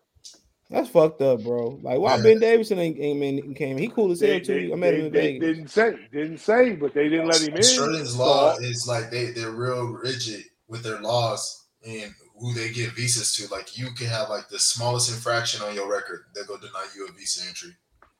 [0.69, 1.79] That's fucked up, bro.
[1.81, 3.77] Like why Ben Davison ain't, ain't man- came?
[3.77, 4.67] He cool as hell They, too.
[4.67, 5.47] they, I met him they- in they Vegas.
[5.55, 7.59] didn't say, didn't say, but they didn't let him in.
[7.59, 12.69] Australia's So- law is like they they're real rigid with their laws and who they
[12.69, 13.47] give visas to.
[13.51, 17.07] Like you can have like the smallest infraction on your record, they'll go deny you
[17.07, 17.75] a visa entry.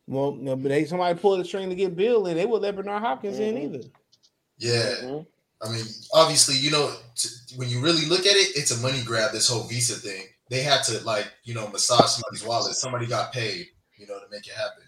[0.08, 2.36] Well, no, but they somebody pulled the string to get Bill in.
[2.36, 3.64] They would let Bernard Hopkins in Mhm.
[3.76, 3.88] either.
[4.58, 5.26] Yeah, Mhm.
[5.62, 9.04] I mean, obviously, you know, t- when you really look at it, it's a money
[9.04, 9.34] grab.
[9.34, 12.76] This whole visa thing, they had to like you know massage somebody's wallet.
[12.76, 13.68] Somebody got paid,
[13.98, 14.84] you know, to make it happen.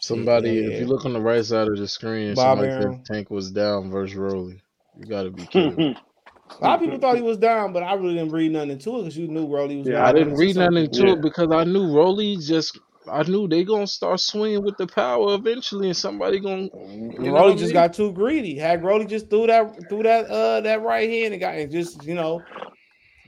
[0.00, 0.68] Somebody, Yeah.
[0.68, 3.02] if you look on the right side of the screen, Bob somebody Arum.
[3.04, 4.60] said Tank was down versus Rolly.
[4.98, 5.76] You got to be kidding.
[5.76, 5.96] me.
[6.60, 8.96] A lot of people thought he was down, but I really didn't read nothing into
[8.96, 9.88] it because you knew Rolly was.
[9.88, 10.06] Yeah.
[10.06, 10.84] I didn't see read nothing something.
[10.84, 11.12] into Yeah.
[11.14, 12.78] it because I knew Rolly just.
[13.10, 16.68] I knew they gonna start swinging with the power eventually, and somebody gonna.
[16.74, 17.72] You know Rolly just mean?
[17.72, 18.56] got too greedy.
[18.56, 22.04] Had Rolly just threw that threw that uh that right hand and got and just
[22.04, 22.42] you know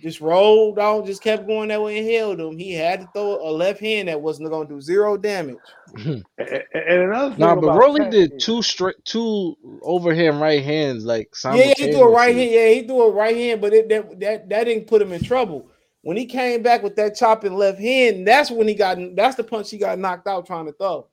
[0.01, 2.59] just rolled on, just kept going that way and held him.
[2.59, 5.59] He had to throw a left hand that wasn't going to do zero damage.
[5.97, 10.63] And, and another thing Nah, but about Rolly Tank did two straight, two overhand right
[10.63, 12.51] hands like Yeah, he threw a right hand.
[12.51, 15.23] Yeah, he threw a right hand, but it, that that that didn't put him in
[15.23, 15.69] trouble.
[16.03, 18.99] When he came back with that chopping left hand, that's when he got.
[19.17, 21.09] That's the punch he got knocked out trying to throw.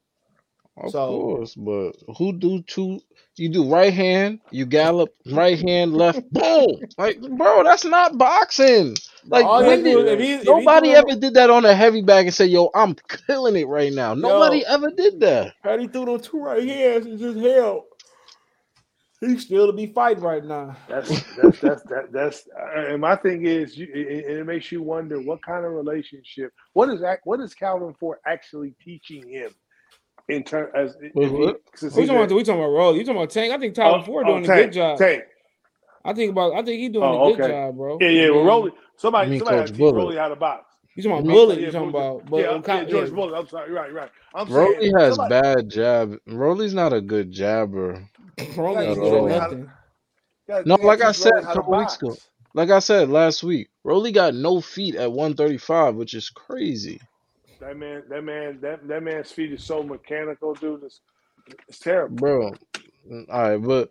[0.77, 3.01] Of So- course, but who do two?
[3.37, 6.79] You do right hand, you gallop, right hand, left, boom.
[6.97, 8.95] Like, bro, that's not boxing.
[9.25, 11.33] Like, All when have to do did if he- if nobody threw him- ever did
[11.35, 12.95] that on a heavy bag and say, "Yo, I'm
[13.27, 14.13] killing it right now"?
[14.15, 15.53] Nobody ever did that.
[15.63, 17.85] Had he threw those two right hands and just hell.
[19.19, 20.75] he's still to be fighting right now.
[20.87, 24.83] That's that's that's that, that's uh, and my thing is, you, it, it makes you
[24.83, 26.51] wonder what kind of relationship.
[26.73, 27.19] What is that?
[27.23, 29.51] What is Calvin Ford actually teaching him
[30.29, 31.51] in terms as if Wait, he- We
[32.05, 32.99] talking about we talking about Rolly.
[32.99, 33.53] You talking about Tank?
[33.53, 34.97] I think Tyler oh, Ford oh, doing a good job.
[34.97, 35.23] Tank.
[36.03, 37.53] I think about I think he's doing Oh, a good okay.
[37.53, 37.97] job, bro.
[38.01, 38.29] Yeah, yeah.
[38.29, 38.71] Well, Man, Rolly.
[38.97, 39.95] Somebody, You mean somebody Coach had to teach Bullock.
[39.95, 40.75] Rolly how to box.
[40.95, 41.59] You talking about mean- Bullet?
[41.59, 42.25] You talking about?
[42.29, 43.15] But yeah, yeah, George yeah.
[43.15, 43.35] Bullock.
[43.37, 43.71] I'm sorry.
[43.71, 44.09] Right, right.
[44.33, 46.15] I'm Rolly saying has somebody- bad jab.
[46.27, 48.07] Rolly's not a good jabber.
[48.57, 49.29] Rolly ain't At good all.
[49.29, 49.71] at nothing.
[50.49, 52.15] Yeah, No, like I said a couple weeks ago.
[52.53, 56.99] Like I said last week, Rolly got no feet at 135, which is crazy.
[57.59, 60.83] That man, that man, that that man's feet is so mechanical, dude.
[60.83, 61.01] It's,
[61.67, 62.15] it's terrible.
[62.15, 62.53] Bro,
[63.09, 63.89] mm, all right, but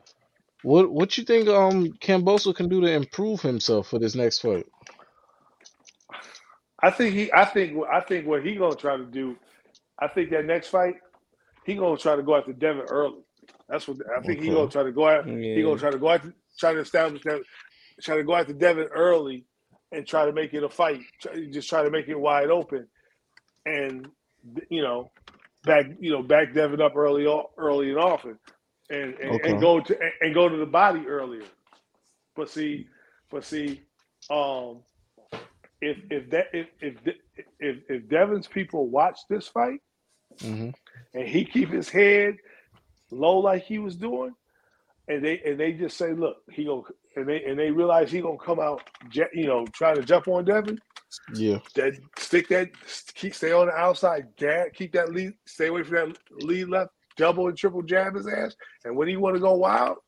[0.62, 4.66] what what you think um Camboso can do to improve himself for this next fight?
[6.82, 7.32] I think he.
[7.32, 7.78] I think.
[7.90, 9.36] I think what he gonna try to do.
[9.98, 10.96] I think that next fight,
[11.64, 13.22] he gonna try to go after Devin early.
[13.68, 15.36] That's what I think he gonna try to go after.
[15.36, 17.42] He gonna try to go after, try to establish that,
[18.02, 19.46] try to go after Devin early,
[19.92, 21.00] and try to make it a fight.
[21.20, 22.86] Try, just try to make it wide open,
[23.66, 24.08] and
[24.70, 25.12] you know,
[25.64, 27.26] back you know back Devin up early,
[27.58, 28.38] early and often,
[28.90, 29.44] and and, Okay.
[29.44, 31.44] and go to and, go to the body earlier.
[32.36, 32.88] But see,
[33.30, 33.82] but see,
[34.30, 34.82] um,
[35.82, 36.96] if if that if if
[37.60, 39.80] if, if Devin's people watch this fight
[40.40, 40.70] hmm
[41.14, 42.36] and he keep his head
[43.12, 44.34] low like he was doing,
[45.08, 46.86] and they and they just say, look, he go
[47.16, 48.82] and they and they realize he gonna come out,
[49.34, 50.80] you know, trying to jump on Devin.
[51.34, 51.58] Yeah.
[51.74, 52.70] That stick that
[53.14, 56.92] keep stay on the outside, gag, keep that lead, stay away from that lead left,
[57.16, 58.54] double and triple jab his ass.
[58.84, 59.98] And when he want to go wild,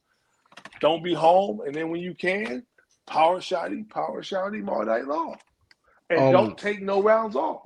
[0.80, 1.60] don't be home.
[1.66, 2.64] And then when you can,
[3.06, 5.36] power shot him, power shot him all night long,
[6.10, 7.62] and Um, don't take no rounds off.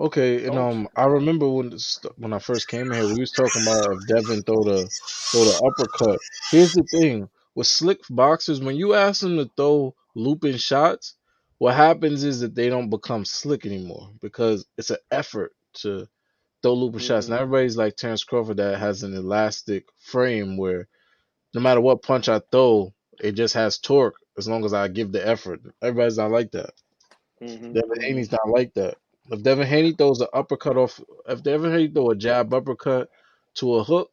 [0.00, 1.76] Okay, and um, I remember when
[2.16, 4.88] when I first came in here, we was talking about if Devin throw the
[5.30, 6.18] throw the uppercut.
[6.50, 11.16] Here's the thing with slick boxers, when you ask them to throw looping shots,
[11.62, 16.08] what happens is that they don't become slick anymore because it's an effort to
[16.60, 17.26] throw looping shots.
[17.28, 20.88] And everybody's like Terrence Crawford that has an elastic frame where
[21.54, 25.12] no matter what punch I throw, it just has torque as long as I give
[25.12, 25.60] the effort.
[25.80, 26.72] Everybody's not like that.
[27.40, 27.74] Mhm.
[27.74, 28.96] Devin Haney's not like that.
[29.30, 33.08] If Devin Haney throws an uppercut off, if Devin Haney throw a jab uppercut
[33.56, 34.10] to a hook,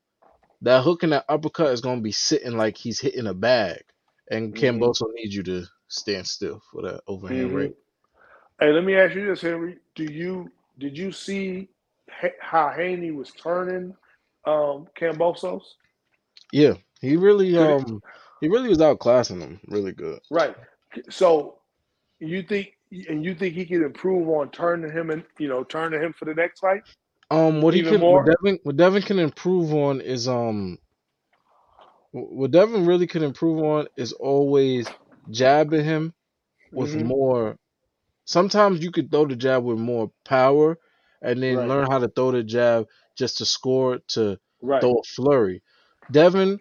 [0.61, 3.83] that hook and that uppercut is gonna be sitting like he's hitting a bag,
[4.29, 4.59] and Mhm.
[4.59, 7.55] Camboso needs you to stand still for that overhand Mhm.
[7.55, 7.75] right.
[8.59, 9.79] Hey, let me ask you this, Henry.
[9.95, 11.69] Do you did you see
[12.09, 13.95] Ha- how Haney was turning
[14.45, 15.63] um Kambosos?
[16.51, 18.01] Yeah, he really um
[18.41, 20.19] he really was outclassing him really good.
[20.31, 20.55] Right.
[21.09, 21.59] So
[22.19, 22.73] you think
[23.07, 26.25] and you think he could improve on turning him and you know turning him for
[26.25, 26.81] the next fight?
[27.31, 28.23] Um, what he can more?
[28.23, 30.79] what Devin what Devin can improve on is um
[32.11, 34.87] what Devin really can improve on is always
[35.29, 36.13] jabbing him
[36.71, 37.05] with Mhm.
[37.05, 37.57] more.
[38.25, 40.77] Sometimes you could throw the jab with more power,
[41.21, 41.67] and then Right.
[41.67, 42.87] learn how to throw the jab
[43.17, 44.81] just to score to Right.
[44.81, 45.61] throw a flurry.
[46.11, 46.59] Devin,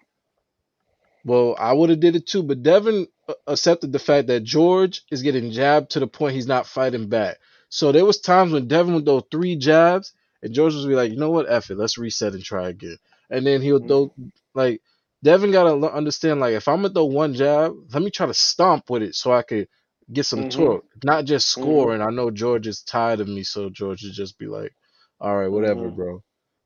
[1.24, 5.02] well, I would have did it too, but Devin uh, accepted the fact that George
[5.10, 7.38] is getting jabbed to the point he's not fighting back.
[7.68, 10.12] So there was times when Devin would throw three jabs,
[10.42, 12.96] and George would be like, you know what, F it, let's reset and try again.
[13.30, 13.88] And then he would Mhm.
[13.88, 14.14] throw
[14.54, 14.82] like
[15.22, 18.34] Devin gotta l- understand like if I'm gonna throw one jab, let me try to
[18.34, 19.68] stomp with it so I could
[20.12, 20.46] get some Mhm.
[20.46, 21.92] torque, not just score.
[21.92, 21.94] Mhm.
[21.94, 24.72] And I know George is tired of me, so George would just be like,
[25.20, 25.92] all right, whatever, Mhm.
[25.92, 26.22] bro.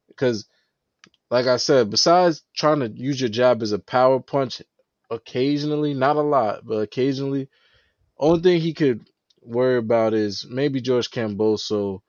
[0.09, 0.47] Because
[1.31, 4.63] like I said, besides trying to use your jab as a power punch
[5.11, 7.49] occasionally, not a lot, but occasionally,
[8.19, 9.07] only thing he could
[9.43, 12.01] worry about is maybe George Camboso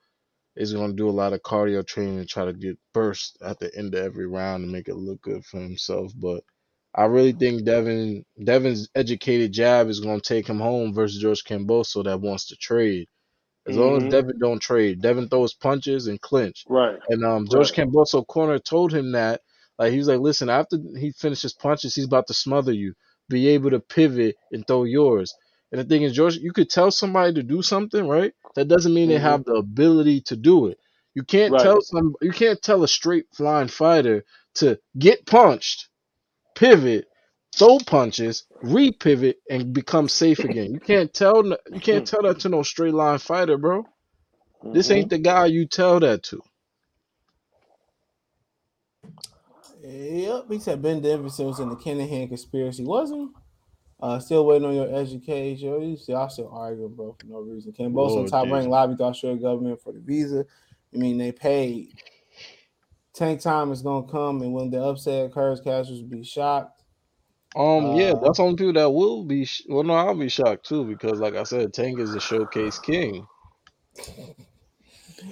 [0.56, 3.58] is going to do a lot of cardio training and try to get burst at
[3.58, 6.12] the end of every round and make it look good for himself.
[6.16, 6.44] But
[6.94, 11.44] I really think Devin Devin's educated jab is going to take him home versus George
[11.44, 13.08] Camboso that wants to trade.
[13.66, 14.10] As long as Mhm.
[14.10, 16.66] Devin don't trade, Devin throws punches and clinch.
[16.68, 16.98] Right.
[17.08, 17.88] And um, George Right.
[17.88, 19.40] Camboso corner told him that,
[19.78, 22.94] like he was like, listen, after he finishes punches, he's about to smother you.
[23.28, 25.34] Be able to pivot and throw yours.
[25.74, 28.32] And the thing is, George, you could tell somebody to do something, right?
[28.54, 30.78] That doesn't mean they have the ability to do it.
[31.16, 31.58] You can't Right.
[31.58, 34.24] tell some, you can't tell a straight flying fighter
[34.56, 35.88] to get punched,
[36.56, 37.06] pivot,
[37.56, 40.72] throw punches, repivot, and become safe again.
[40.74, 43.88] You can't tell, you can't tell that to no straight line fighter, bro.
[44.72, 44.92] This Mhm.
[44.92, 46.42] ain't the guy you tell that to.
[49.82, 53.43] Yep, he said Ben Davison was in the Kinahan conspiracy, wasn't he?
[54.00, 55.82] Uh, still waiting on your education.
[55.82, 57.74] You see, I still arguing, bro, for no reason.
[57.92, 58.70] Lord top rank Jesus.
[58.70, 60.46] lobbied the Australian government for the visa.
[60.94, 61.94] I mean, they paid.
[63.14, 66.82] Tank time is gonna come, and when the upset occurs, casuals will be shocked.
[67.56, 69.44] Um, yeah, Uh, that's only people that will be.
[69.46, 72.78] Sh- well, no, I'll be shocked too because, like I said, Tank is a showcase
[72.78, 73.26] king.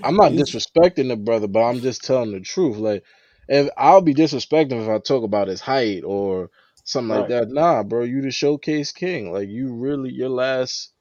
[0.02, 2.78] I'm not disrespecting the brother, but I'm just telling the truth.
[2.78, 3.05] Like,
[3.48, 6.51] if I'll be disrespecting if I talk about his height or
[6.84, 7.40] something like Right.
[7.40, 7.50] that.
[7.50, 9.32] Nah, bro, you the showcase king.
[9.32, 10.92] Like, you really your last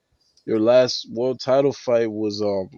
[0.45, 2.69] your last world title fight was um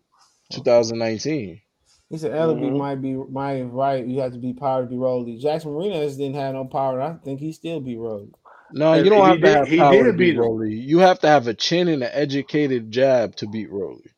[0.51, 1.61] 2019.
[2.09, 2.77] He said Ellaby Mhm.
[2.77, 4.05] might be might right.
[4.05, 5.38] You have to be power to be Rolly.
[5.38, 7.01] Jackson Mariñez didn't have no power.
[7.01, 8.30] I think he still be Rolly.
[8.71, 10.35] No, And you don't he have to did- have he power did to beat beat
[10.35, 10.41] him.
[10.41, 10.73] Rolly.
[10.75, 14.09] You have to have a chin and an educated jab to beat Rolly.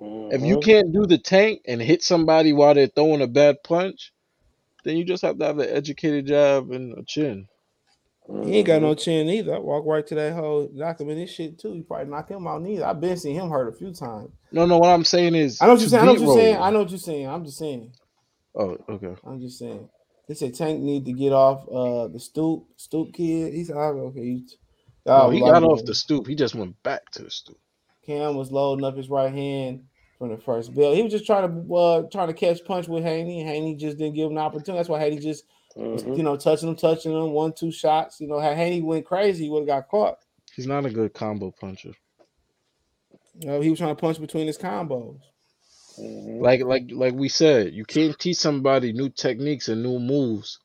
[0.00, 0.62] If you Mhm.
[0.64, 4.12] can't do the tank and hit somebody while they're throwing a bad punch,
[4.84, 7.48] then you just have to have an educated jab and a chin.
[8.44, 8.84] He ain't got Mm-hmm.
[8.84, 9.56] no chin either.
[9.56, 11.74] I walk right to that hole, knock him in his shit too.
[11.74, 12.86] You probably knock him out neither.
[12.86, 14.30] I've been seeing him hurt a few times.
[14.52, 16.02] No, no, what I'm saying is I know what you're saying.
[16.02, 16.56] I know what you're saying.
[16.58, 17.28] I know what you're saying.
[17.28, 17.92] I'm just saying.
[18.54, 19.14] Oh, okay.
[19.26, 19.88] I'm just saying.
[20.28, 23.52] They said Tank need to get off uh the stoop stoop kid.
[23.54, 24.20] He said, "Oh, okay.
[24.20, 24.46] You,
[25.04, 26.26] No, he got off the stoop.
[26.26, 27.58] He just went back to the stoop.
[28.06, 29.84] Cam was loading up his right hand
[30.18, 30.92] from the first bell.
[30.94, 33.40] He was just trying to uh trying to catch punch with Haney.
[33.40, 34.78] and Haney just didn't give him an opportunity.
[34.78, 35.44] That's why Haney just
[35.76, 36.16] was, Mhm.
[36.16, 38.20] you know touching him, touching him, one two shots.
[38.20, 40.18] You know, had Haney went crazy, he would have got caught.
[40.54, 41.92] He's not a good combo puncher.
[43.40, 45.18] You know, he was trying to punch between his combos.
[45.98, 46.40] Mhm.
[46.40, 50.58] Like like like we said, you can't teach somebody new techniques and new moves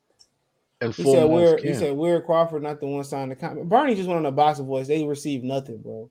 [0.80, 3.68] and He said months we're he said we're Crawford, not the one signed the contract.
[3.68, 4.86] Bernie just went on a boxer voice.
[4.86, 6.10] They received nothing, bro.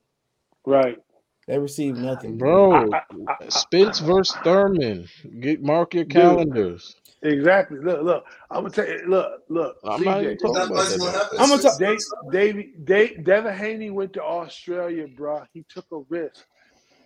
[0.66, 0.98] Right.
[1.46, 2.36] They received nothing.
[2.36, 3.02] Bro, I- I-
[3.40, 5.08] I- Spence versus Thurman.
[5.40, 6.12] Get mark your Dude.
[6.12, 6.94] calendars.
[7.22, 7.78] Exactly.
[7.80, 8.24] Look, look.
[8.50, 9.02] I'm gonna tell you.
[9.08, 9.76] Look, look.
[9.84, 11.28] I'm not even talking about fight's that.
[11.32, 11.98] gonna I'm gonna talk- Dave,
[12.30, 15.42] Davey, Dave, Devin Haney went to Australia, bro.
[15.52, 16.44] He took a risk.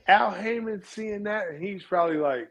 [0.09, 2.48] Al Haymon seeing that, and he's probably like,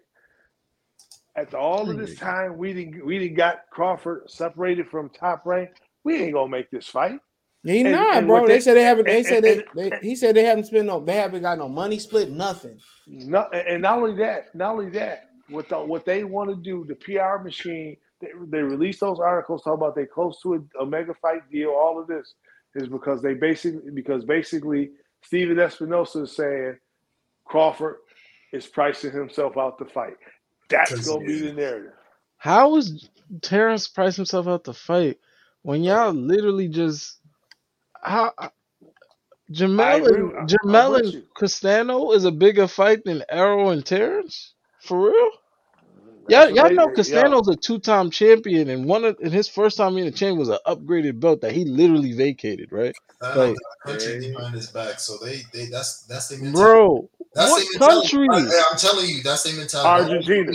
[1.36, 5.70] after all of this time, we didn't we didn't got Crawford separated from top rank.
[6.04, 7.20] We ain't gonna make this fight.
[7.64, 8.48] He And- not, and bro.
[8.48, 9.06] They, they- said they haven't.
[9.06, 10.00] They and- said they, and- they.
[10.02, 11.00] He said they haven't spent no.
[11.00, 12.32] They haven't got no money split.
[12.32, 12.80] Nothing.
[13.06, 16.86] No, and not only that, not only that, what the, what they want to do,
[16.88, 20.88] the PR machine, they, they release those articles talking about they close to a, a
[20.88, 21.72] mega fight deal.
[21.72, 22.36] All of this
[22.76, 24.92] is because they basically because basically
[25.24, 26.78] Steven Espinoza is saying
[27.46, 27.98] Crawford
[28.54, 30.18] is pricing himself out to fight.
[30.70, 31.94] That's gonna be the narrative.
[32.38, 33.10] How is
[33.42, 35.20] Terrence price himself out to fight
[35.64, 37.20] when y'all literally just
[38.02, 38.50] how uh,
[39.78, 41.24] I Jamel agree and I'm Jamel and you.
[41.38, 44.54] Castano is a bigger fight than Errol and Terrence?
[44.82, 45.30] For real?
[46.28, 49.34] That's Yeah, what y'all they- know yo, Castano's a two-time champion, and one of and
[49.34, 52.96] his first time being a champion was an upgraded belt that he literally vacated, right?
[53.22, 54.38] I Like- country Yeah.
[54.38, 56.62] behind his back, so they, they that's that's their mentality.
[56.64, 58.10] Bro, That's what their mentality.
[58.10, 58.28] country?
[58.58, 60.12] I, I'm telling you, that's their mentality.
[60.14, 60.52] Argentina.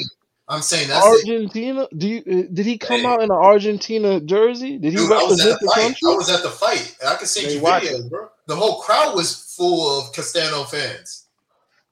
[0.48, 1.28] I'm saying that's it.
[1.28, 1.88] Argentina?
[1.96, 3.06] Do you uh, did he come Hey.
[3.06, 4.78] out in an Argentina jersey?
[4.78, 5.82] Did he Dude, I was at represent the the fight.
[5.82, 6.08] country?
[6.08, 6.96] I was at the fight.
[7.04, 8.28] I can send They you watched videos, bro.
[8.46, 11.24] The whole crowd was full of Castano fans.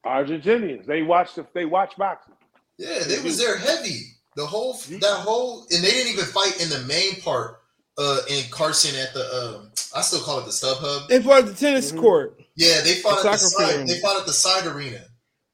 [0.07, 0.87] Argentinians.
[0.87, 2.34] They watch the they watch boxing.
[2.79, 4.01] Yeah, they was there heavy.
[4.37, 7.59] The whole that whole and they didn't even fight in the main part
[7.99, 9.23] uh in Carson at the
[9.57, 11.09] um I still call it the stub hub.
[11.09, 12.01] They brought the tennis Mhm.
[12.01, 12.41] court.
[12.57, 13.89] Yeah, they fought The at the soccer side field.
[13.89, 15.05] they fought at the side arena.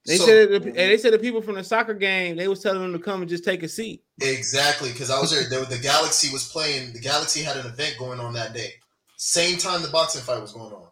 [0.07, 2.37] They So- said the, and they said the people from the soccer game.
[2.37, 4.03] They was telling them to come and just take a seat.
[4.23, 5.47] Exactly, because I was there.
[5.51, 6.95] There- The Galaxy was playing.
[6.95, 8.73] The Galaxy had an event going on that day.
[9.19, 10.89] Same time the boxing fight was going on.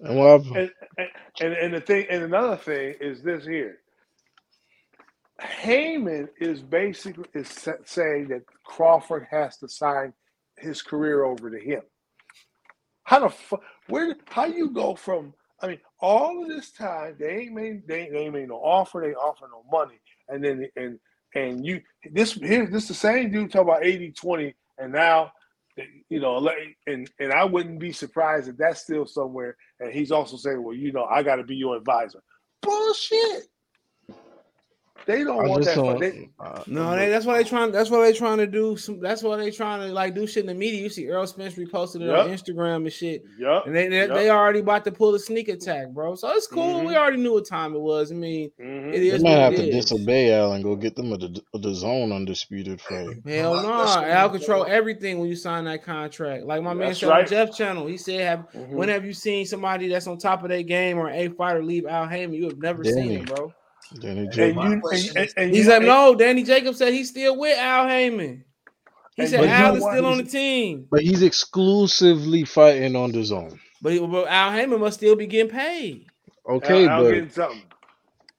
[0.00, 0.40] And what?
[0.42, 1.08] And, and
[1.40, 3.78] and and the thing and another thing is this here.
[5.40, 7.48] Haymon is basically is
[7.84, 10.12] saying that Crawford has to sign
[10.58, 11.82] his career over to him.
[13.04, 13.62] How the fuck?
[13.88, 14.16] Where?
[14.28, 15.34] How you go from?
[15.62, 18.56] I mean, all of this time they ain't made they, ain't- they ain't made no
[18.56, 19.00] offer.
[19.04, 20.98] They offer no money, and then and
[21.34, 21.80] and you
[22.12, 25.32] this here this the same dude talk about 80-20, and now
[26.08, 26.50] you know
[26.86, 29.56] and and I wouldn't be surprised if that's still somewhere.
[29.80, 32.22] And he's also saying, well, you know, I got to be your advisor.
[32.62, 33.44] Bullshit.
[35.08, 35.74] They don't I want that.
[35.74, 35.98] don't.
[35.98, 37.72] They, uh, No, they, that's why they trying.
[37.72, 38.76] That's why they trying to do.
[38.76, 40.82] Some, that's why they trying to like do shit in the media.
[40.82, 43.24] You see Errol Spence reposted it on Instagram and shit.
[43.38, 43.66] Yup.
[43.66, 44.08] And they they, Yep.
[44.10, 46.14] they already about to pull a sneak attack, bro.
[46.14, 46.80] So it's cool.
[46.80, 46.96] We Mhm.
[46.96, 48.12] already knew what time it was.
[48.12, 48.92] I mean, Mhm.
[48.94, 49.74] it They might have to is.
[49.86, 51.18] disobey Al and go get them a,
[51.54, 53.16] a, the zone undisputed fight.
[53.26, 56.44] Hell My no, question Al control everything when you sign that contract.
[56.44, 57.22] Like my man said right.
[57.22, 58.72] on Jeff channel, he said, "Have Mhm.
[58.72, 61.86] when have you seen somebody that's on top of their game or a fighter leave
[61.86, 62.34] Al Haymon?
[62.34, 63.14] You have never seen Danny.
[63.16, 63.54] it, bro."
[64.00, 64.66] Danny And Jacobs.
[64.66, 67.58] And you and, and, and He's you, like, "No." Danny Jacobs said he's still with
[67.58, 68.44] Al Haymon.
[69.16, 73.58] He said Al is still on the team, But he's exclusively fighting on the zone.
[73.82, 76.06] but, he, but Al Haymon must still be getting paid.
[76.48, 77.52] Okay, Al, Al but.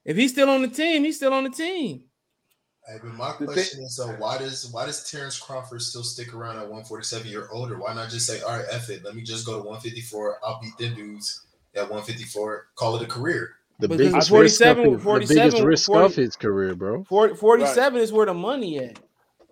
[0.06, 2.04] If he's still on the team, he's still on the team.
[2.88, 6.56] Hey, but my question is though, why does why does Terrence Crawford still stick around
[6.56, 7.78] at 147 year older?
[7.78, 10.38] Why not just say, all right, F it, let me just go to 154.
[10.44, 11.46] I'll beat them dudes
[11.76, 12.68] at 154.
[12.76, 13.52] Call it a career.
[13.80, 17.04] The Because biggest 47 risk of his, the biggest risk 40 of his career, bro.
[17.06, 19.00] 40, 47 is where the money at.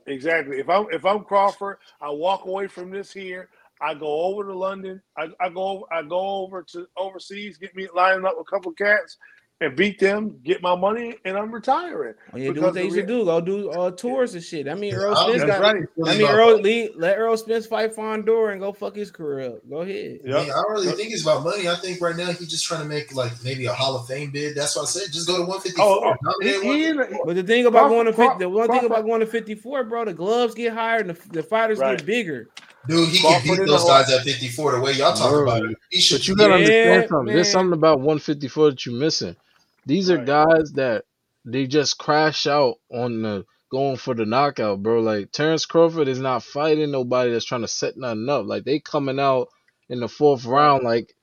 [0.06, 0.60] Exactly.
[0.60, 3.50] If I'm if I'm Crawford, I walk away from this here.
[3.82, 5.02] I go over to London.
[5.18, 9.18] I, I go I go over to overseas, get me lining up a couple cats,
[9.60, 12.14] and beat them, get my money, and I'm retiring.
[12.32, 13.26] Oh, yeah, do what they the used to rea- do.
[13.26, 14.68] Go do uh, tours and shit.
[14.68, 15.62] I mean, Errol I Spence don't got.
[15.62, 15.84] That's right.
[16.06, 19.50] I mean, about- Errol lead, let Errol Spence fight Fondor and go fuck his career
[19.56, 19.68] up.
[19.68, 20.20] Go ahead.
[20.24, 21.68] I, mean, I don't really think it's about money.
[21.68, 24.30] I think right now he's just trying to make like maybe a Hall of Fame
[24.30, 24.56] bid.
[24.56, 25.84] That's what I said just go to 154.
[25.84, 27.18] Oh, oh, Dominate he, 154.
[27.18, 29.26] he But the thing about Crawford- going to 50, the one thing about going to
[29.26, 31.98] 54, bro, the gloves get higher and the, the fighters Right.
[31.98, 32.50] get bigger.
[32.88, 34.74] Dude, he Crawford can beat those the guys at 54.
[34.74, 36.20] The way y'all talk Bro, about it, he should.
[36.20, 37.34] But you gotta Yeah, understand something.
[37.36, 39.36] There's something about 154 that you're missing.
[39.88, 40.26] These are Right.
[40.28, 41.06] guys that
[41.46, 45.02] they just crash out on the going for the knockout, bro.
[45.02, 48.46] Like Terrence Crawford is not fighting nobody that's trying to set nothing up.
[48.46, 49.48] Like they coming out
[49.90, 51.14] in the fourth round, like,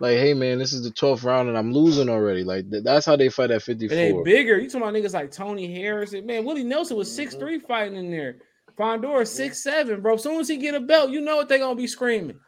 [0.00, 2.44] like, hey man, this is the 12th round and I'm losing already.
[2.44, 4.24] Like th- that's how they fight at And they 54.
[4.24, 4.58] bigger.
[4.58, 6.26] You talking about niggas like Tony Harrison?
[6.26, 7.42] man, Willie Nelson was Mm-hmm.
[7.42, 8.36] 6'3 fighting in there.
[8.78, 10.14] Fondor six seven, bro.
[10.14, 12.38] As soon as he get a belt, you know what they gonna be screaming.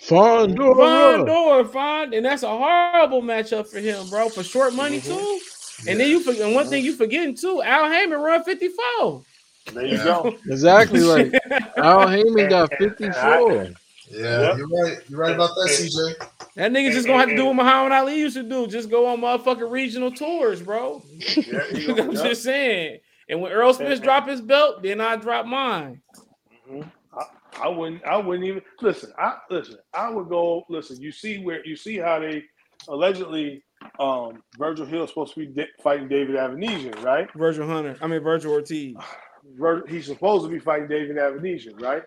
[0.00, 0.74] Fondor.
[0.76, 4.28] Fondor, Fond, and that's a horrible matchup for him, bro.
[4.28, 5.04] For short money Mhm.
[5.06, 5.40] too.
[5.90, 9.22] And then you forget and one thing you forgetting too, Al Haymon run 54.
[9.72, 10.04] there you Yeah.
[10.04, 10.34] go.
[10.48, 11.00] Exactly.
[11.02, 11.32] Like
[11.76, 13.52] Al Haymon got And- and- 54.
[14.10, 14.58] Yeah, Yep.
[14.58, 14.98] you're right.
[15.08, 16.26] You're right about that, CJ.
[16.56, 19.06] That nigga just gonna have to do what Muhammad Ali used to do, just go
[19.06, 21.02] on motherfucking regional tours, bro.
[21.08, 22.02] Yeah, you go.
[22.02, 22.24] I'm Yep.
[22.24, 22.98] just saying.
[23.28, 26.02] And when Errol Spence And- drop his belt, then I drop mine.
[26.70, 26.84] Mhm.
[27.62, 28.04] I, wouldn't.
[28.04, 29.12] I wouldn't even listen.
[29.18, 29.78] I listen.
[29.94, 30.64] I would go.
[30.68, 31.00] Listen.
[31.00, 32.44] You see where you see how they
[32.88, 33.62] allegedly
[33.98, 37.28] um Virgil Hill is supposed to be di- fighting David Avanesyan, right?
[37.34, 37.96] Virgil Hunter.
[38.00, 38.96] I mean Virgil Ortiz.
[39.58, 42.02] Vir- he's supposed to be fighting David Avanesyan, right?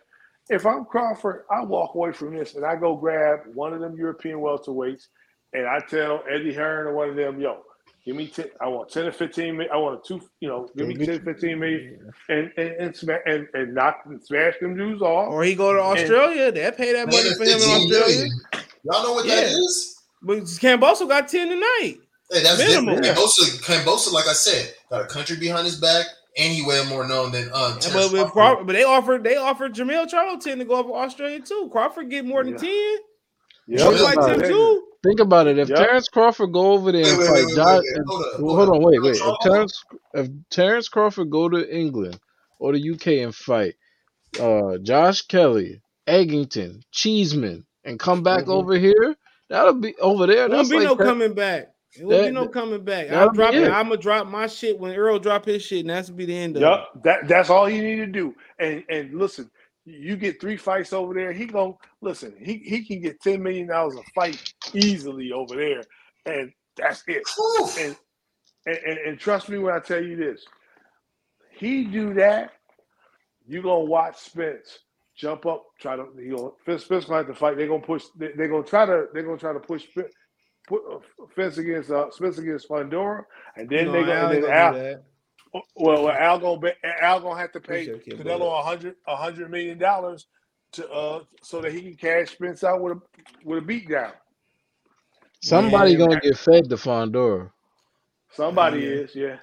[0.49, 3.98] If I'm Crawford, I walk away from this and I go grab one of them
[3.98, 5.07] European welterweights,
[5.53, 7.64] and I tell Eddie Hearn or one of them, yo,
[8.06, 8.45] give me ten.
[8.61, 9.57] I want ten or fifteen.
[9.57, 10.22] mi- I want a two.
[10.40, 14.23] You know, give me 10, 15 million, and and and, sma- and, and knock and
[14.23, 15.30] smash them dudes off.
[15.30, 16.52] Or he go to Australia.
[16.52, 17.90] They pay that money for him in Australia.
[17.90, 18.32] million.
[18.84, 19.57] Y'all know what that Yeah.
[19.57, 20.02] is?
[20.22, 21.98] But Camboso got 10 tonight.
[22.32, 23.02] Hey, that's Minimum.
[23.02, 23.18] different.
[23.18, 26.07] Cambosa, Cambosa, like I said, got a country behind his back,
[26.38, 27.73] and he way more known than um.
[27.73, 28.34] And Terrence but, but, Crawford.
[28.34, 31.69] Crawford, but they offered they offered Jermell Charlo 10 to go up to Australia too.
[31.72, 32.60] Crawford get more than Yeah.
[32.60, 32.98] 10.
[33.68, 34.48] Yeah, like about Tim it.
[34.48, 34.84] too.
[35.06, 35.60] Think about it.
[35.60, 35.77] If Yep.
[35.77, 38.69] Terrence Crawford go over there and fight wait, wait, Josh, hold up, well, hold hold
[38.69, 38.76] up.
[38.76, 39.15] on, wait, wait.
[39.15, 39.38] If Hold.
[39.41, 39.84] Terrence,
[40.15, 42.19] if Terrence Crawford go to England
[42.60, 43.76] or the UK and fight
[44.40, 48.49] uh, Josh Kelly, Eggington, Cheeseman, and come back Mhm.
[48.49, 49.15] over here,
[49.49, 50.48] that'll be over there.
[50.49, 51.72] There won't be like no that- coming back.
[51.98, 53.10] It won't be no coming back.
[53.11, 53.64] I'm dropping.
[53.64, 56.57] I'm gonna drop my shit when Errol drop his shit, and that's be the end
[56.57, 56.65] of it.
[56.65, 58.36] Yep, that that's all you need to do.
[58.60, 59.49] And and listen,
[59.86, 61.32] you get three fights over there.
[61.32, 62.36] He gon' listen.
[62.40, 65.84] He he can get ten million dollars a fight easily over there,
[66.26, 67.24] and that's it.
[67.80, 67.95] And
[68.66, 70.44] and, and trust me when I tell you this,
[71.52, 72.52] he do that,
[73.48, 74.80] you gonna watch Spence
[75.16, 77.57] jump up, try to you know Spence, Spence gonna have to fight.
[77.57, 78.03] They're gonna push.
[78.18, 79.06] They, they're gonna try to.
[79.14, 79.84] They're gonna try to push.
[79.90, 80.14] Spence-
[80.68, 80.98] Put uh,
[81.32, 83.24] Spence against uh, Spence against Fundora,
[83.56, 85.03] and then No, they go and then gonna Al, do that.
[85.76, 86.72] Well, well, Al gonna be,
[87.02, 90.27] Al gonna have to pay Appreciate it, Canelo a hundred a hundred million dollars
[90.73, 93.02] to uh so that he can cash Spence out with a
[93.45, 94.11] with a beat down.
[95.41, 97.52] Somebody Yeah, gonna get fed to Fundora.
[98.32, 98.90] Somebody Yeah.
[98.90, 99.38] is, yeah.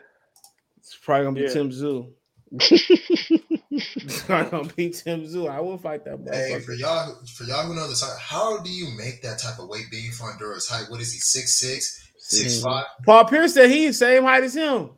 [0.78, 1.48] It's probably gonna be Yeah.
[1.48, 2.12] Tim Tszyu.
[4.04, 5.48] It's probably gonna be Tim Tszyu.
[5.48, 8.88] I will fight that Hey, for y'all, for y'all who know this, how do you
[8.98, 10.90] make that type of weight being Fundora's height?
[10.90, 11.20] What is he?
[11.20, 12.62] Six six, six Mhm.
[12.64, 12.86] five?
[13.06, 14.90] Paul Pierce said he's the same height as him.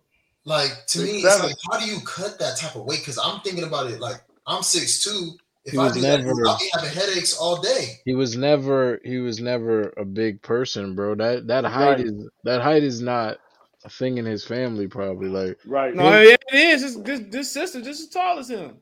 [0.47, 2.99] Like to Six, me, it's like how do you cut that type of weight?
[3.01, 3.99] Because I'm thinking about it.
[4.01, 4.17] Like
[4.47, 5.33] I'm six two.
[5.65, 8.01] If He I was do that, never- I'll be having headaches all day.
[8.05, 11.15] He was never he was never a big person, bro.
[11.15, 12.01] That that height Right.
[12.01, 13.39] is that height is not
[13.87, 15.29] a thing in his family, probably.
[15.31, 15.95] Like Right.
[15.95, 16.83] No, yeah, it is.
[16.83, 18.77] This, this this sister just as tall as him.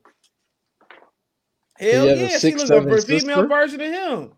[1.79, 4.31] Hell has a yeah, she looks like a female version of him.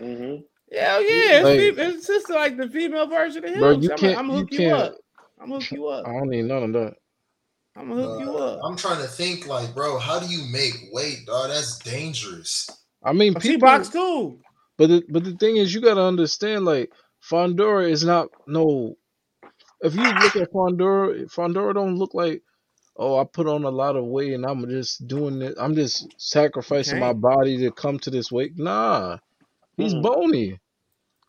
[0.00, 0.76] Mm-hmm.
[0.76, 3.60] Hell yeah, Like- his, fe- sister like the female version of him.
[3.60, 4.94] Bro, you I'm, can't- I'm you gonna you, can't- up.
[5.40, 6.06] I'm gonna hook you up.
[6.06, 6.94] I don't need none of that.
[7.76, 8.60] I'm gonna hook you Uh, up.
[8.64, 11.50] I'm trying to think, like, bro, how do you make weight, dog?
[11.50, 12.68] That's dangerous.
[13.02, 14.38] I mean, she box too.
[14.78, 16.90] but the, but the thing is, you gotta understand, like
[17.22, 18.96] Fundora is not no.
[19.82, 22.42] If you look at Fundora, Fundora don't look like
[22.98, 25.54] oh, I put on a lot of weight and I'm just doing it.
[25.58, 28.52] I'm just sacrificing my body to come to this weight.
[28.56, 29.18] Nah,
[29.76, 30.02] he's Mm-mm.
[30.02, 30.58] bony.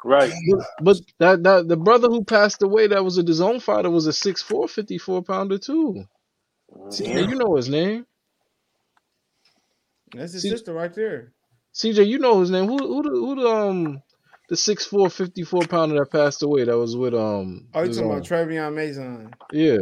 [0.04, 0.32] Right.
[0.52, 3.90] But, but that that the brother who passed away that was a his own fighter
[3.90, 6.06] was a 6'4", 54 pounder too.
[6.90, 7.30] CJ, Mhm.
[7.30, 8.06] you know his name.
[10.14, 11.34] That's his See- sister right there.
[11.74, 12.66] CJ, you know his name.
[12.68, 14.02] Who who the, who the um
[14.50, 18.12] the 6'4", 54 pounder that passed away that was with um Oh, you his talking
[18.12, 19.34] about Travell Mazion?
[19.52, 19.78] yeah.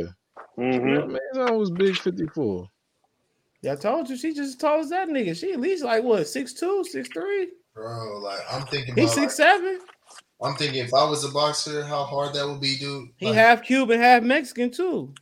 [0.58, 1.18] Mhm.
[1.36, 2.70] Mazion was big fifty four.
[3.62, 5.36] Yeah, I told you she just as tall as that nigga.
[5.38, 7.50] She at least like what six two, six three.
[7.74, 9.80] Bro, like I'm thinking He's about like, six seven.
[10.42, 13.10] I'm thinking if I was a boxer, how hard that would be, dude.
[13.18, 15.14] He Like, half Cuban, half Mexican too.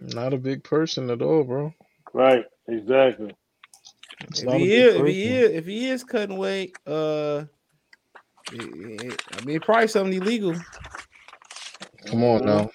[0.00, 1.72] Not a big person at all, bro.
[2.12, 2.44] Right.
[2.68, 3.34] Exactly.
[4.28, 7.44] It's If he is, if he is, if he is cutting weight, uh,
[8.52, 10.54] it- it- I mean, probably something illegal.
[12.06, 12.70] Come on now.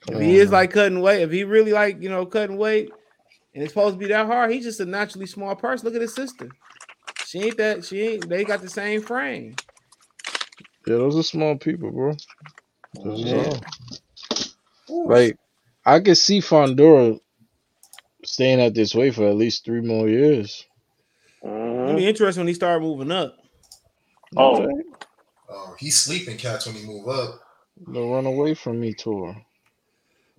[0.00, 0.56] Come If he on is now.
[0.58, 2.90] like cutting weight, if he really like you know cutting weight,
[3.54, 5.86] and it's supposed to be that hard, he's just a naturally small person.
[5.86, 6.50] Look at his sister.
[7.26, 7.84] She ain't that.
[7.84, 8.28] She ain't.
[8.28, 9.56] They got the same frame.
[10.86, 12.14] Yeah, those are small people, bro.
[13.04, 13.60] Those is Yeah.
[14.88, 15.06] all.
[15.06, 15.38] Like
[15.86, 17.18] I could see Fundora
[18.24, 20.64] staying at this way for at least three more years.
[21.42, 21.96] It'll Mhm.
[21.96, 23.36] be interesting when he start moving up.
[24.36, 24.62] Oh.
[24.62, 24.72] Okay.
[25.50, 27.40] oh, he's sleeping cats when he move up.
[27.86, 29.36] The run away from me tour.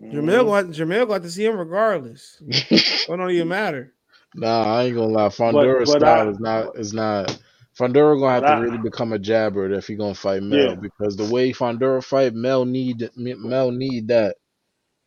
[0.01, 2.41] Jermell got Jermell got to see him regardless.
[2.49, 3.93] It don't even matter.
[4.34, 5.30] nah, I ain't gonna lie.
[5.30, 7.39] Fundora's but style I- is not is not.
[7.77, 10.69] Fundora gonna have But to I- really become a jabber if he gonna fight Mel
[10.69, 10.76] Yeah.
[10.76, 14.38] because the way Fundora fight Mel need Mel need that.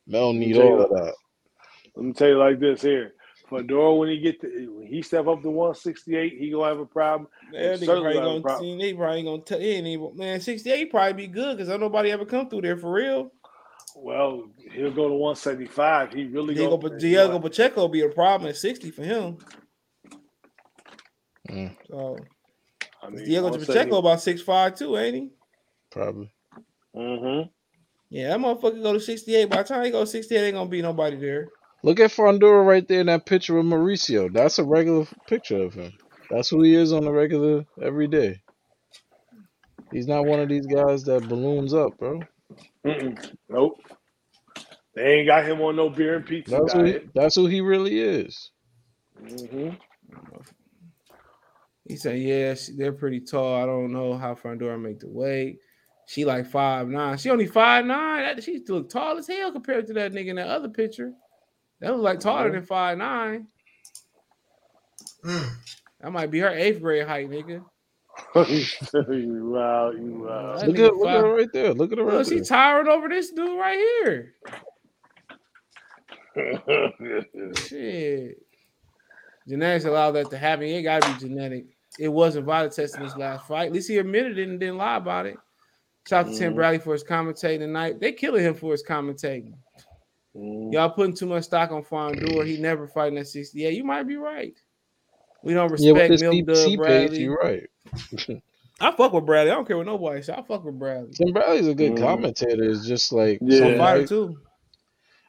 [0.07, 1.05] Mel need tell you all of what.
[1.05, 1.15] that.
[1.97, 3.15] Let me tell you like this here.
[3.49, 6.85] Fedora, when he get to, when he step up to 168, he gonna have a
[6.87, 7.29] problem.
[7.53, 8.63] That nigga Certainly probably gonna problem.
[8.63, 8.79] see.
[8.79, 9.59] They probably gonna tell.
[9.61, 10.41] He ain't even man.
[10.41, 13.33] Sixty eight probably be good because nobody ever come through there for real.
[13.97, 16.13] Well, he'll go to 175.
[16.13, 16.99] He really Diego, go.
[16.99, 19.39] Diego Pacheco be a problem at sixty for him.
[21.51, 22.17] Mm, So
[23.03, 25.31] I mean, Diego Pacheco about six five too, ain't he?
[25.91, 26.31] probably.
[26.95, 27.49] Mm-hmm.
[28.11, 29.51] Yeah, that motherfucker go to sixty eight.
[29.51, 31.49] By the time he go sixty eight, ain't gonna be nobody there.
[31.83, 34.33] Look at Fondora right there in that picture with Mauricio.
[34.33, 35.93] That's a regular picture of him.
[36.31, 38.41] That's who he is on a regular every day.
[39.93, 42.21] He's not one of these guys that balloons up, bro.
[42.85, 43.35] Mm-mm.
[43.49, 43.81] Nope.
[44.95, 47.61] They ain't got him on no beer and pizza That's who he, that's who he
[47.61, 48.51] really is.
[49.23, 49.71] Mm-hmm.
[51.89, 53.63] He said, "Yeah, she, they're pretty tall.
[53.63, 55.59] I don't know how Fundora make the weight.
[56.07, 57.17] She like five nine.
[57.19, 58.23] She only five nine.
[58.23, 61.13] That she look tall as hell compared to that nigga in that other picture.
[61.81, 63.47] That look like taller than five nine.
[65.25, 65.49] Mm.
[66.01, 67.65] That might be her eighth grade height, nigga.
[68.35, 70.57] you wow, you wow.
[70.59, 71.73] That Look at look at her right there.
[71.75, 72.45] Look at her Look, right she there.
[72.45, 74.35] towering over this dude right here.
[77.57, 78.43] Shit.
[79.49, 80.67] Genetics allow that to happen.
[80.67, 81.67] It gotta be genetic.
[81.99, 83.67] It wasn't violent testing this last fight.
[83.67, 85.37] At least he admitted it and didn't lie about it.
[86.09, 86.57] Shout out to Tim Mhm.
[86.57, 88.01] Bradley for his commentating tonight.
[88.01, 89.55] They killing him for his commentating.
[90.37, 90.73] Mm.
[90.73, 92.47] Y'all putting too much stock on Fondor.
[92.47, 93.75] He never fighting at 68.
[93.75, 94.55] You might be right.
[95.43, 97.21] We don't respect this Milk PPC Dub page, Bradley.
[97.21, 97.67] you're right.
[98.81, 99.51] I fuck with Bradley.
[99.51, 100.33] I don't care what nobody say.
[100.35, 101.11] I fuck with Bradley.
[101.13, 101.99] Tim Bradley's a good Mhm.
[102.01, 102.63] commentator.
[102.65, 103.59] It's just like Yeah.
[103.59, 104.39] some Fighter too.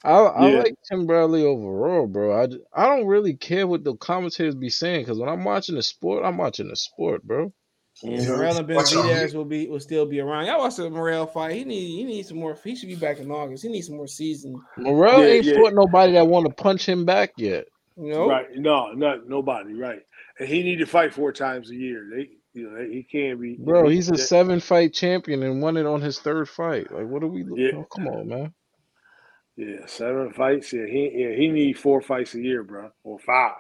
[0.04, 0.60] I I Yeah.
[0.60, 2.42] like Tim Bradley overall, bro.
[2.42, 5.76] I, j- I don't really care what the commentators be saying because when I'm watching
[5.76, 7.52] the sport, I'm watching the sport, bro.
[8.04, 8.28] Mhm.
[8.30, 9.04] Morrell and Watch out.
[9.06, 10.46] Benavidez will be will still be around.
[10.46, 11.56] Y'all watch the Morrell fight.
[11.58, 12.58] He need he needs some more.
[12.64, 13.64] He should be back in August.
[13.64, 14.62] He needs some more season.
[14.78, 15.56] Morrell Yeah, ain't yeah.
[15.56, 17.66] fought nobody that want to punch him back yet.
[17.98, 18.46] You know, Right?
[18.56, 19.74] No, not nobody.
[19.74, 20.00] Right?
[20.40, 22.08] And he need to fight four times a year.
[22.16, 23.58] They, you know, he can't be.
[23.60, 26.90] Bro, he's a that- seven fight champion and won it on his third fight.
[26.94, 27.44] Like, what are we?
[27.54, 27.72] Yeah.
[27.76, 28.54] Oh, come on, man.
[29.60, 30.72] Yeah, seven fights.
[30.72, 33.56] Yeah, he yeah he need four fights a year, bro, or five.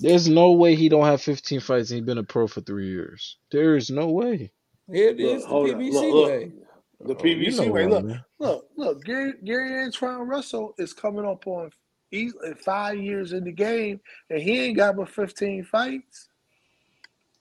[0.00, 2.88] There's no way he don't have 15 fights and he's been a pro for three
[2.88, 3.38] years.
[3.52, 4.52] There is no way.
[4.88, 5.74] it Look, is the.
[5.74, 6.28] PBC Look, look.
[6.28, 6.52] way.
[7.00, 7.86] The Oh, you PBC know way.
[7.86, 8.24] Look, man.
[8.40, 9.04] look, look.
[9.04, 11.70] Gary Gary Antoine Russell is coming up on
[12.10, 14.00] he, uh, five years in the game,
[14.30, 16.28] and he ain't got but fifteen fights.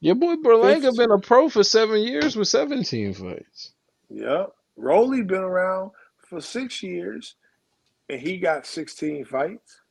[0.01, 3.71] Your boy Berlanga been a pro for seven years with 17 fights.
[4.09, 4.51] Yep.
[4.77, 5.91] Rolly been around
[6.29, 7.35] for six years,
[8.09, 9.81] and he got sixteen fights.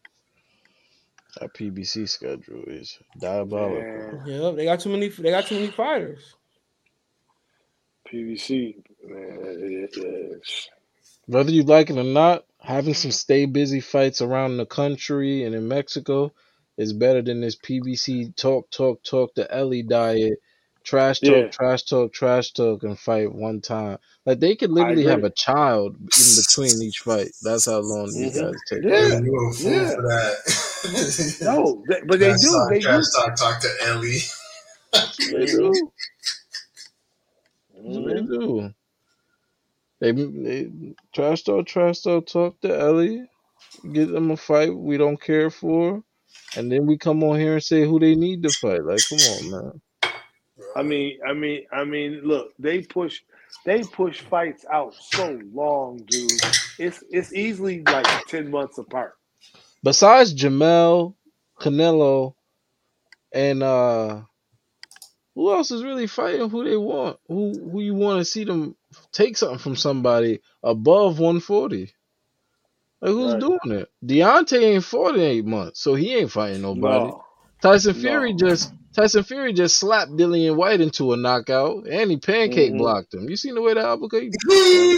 [1.41, 3.83] That PBC schedule is diabolical.
[3.83, 5.09] Man, Yeah, they got too many.
[5.09, 6.35] They got too many fighters.
[8.13, 10.69] PBC, man, it is.
[11.27, 15.55] Whether you like it or not, having some stay busy fights around the country and
[15.55, 16.33] in Mexico
[16.77, 20.39] is better than this PBC talk, talk, talk the Ellie diet
[20.85, 21.49] trash talk, Yeah.
[21.51, 23.99] trash talk, trash talk, and fight one time.
[24.27, 27.31] Like they could literally have a child in between each fight.
[27.43, 28.43] That's how long these Mhm.
[28.53, 28.85] guys take.
[28.85, 29.21] Yeah.
[29.21, 29.95] You a fool yeah.
[29.95, 30.37] for that.
[31.43, 32.51] No, they, but they Trash do.
[32.53, 33.11] talk, They trash do.
[33.17, 34.21] talk, talk to Ellie.
[35.31, 35.93] They do.
[37.85, 38.75] That's what they do.
[40.01, 40.71] They, they
[41.15, 43.27] trash talk, trash talk, talk to Ellie,
[43.93, 46.03] get them a fight we don't care for,
[46.57, 48.85] and then we come on here and say who they need to fight.
[48.85, 49.83] Like, come on, man.
[50.77, 52.23] I mean, I mean, I mean.
[52.25, 53.21] Look, they push,
[53.67, 56.43] they push fights out so long, dude.
[56.79, 59.15] It's it's easily like ten months apart.
[59.85, 61.15] Besides Jermell,
[61.61, 62.35] Canelo,
[63.33, 64.23] and uh
[65.35, 67.19] who else is really fighting who they want?
[67.29, 68.77] Who who you want to see them
[69.13, 71.93] take something from somebody above 140?
[73.03, 73.37] Like who's Right.
[73.37, 73.89] doing it?
[74.05, 77.13] Deontay ain't 48 months, so he ain't fighting nobody.
[77.13, 77.25] No,
[77.63, 78.35] Tyson Fury No.
[78.35, 82.77] just Tyson Fury just slapped Dillian Whyte into a knockout, and he pancake Mhm.
[82.77, 83.29] blocked him.
[83.29, 84.25] You seen the way the uppercut?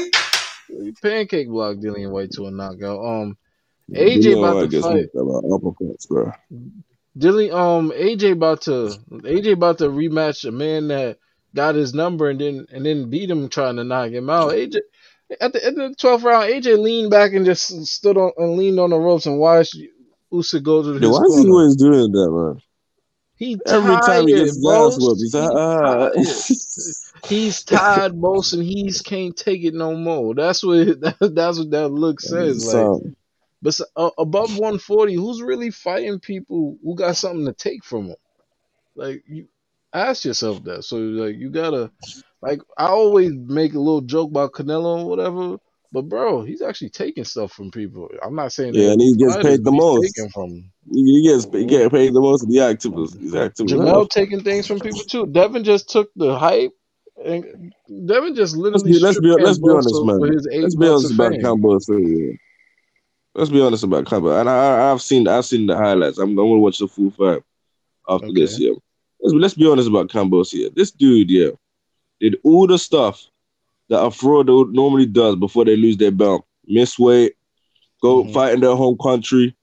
[0.68, 3.04] He pancake blocked Dillian Whyte to a knockout.
[3.04, 3.38] Um,
[3.94, 5.08] AJ You know about I to fight.
[5.14, 6.32] about uppercuts, bro.
[7.18, 11.18] Dillian, um, AJ about to AJ about to rematch a man that
[11.54, 14.52] got his number and then and then beat him trying to knock him out.
[14.52, 14.78] AJ
[15.40, 18.56] at the end of the twelfth round, AJ leaned back and just stood on and
[18.56, 19.76] leaned on the ropes and watched
[20.32, 21.50] Usyk go to his Yo, why is he corner.
[21.50, 22.60] always doing that, man?
[23.36, 26.10] He Every time he tired, gets ass whooped, he's ah.
[27.28, 30.34] He's tired, boss, and he's can't take it no more.
[30.34, 32.62] That's what that's what that look says.
[32.62, 33.12] Like, So,
[33.62, 38.16] but uh, above 140, who's really fighting people who got something to take from them?
[38.94, 39.48] Like, you
[39.92, 40.84] ask yourself that.
[40.84, 41.90] So, like, you gotta,
[42.42, 45.58] like, I always make a little joke about Canelo and whatever,
[45.96, 48.10] but bro, he's actually taking stuff from people.
[48.22, 50.02] I'm not saying Yeah, that and he gets paid the most.
[50.14, 53.18] taking from he gets he get paid the most of the activists.
[53.18, 53.64] He's active.
[53.64, 53.72] as.
[53.72, 55.26] Jermell taking things from people too.
[55.26, 56.72] Devin just took the hype,
[57.24, 57.72] and
[58.04, 60.18] Devin just Let's literally be let's be let's be honest, man.
[60.18, 61.32] for his eight Let's be honest about.
[61.40, 61.78] Campbell.
[61.88, 62.32] Yeah.
[63.34, 64.38] Let's be honest about Campbell.
[64.38, 66.18] And I, I've seen I've seen the highlights.
[66.18, 67.42] I'm, I'm gonna watch the full fight
[68.06, 68.40] after Okay.
[68.42, 68.58] this.
[68.60, 68.72] Yeah.
[69.20, 70.44] Let's, let's be honest about Campbell.
[70.52, 70.68] Yeah.
[70.76, 71.50] This dude, yeah,
[72.20, 73.24] did all the stuff
[73.88, 76.44] that a fraud normally does before they lose their belt.
[76.66, 77.34] Miss weight,
[78.02, 78.32] go Mhm.
[78.32, 79.56] fight in their home country,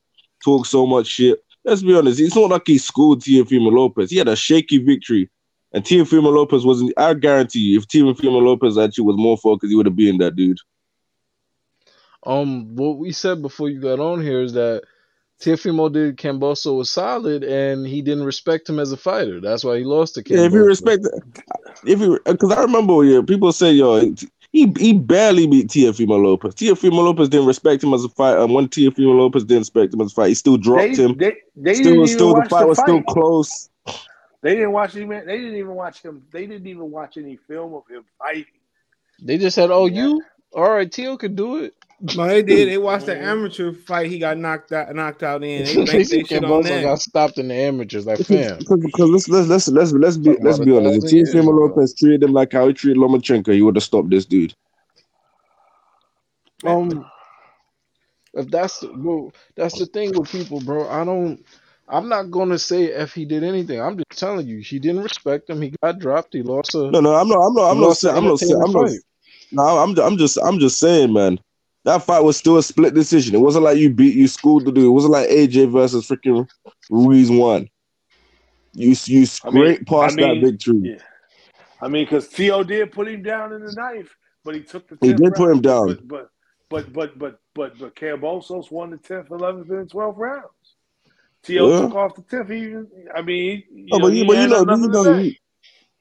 [0.44, 1.44] talk so much shit.
[1.66, 2.20] Let's be honest.
[2.20, 4.12] It's not like he schooled Teofimo Lopez.
[4.12, 5.30] He had a shaky victory.
[5.72, 6.94] And Teofimo Lopez wasn't.
[6.98, 10.36] I guarantee you, if Teofimo Lopez actually was more focused, he would have been that
[10.36, 10.58] dude.
[12.26, 14.84] Um, what we said before you got on here is that
[15.44, 19.42] Teofimo did Kambosos was solid, and he didn't respect him as a fighter.
[19.42, 20.38] That's why he lost to Kambosos.
[20.38, 21.08] Yeah, if you respect,
[21.86, 24.00] if you, because I remember, yeah, people say, yo,
[24.54, 26.56] he he barely beat Teofimo Lopez.
[26.56, 28.40] Teofimo Lopez didn't respect him as a fighter.
[28.40, 31.18] And when Teofimo Lopez didn't respect him as a fighter, he still dropped They, him.
[31.18, 32.86] they, they didn't Still, even still, the fight the was fight.
[32.86, 33.70] still close.
[34.42, 35.10] They didn't watch him.
[35.10, 36.24] They didn't even watch him.
[36.32, 38.46] They didn't even watch any film of him fighting.
[39.22, 40.04] They just said, "Oh, Yeah.
[40.04, 40.92] you all right?
[40.92, 41.74] Teo could do it."
[42.04, 42.68] No, they did.
[42.68, 44.12] They watched the amateur fight.
[44.12, 45.64] He got knocked out, knocked out in.
[45.64, 46.82] They They banked they shit on Kambosos that.
[46.82, 48.06] got stopped in the amateurs.
[48.06, 51.06] Like, fam, Because, because let's, let's let's let's let's be let's be honest.
[51.06, 51.70] If Team years Teofimo.
[51.70, 54.54] Lopez treated him like how he treated Lomachenko, he would have stopped this dude.
[56.66, 57.06] um,
[58.34, 60.90] if that's the, well, that's the thing with people, bro.
[60.90, 61.46] I don't.
[61.88, 63.80] I'm not gonna say if he did anything.
[63.80, 65.62] I'm just telling you, he didn't respect him.
[65.62, 66.34] He got dropped.
[66.34, 66.92] He lost a.
[66.92, 67.40] No, no, I'm not.
[67.40, 67.70] I'm not.
[67.70, 68.16] I'm not saying.
[68.18, 68.62] I'm not saying.
[68.62, 68.92] I'm not.
[69.54, 69.98] No, I'm.
[70.00, 70.38] I'm just.
[70.44, 71.40] I'm just saying, man.
[71.86, 73.36] That fight was still a split decision.
[73.36, 74.86] It wasn't like you beat, you schooled the dude.
[74.86, 76.50] It wasn't like AJ versus freaking
[76.90, 77.70] Ruiz won.
[78.74, 80.80] You you I mean- scraped past I mean, that victory.
[80.84, 80.98] yeah.
[81.82, 84.16] I mean, because Teo did put him down in the knife,
[84.46, 84.98] but he took the.
[85.02, 85.88] He 10th did put him down.
[86.06, 86.30] But but
[86.70, 90.46] but but but but, but Kambosos won the tenth, eleventh, and twelfth rounds.
[91.44, 91.82] Teo Yeah.
[91.82, 92.50] took off the tenth.
[92.50, 92.88] He even.
[93.14, 95.34] I mean, you oh, No, know, but you, he but you know, you know, you,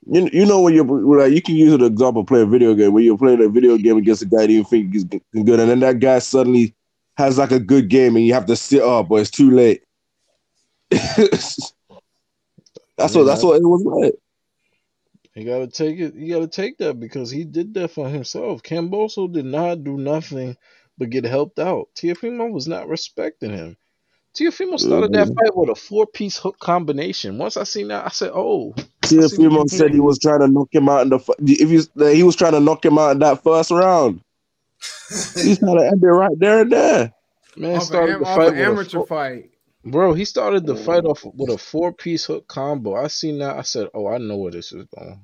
[0.06, 2.92] you, you know when you're like, you can use an example, play a video game
[2.92, 5.70] when you're playing a video game against a guy that you think is good, and
[5.70, 6.74] then that guy suddenly
[7.16, 9.82] has like a good game, and you have to sit up, but it's too late.
[10.90, 11.72] that's
[12.98, 14.14] what that's what it was like.
[15.34, 16.14] You gotta take it.
[16.14, 18.62] You gotta take that because he did that for himself.
[18.62, 20.56] Kambosos did not do nothing
[20.98, 21.88] but get helped out.
[21.94, 23.76] Teofimo was not respecting him.
[24.34, 27.36] Teofimo started that fight with a four piece hook combination.
[27.36, 30.88] Once I seen that, I said, "Oh, Teofimo said he was trying to knock him
[30.88, 33.42] out in the f- if he, he was trying to knock him out in that
[33.42, 34.22] first round.
[35.10, 37.12] He's trying to end it right there and there.
[37.56, 39.50] man!" Off, started an, the off fight an amateur four- fight.
[39.84, 40.14] bro.
[40.14, 42.94] He started the fight off with a four piece hook combo.
[42.94, 43.56] I seen that.
[43.56, 45.20] I said, "Oh, I know where this is going."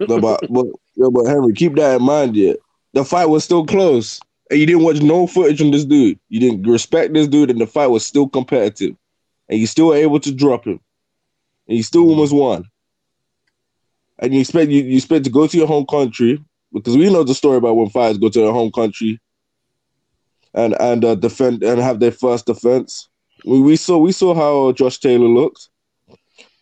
[0.00, 2.36] No, but, but, yo, but Henry, keep that in mind.
[2.36, 2.56] Yet
[2.94, 4.20] the fight was still close,
[4.54, 6.18] and you didn't watch no footage from this dude.
[6.28, 8.96] You didn't respect this dude, and the fight was still competitive,
[9.48, 10.80] and you still were able to drop him,
[11.68, 12.64] and you still almost won.
[14.20, 17.24] and you expect you, you expect to go to your home country because we know
[17.24, 19.20] the story about when fighters go to their home country
[20.54, 23.08] and and uh, defend and have their first defense.
[23.44, 25.68] We, we saw we saw how Josh Taylor looked.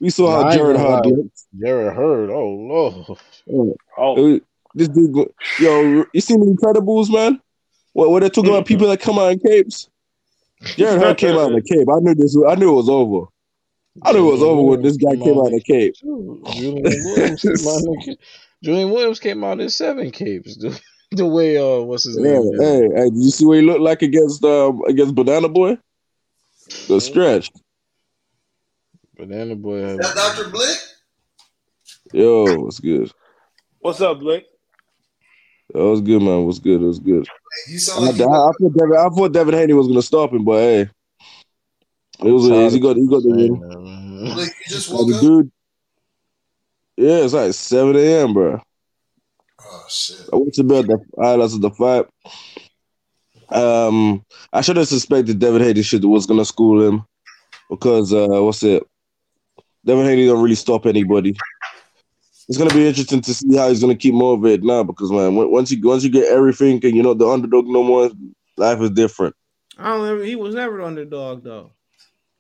[0.00, 1.10] We saw Nah, I how Jared gonna Hunt lie.
[1.10, 1.42] looked.
[1.60, 2.30] Jarrett Hurd.
[2.30, 3.18] Oh lord.
[3.98, 4.40] Oh,
[4.74, 7.41] This dude, go- yo, you seen the Incredibles, man?
[7.92, 9.88] What what they talking about people that come out in capes?
[10.76, 11.88] Jarrett Hurd came out in a cape.
[11.90, 12.36] I knew this.
[12.48, 13.26] I knew it was over.
[14.02, 15.94] I knew it was over when this guy came out in a cape.
[16.00, 18.16] Julian Williams came out in a-
[18.62, 20.56] Julian Williams came out in seven capes.
[20.56, 22.60] The, the way uh what's his Yeah, name?
[22.60, 25.76] hey, hey, did you see what he looked like against um against Banana Boy?
[26.88, 27.50] The stretch.
[29.16, 30.50] Banana boy Is that Dr.
[30.50, 30.78] Blick?
[32.12, 33.12] Yo, what's good.
[33.80, 34.46] what's up, Blake?
[35.72, 36.40] That was good, man.
[36.40, 36.82] It was good.
[36.82, 37.26] It was good.
[37.68, 40.02] You I, sound like I, you I thought Devin, I thought Devin Haney was gonna
[40.02, 40.80] stop him, but hey,
[42.24, 42.72] it was what it is.
[42.74, 43.60] He got he got the win.
[43.60, 44.34] that, man.
[44.34, 45.20] Blick, you just woke the up.
[45.20, 45.52] dude.
[46.96, 48.60] Yeah, it's like seven a.m., bro.
[49.60, 50.28] Oh shit.
[50.32, 50.86] I went to bed.
[50.86, 52.06] The highlights of the fight.
[53.48, 57.04] Um, I should have suspected Devin Haney should was gonna school him
[57.70, 58.82] because uh, what's it?
[59.84, 61.34] Devin Haney don't really stop anybody.
[62.52, 65.70] It's gonna be interesting to see how he's gonna keep motivated now because man, once
[65.70, 68.10] you once you get everything and you're not the underdog no more,
[68.58, 69.34] life is different.
[69.78, 71.70] I don't ever, he was never the underdog though.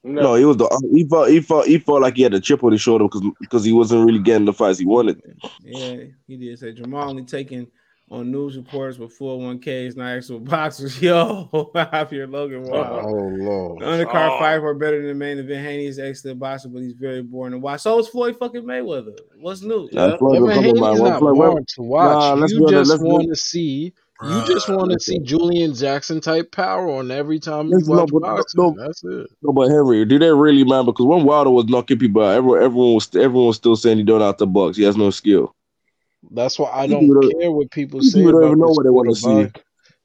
[0.04, 2.62] No, he was the he felt he felt he felt like he had a chip
[2.62, 5.18] on his shoulder because because he wasn't really getting the fights he wanted.
[5.62, 7.68] Yeah, he did say Jamal only taking
[8.12, 11.00] on news reports with 401ks, not actual boxers.
[11.00, 13.00] Yo, Javier Logan Wall.
[13.04, 13.40] Oh Lord.
[13.40, 13.80] The lord.
[13.82, 14.38] undercard Oh.
[14.38, 15.64] fight were better than the main event.
[15.66, 17.80] Haney is excellent boxer, but he's very boring to watch.
[17.80, 19.18] So is Floyd fucking Mayweather.
[19.40, 19.88] What's new?
[19.92, 22.12] Nah, Floyd, Devin come Haney's not Floyd, boring to watch.
[22.20, 23.92] Nah, let's you just let's want to see.
[24.24, 27.98] You just want to see Julian Jackson type power on every time you Let's watch
[27.98, 28.62] not- but- boxing.
[28.62, 29.26] no- That's it.
[29.42, 30.84] No, but Henry, do they really, man?
[30.84, 34.04] Because when Wilder was knocking people out, everyone, everyone was everyone was still saying he
[34.04, 34.76] don't have the box.
[34.76, 35.56] He has no skill.
[36.30, 38.84] That's why I don't people care what people these say people don't even know what
[38.84, 39.48] they wanna see.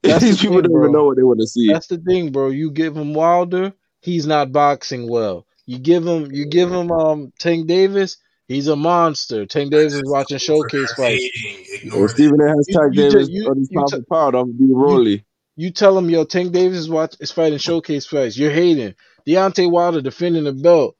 [0.03, 0.81] That's These people thing, don't bro.
[0.81, 1.73] even know what they want to see.
[1.73, 2.49] That's the thing, bro.
[2.49, 5.47] You give him Wilder, he's not boxing well.
[5.65, 8.17] You give him, you give him um Tank Davis,
[8.47, 9.45] he's a monster.
[9.45, 11.31] Tank Davis is watching showcase fights.
[11.33, 12.47] Hating, And ignoring Stephen A.
[12.49, 14.47] has You- tagged you ju- Davis you- on his you pound t- for pound off
[14.57, 15.25] being Rolly.
[15.57, 18.37] You tell him, yo, Tank Davis is watch is fighting showcase fights.
[18.37, 18.95] You're hating.
[19.27, 20.95] Deontay Wilder defending the belt.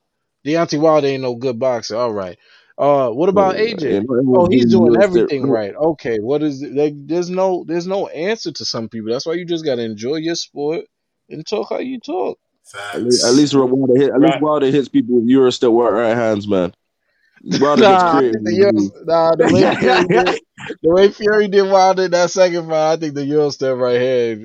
[0.45, 1.97] Deontay Wilder ain't no good boxer.
[1.97, 2.37] All right.
[2.77, 4.05] Uh, what about AJ?
[4.35, 5.73] Oh, he's doing everything right.
[5.75, 6.73] Okay, what is it?
[6.73, 9.11] Like, there's no there's no answer to some people.
[9.11, 10.85] That's why you just gotta enjoy your sport
[11.29, 12.39] and talk how you talk.
[12.93, 14.11] At least, at least Wilder hit.
[14.11, 14.41] At least Right.
[14.41, 16.73] Wilder hits people with Euro still work right hands, man.
[17.59, 18.41] Wilder gets Nah, I creative.
[18.45, 18.59] think
[19.05, 20.39] nah, the way Fury did,
[20.81, 23.99] the way Fury did Wilder in that second fight, I think the Euro step right
[23.99, 24.37] here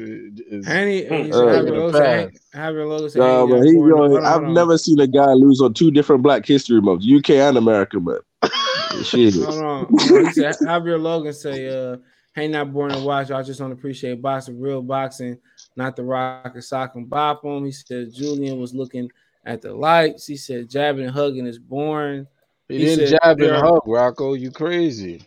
[0.50, 0.66] is.
[0.66, 1.14] Haney, Hmm.
[1.14, 2.40] he Uh, said, Javier gonna Logan said, pass.
[2.54, 3.88] Javier Logan said, Nah, Haney but he, boring.
[3.90, 7.06] yo, Hold on, I've never seen a guy lose on two different Black History months,
[7.06, 8.18] UK and America, man.
[9.04, 9.34] Shit.
[9.34, 9.86] Hold on.
[9.86, 10.24] Hold on.
[10.26, 11.96] He said Javier Logan say, uh,
[12.34, 13.30] hey, not boring to watch.
[13.30, 15.38] I just don't appreciate boxing, real boxing,
[15.76, 19.10] not the rock and sock and bop him." He said Julian was looking
[19.46, 20.26] at the lights.
[20.26, 22.26] He said jabbing and hugging is boring.
[22.68, 24.34] He, He didn't said, jab and hug, Rocco.
[24.34, 25.22] You crazy?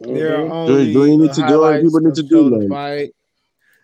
[0.00, 0.50] There are Mhm.
[0.52, 2.68] only do you need to do what people need to do, show the man?
[2.68, 3.10] fight.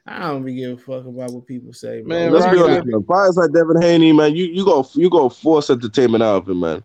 [0.06, 2.09] I don't be give a fuck about what people say, bro.
[2.09, 3.05] Man, Let's be Rocky- honest, man.
[3.05, 6.60] Fighters like Devin Haney, man, you you go you go force entertainment out of him,
[6.60, 6.82] man.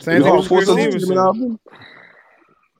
[0.00, 1.18] Same You thing go force Chris entertainment Stevenson.
[1.18, 1.58] out of him.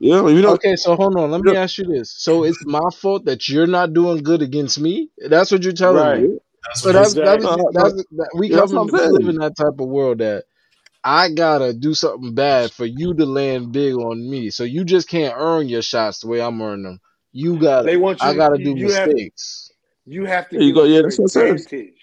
[0.02, 0.54] Yeah, you don't.
[0.54, 1.30] Okay, so hold on.
[1.30, 2.10] Let me ask you this.
[2.10, 5.10] So it's my fault that you're not doing good against me?
[5.18, 6.22] That's what you're telling Right.
[6.22, 6.38] me.
[6.66, 9.36] That's So what that's he that's, that's, that, we yeah, come in, what live in
[9.36, 10.44] that type of world that
[11.04, 14.50] I gotta do something bad for you to land big on me.
[14.50, 17.00] So you just can't earn your shots the way I'm earning them.
[17.32, 18.30] You got They want you.
[18.30, 19.72] I gotta do you have, mistakes.
[20.06, 20.84] you have to There you go.
[20.84, 21.60] Yeah, that's what I said.
[21.72, 22.00] advantage.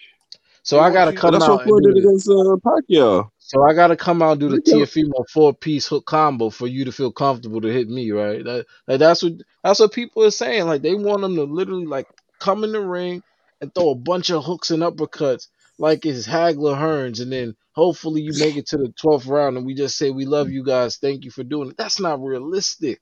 [0.63, 2.57] So They I gotta you- come That's out what and Floyd do did against uh,
[2.65, 3.29] Pacquiao.
[3.39, 6.67] So I gotta come out and do the Look Teofimo four piece hook combo for
[6.67, 8.43] you to feel comfortable to hit me, right?
[8.43, 9.33] That like that's what
[9.63, 10.65] that's what people are saying.
[10.67, 12.07] Like they want them to literally like
[12.39, 13.23] come in the ring
[13.61, 15.47] and throw a bunch of hooks and uppercuts
[15.77, 19.65] like it's Hagler Hearns, and then hopefully you make it to the twelfth round and
[19.65, 21.77] we just say we love you guys, thank you for doing it.
[21.77, 22.99] That's not realistic.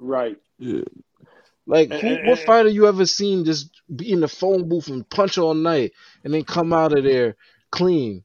[0.00, 0.36] Right.
[0.58, 0.82] Yeah.
[1.66, 5.08] Like who, what and- fighter you ever seen just be in the phone booth and
[5.08, 5.92] punch all night
[6.24, 7.36] and then come out of there
[7.70, 8.24] clean?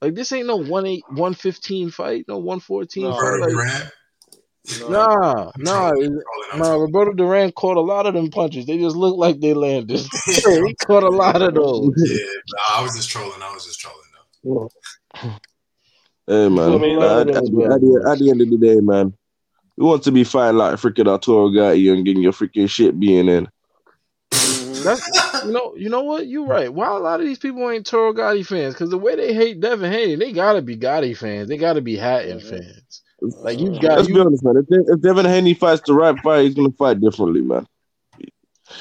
[0.00, 3.12] Like this ain't no one eight one fifteen fight, no one fourteen No.
[3.12, 3.20] fight.
[3.22, 3.92] Roberto Like
[4.66, 4.92] Duran.
[4.92, 4.98] No.
[4.98, 6.74] Nah, I'm nah, trolling, it- I'm trolling, I'm nah.
[6.74, 8.66] Roberto Duran caught a lot of them punches.
[8.66, 10.00] They just look like they landed.
[10.26, 11.90] he caught a lot of those.
[11.96, 13.42] Yeah, nah, I was just trolling.
[13.42, 13.98] I was just trolling
[14.44, 14.70] though.
[16.26, 17.50] Hey man, I mean, at, at, the- at, the,
[17.86, 18.06] worth.
[18.06, 19.12] at the end of the day, man,
[19.76, 23.28] we want to be fighting like freaking Arturo Gatti and getting your freaking shit being
[23.28, 23.48] in.
[24.32, 24.84] Mhm.
[24.84, 26.26] That's you know, you know what?
[26.26, 26.72] You're right.
[26.72, 28.74] Why a lot of these people ain't Toro Gatti fans?
[28.74, 31.48] Because the way they hate Devin Haney, they gotta be Gatti fans.
[31.48, 32.48] They gotta be Hatton Mhm.
[32.50, 33.02] fans.
[33.22, 34.56] Like you got Let's be honest, man.
[34.56, 37.66] If, De- if Devin Haney fights the right fight, he's gonna fight differently, man.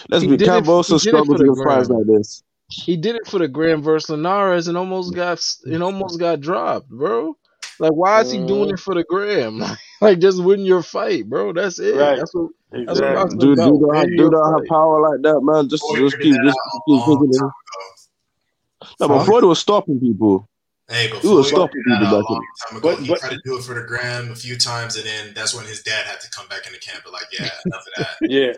[0.10, 0.38] Let's He be.
[0.38, 1.98] did it- Kambosos he did it struggles for the against fights gram.
[2.00, 2.44] like this.
[2.72, 6.88] He did it for the Grand versus Linares and almost got and almost got dropped,
[6.90, 7.36] bro.
[7.80, 8.74] Like, why is he doing Mhm.
[8.74, 9.62] it for the gram?
[10.02, 11.52] like, just win your fight, bro.
[11.54, 11.96] That's it.
[11.96, 12.18] Right.
[12.18, 12.50] That's what.
[12.72, 13.16] That's what Exactly.
[13.16, 13.72] boxing Dude, about.
[13.72, 14.70] dude don't have, Win dude your don't have fight.
[14.70, 15.70] power like that, man.
[15.70, 17.40] Just, Floyd just figured keep, that just out a keep long thinking.
[17.40, 18.88] time it.
[18.92, 18.96] ago.
[19.00, 19.24] No, but Huh?
[19.26, 20.48] Floyd was stopping people.
[20.90, 22.90] Hey, but He was Floyd stopping that people out a long time ago.
[22.96, 25.34] But- he but- tried to do it for the gram a few times, and then
[25.36, 27.04] that's when his dad had to come back in the camp.
[27.04, 28.18] But like, yeah, enough of that.
[28.30, 28.54] Yeah,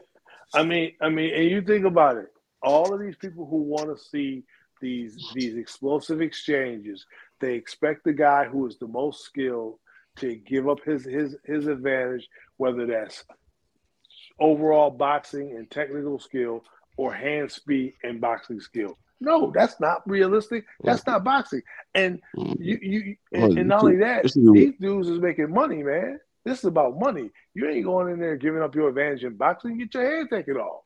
[0.53, 2.27] I mean, I mean, and you think about it.
[2.63, 4.43] All of these people who want to see
[4.79, 7.05] these these explosive exchanges,
[7.39, 9.79] they expect the guy who is the most skilled
[10.17, 12.27] to give up his his his advantage,
[12.57, 13.23] whether that's
[14.39, 16.63] overall boxing and technical skill
[16.97, 18.97] or hand speed and boxing skill.
[19.21, 20.65] No, that's not realistic.
[20.83, 21.61] That's not boxing.
[21.95, 26.19] And you you and, and not only that, these dudes is making money, man.
[26.43, 27.29] This is about money.
[27.53, 29.77] You ain't going in there giving up your advantage in boxing.
[29.77, 30.81] Get your head taken off.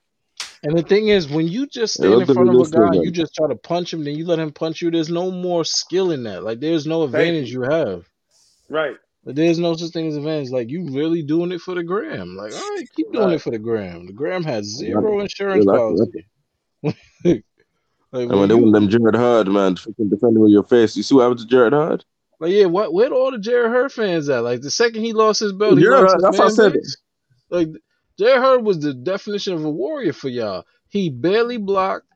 [0.64, 2.82] And the thing is, when you just Yeah, stand in front of a this thing,
[2.82, 4.92] guy, you just try to punch him, then you let him punch you.
[4.92, 6.44] There's no more skill in that.
[6.44, 8.10] Like, there's no advantage you have.
[8.70, 8.98] Right.
[9.24, 10.50] But there's no such thing as advantage.
[10.50, 12.36] Like, you really doing it for the gram.
[12.36, 13.36] Like, all right, keep doing Right.
[13.36, 14.08] it for the gram.
[14.08, 16.26] The gram has zero insurance policy.
[18.16, 20.96] like, And when when they want them Jarrett Hurd, man, freaking defending with your face.
[20.96, 22.06] You see what happened to Jarrett Hurd?
[22.40, 24.44] Like, yeah, what where all the Jarrett Hurd fans at?
[24.44, 26.74] Like the second he lost his belt, he lost that's what I said.
[26.74, 26.98] base.
[27.50, 27.70] Like
[28.18, 30.66] Jarrett Hurd was the definition of a warrior for y'all.
[30.88, 32.08] He barely blocked.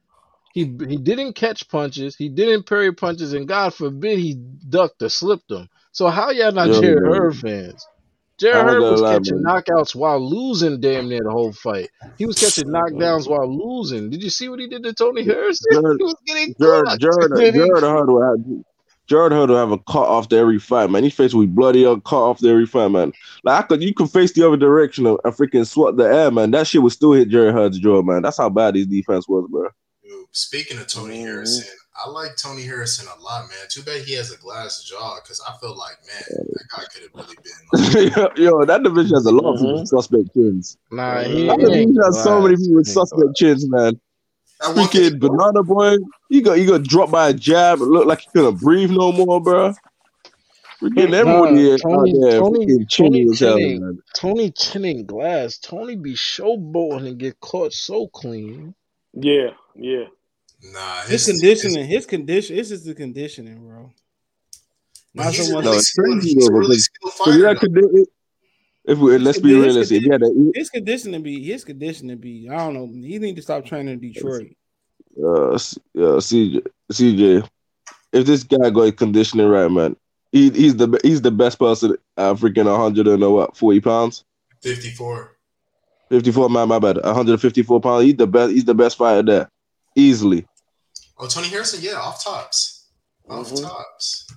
[0.54, 2.16] He he didn't catch punches.
[2.16, 5.70] He didn't parry punches, and God forbid he ducked or slipped them.
[5.92, 7.14] So how y'all not Yo, Jared man.
[7.14, 7.88] Hurd fans?
[8.40, 9.62] Jared I Hurd was lie, catching man.
[9.64, 11.90] knockouts while losing damn near the whole fight.
[12.18, 14.10] He was catching knockdowns while losing.
[14.10, 15.66] Did you see what he did to Tony Harrison?
[15.74, 17.02] Jared- he was getting Jared, cooked.
[17.02, 18.64] Jared, Then he- Jarrett Hurd will have
[19.08, 21.04] Jarrett Hurd will have a cut off to every fight, man.
[21.04, 23.12] His face will be bloody up, cut off to every fight, man.
[23.44, 26.30] Like I could, you could face the other direction and and freaking swat the air,
[26.30, 26.52] man.
[26.52, 28.22] That shit would still hit Jarrett Hurd's jaw, man.
[28.22, 29.68] That's how bad his defense was, bro.
[30.04, 31.22] Dude, speaking of Tony Mhm.
[31.22, 31.66] Harrison,
[32.04, 33.58] I like Tony Harrison a lot, man.
[33.70, 37.04] Too bad he has a glass jaw because I feel like, man, that guy could
[37.04, 38.14] have really been.
[38.24, 39.80] Like, Yo, that division has a lot of people Mhm.
[39.80, 40.78] with suspect chins.
[40.92, 44.00] Nah, he, That division has so many people with He ain't suspect chins, man.
[44.62, 45.98] at one Freaking banana boy,
[46.30, 47.80] he got he got dropped by a jab.
[47.80, 49.74] It looked like he couldn't breathe no more, bro.
[50.82, 54.00] Freaking everybody out Tony- there, Tony- freaking chinny Tony as hell, chinning.
[54.16, 55.58] Tony chinning glass.
[55.60, 58.74] Tony be showboating and get caught so clean.
[59.14, 60.06] Yeah, yeah.
[60.62, 63.92] Nah, His conditioning, his condition, this is the conditioning, bro.
[65.14, 65.64] Not he's so much.
[65.64, 67.40] No, really it's crazy he's though, really So fighter.
[67.40, 67.60] yeah, though.
[67.60, 68.08] could
[68.86, 72.50] if we let's be His realistic, yeah, that His conditioning be his conditioning be.
[72.50, 73.08] I don't know.
[73.08, 74.56] He need to stop training in Detroit.
[75.22, 77.48] uh, S- uh, CJ, CJ,
[78.14, 79.96] if this guy got conditioning right, man,
[80.32, 84.24] he, he's the he's the best person at freaking 100 and uh, what 40 pounds,
[84.62, 85.36] 54.
[86.10, 88.04] 54 man, my bad, 154 pounds.
[88.06, 88.52] He's the best.
[88.52, 89.52] He's the best fighter there,
[90.00, 90.46] easily.
[91.18, 92.86] Oh, Tony Harrison, yeah, off tops.
[93.30, 93.62] Off Mhm.
[93.62, 94.28] tops.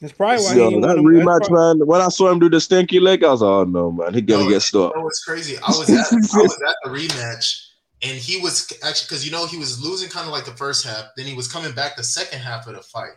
[0.00, 1.86] That's probably why Yo, he that won them- that's rematch, probably- man.
[1.86, 4.20] When I saw him do the stinky leg, I was like, oh no, man, he
[4.20, 4.94] gonna No, get stopped.
[4.94, 5.56] You know what's crazy?
[5.56, 7.62] I was at I was at the rematch,
[8.02, 10.84] and he was actually because you know he was losing kind of like the first
[10.84, 11.06] half.
[11.16, 13.14] Then he was coming back the second half of the fight,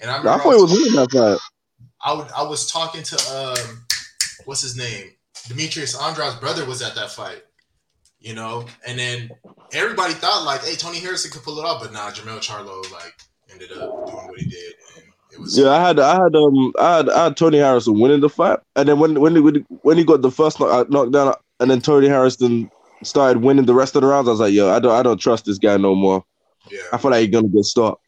[0.00, 1.38] and I remember I thought he was winning that fight.
[2.04, 3.84] I would I was talking to um
[4.44, 5.10] what's his name
[5.48, 7.42] Demetrius Andrade's brother was at that fight,
[8.20, 9.30] you know, and then
[9.72, 13.14] everybody thought like, hey, Tony Harrison could pull it off, but nah, Jermell Charlo like
[13.50, 16.72] ended up doing what he did, and it was Yeah, I had I had um
[16.78, 19.96] I had, I had Tony Harrison winning the fight, and then when when he when
[19.96, 22.70] he got the first knock, uh, knockdown, and then Tony Harrison
[23.02, 25.20] started winning the rest of the rounds, I was like, yo, I don't I don't
[25.20, 26.24] trust this guy no more.
[26.70, 26.80] yeah.
[26.92, 28.04] I feel like he's gonna get stopped.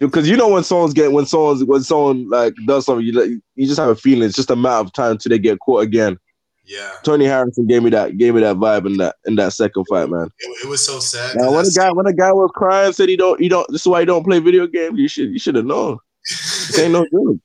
[0.00, 3.30] Because you know when someone's getting when someone's when someone like does something, you like,
[3.54, 5.82] you just have a feeling it's just a matter of time till they get caught
[5.82, 6.18] again.
[6.66, 9.84] Yeah, Tony Harrison gave me that gave me that vibe in that in that second
[9.84, 10.30] fight, man.
[10.38, 11.36] it, it was so sad.
[11.36, 13.82] Now when a guy when a guy was crying said he don't he don't this
[13.82, 15.98] is why he don't play video games, you should you should have known.
[16.28, 17.40] This ain't no good.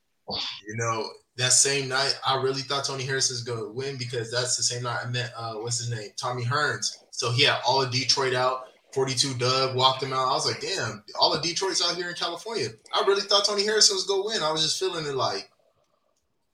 [0.68, 1.06] you know,
[1.40, 4.64] that same night, I really thought Tony Harrison was going to win because that's the
[4.64, 6.10] same night I met, uh, what's his name?
[6.18, 6.98] Tommy Hearns.
[7.12, 10.28] So he had all of Detroit out, 42 Dugg walked him out.
[10.28, 12.68] I was like, damn, all of Detroit's out here in California.
[12.94, 14.44] I really thought Tony Harrison was going to win.
[14.44, 15.50] I was just feeling it like,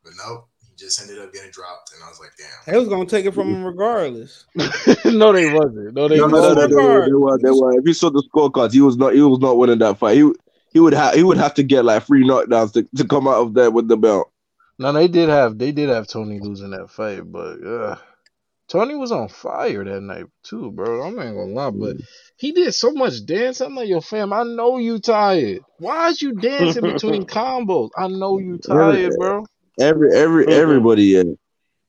[0.04, 1.94] but nope, he just ended up getting dropped.
[1.94, 2.74] And I was like, damn.
[2.74, 4.46] They was gonna take it from him regardless.
[5.06, 5.94] no, they wasn't.
[5.94, 6.72] No, they No, no, no, wasn't.
[6.72, 7.80] no, no, they were, they were.
[7.80, 9.14] If you saw the scorecards, he was not.
[9.14, 10.18] He was not winning that fight.
[10.18, 10.32] He
[10.72, 11.14] he would have.
[11.16, 13.88] He would have to get like three knockdowns to, to come out of there with
[13.88, 14.32] the belt.
[14.78, 17.96] No, they did have they did have Tony losing that fight, but uh,
[18.68, 21.04] Tony was on fire that night too, bro.
[21.04, 21.98] I'm not gonna lie, but
[22.38, 23.62] he did so much dance.
[23.62, 25.62] I'm like, yo, fam, I know you tired.
[25.78, 27.92] Why is you dancing between combos?
[27.96, 29.46] I know you tired, bro.
[29.80, 30.52] Every every Mhm.
[30.52, 31.24] everybody, yeah.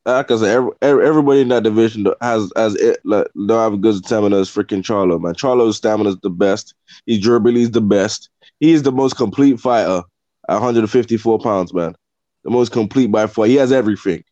[0.05, 3.75] Like I said, every, every- everybody in that division has has it like don't have
[3.75, 5.35] a good stamina as freaking Charlo, man.
[5.35, 6.75] Charlo's stamina is the best.
[7.07, 8.29] His durability is the best.
[8.61, 10.03] He is the most complete fighter
[10.49, 11.95] at 154 pounds, man.
[12.45, 13.47] The most complete by far.
[13.47, 14.23] He has everything.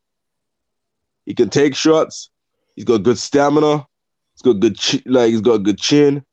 [1.27, 2.31] He can take shots.
[2.77, 3.87] He's got good stamina.
[4.35, 6.25] He's got good chi- like he's got good chin.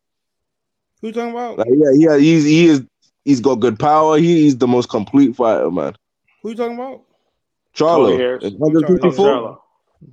[1.01, 1.57] Who you talking about?
[1.57, 2.83] Like yeah, yeah, he's he is
[3.25, 4.17] he's got good power.
[4.17, 5.95] He, he's the most complete fighter, man.
[6.41, 7.03] Who you talking about?
[7.75, 8.43] Tony Charlo, Harris.
[8.45, 9.25] at 154.
[9.25, 9.57] Charlo.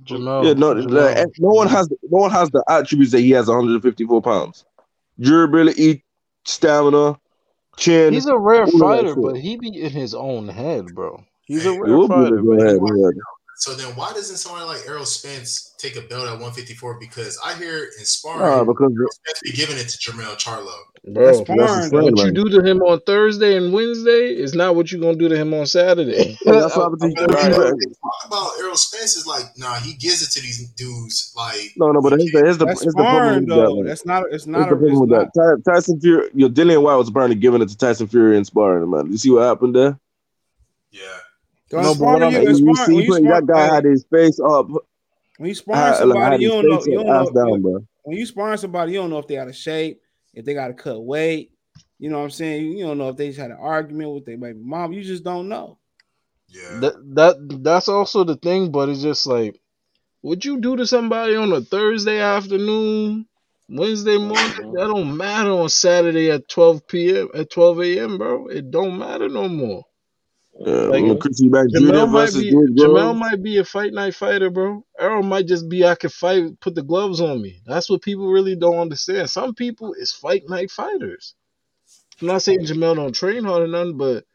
[0.03, 0.45] Jermell.
[0.45, 0.91] Yeah, no, Jermell.
[1.05, 3.47] like, eh, no one has no one has the attributes that he has.
[3.47, 4.65] 154 pounds,
[5.19, 6.03] durability,
[6.45, 7.19] stamina,
[7.77, 8.13] chin.
[8.13, 11.23] He's a rare all of that fighter, but he be in his own head, bro.
[11.45, 13.09] He's a He He rare will be fighter, able to go ahead, but yeah.
[13.57, 16.97] So then, why doesn't someone like Errol Spence take a belt at 154?
[16.97, 20.71] Because I hear in sparring, Nah, because Errol Spence be giving it to Jermell Charlo.
[21.13, 24.53] Bro, That's that's sparring, his what you do to him on Thursday and Wednesday is
[24.53, 26.37] not what you're gonna do to him on Saturday.
[26.45, 27.35] Yeah, that's what happened to But.
[27.35, 27.73] I mean, Right.
[27.79, 31.33] they talk about Errol Spence is like, nah, he gives it to these dudes.
[31.35, 33.55] Like, No, no, but here's the here's the, That's here's the problem sparring with that.
[33.55, 33.83] though.
[33.83, 34.23] That's not.
[34.31, 34.59] It's not.
[34.69, 35.33] the A, problem it's with not.
[35.33, 35.61] that.
[35.65, 38.89] Ty- Tyson Fury, your Dillian Whyte was apparently giving it to Tyson Fury in sparring,
[38.89, 39.11] man.
[39.11, 39.99] You see what happened there?
[40.91, 41.01] yeah,
[41.71, 43.73] When No, you but what sparring, you, when you see, when you that guy hey,
[43.75, 44.67] had his face up,
[45.37, 46.83] when you sparring somebody, you don't know.
[46.85, 47.85] You don't know.
[48.03, 50.01] When you sparring somebody, you don't know if they're out of shape,
[50.33, 51.51] if they got to cut weight.
[51.99, 52.77] You know what I'm saying?
[52.77, 54.93] You don't know if they just had an argument with their baby mom.
[54.93, 55.77] You just don't know.
[56.47, 56.79] yeah.
[56.81, 59.59] that that that's also the thing, but it's just like
[60.21, 63.25] what you do to somebody on a Thursday afternoon,
[63.69, 64.71] Wednesday morning, uh-huh.
[64.73, 67.29] that don't matter on Saturday at 12 p.m.
[67.33, 68.47] at 12 a.m., bro.
[68.47, 69.85] It don't matter no more.
[70.65, 71.05] Yeah, Like,
[71.51, 71.71] Bank Jr.
[71.73, 74.85] Jermell might be George Jermell might be a fight night fighter, bro.
[74.99, 77.61] Errol might just be I can fight, put the gloves on me.
[77.65, 79.29] That's what people really don't understand.
[79.29, 81.35] Some people is fight night fighters.
[82.21, 84.25] I'm not saying Jermell don't train hard or nothing, but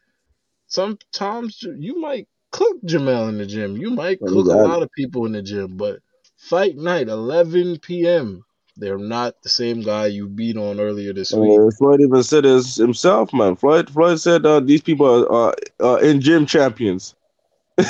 [0.67, 3.77] sometimes you might cook Jermell in the gym.
[3.77, 5.99] You might cook a lot of people in the gym, but
[6.37, 8.43] fight night, 11 p.m.
[8.77, 11.57] They're not the same guy you beat on earlier this week.
[11.57, 13.55] Uh, Floyd even said this himself, man.
[13.55, 17.15] Floyd Floyd said uh, these people are, are, are in gym champions.
[17.77, 17.85] he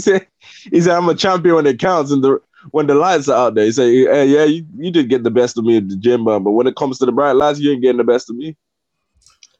[0.00, 0.26] said,
[0.70, 3.54] he said, I'm a champion when it counts and the when the lights are out
[3.54, 3.64] there.
[3.64, 6.24] He said, hey, yeah, you, you did get the best of me at the gym,
[6.24, 8.36] but but when it comes to the bright lights, you ain't getting the best of
[8.36, 8.56] me.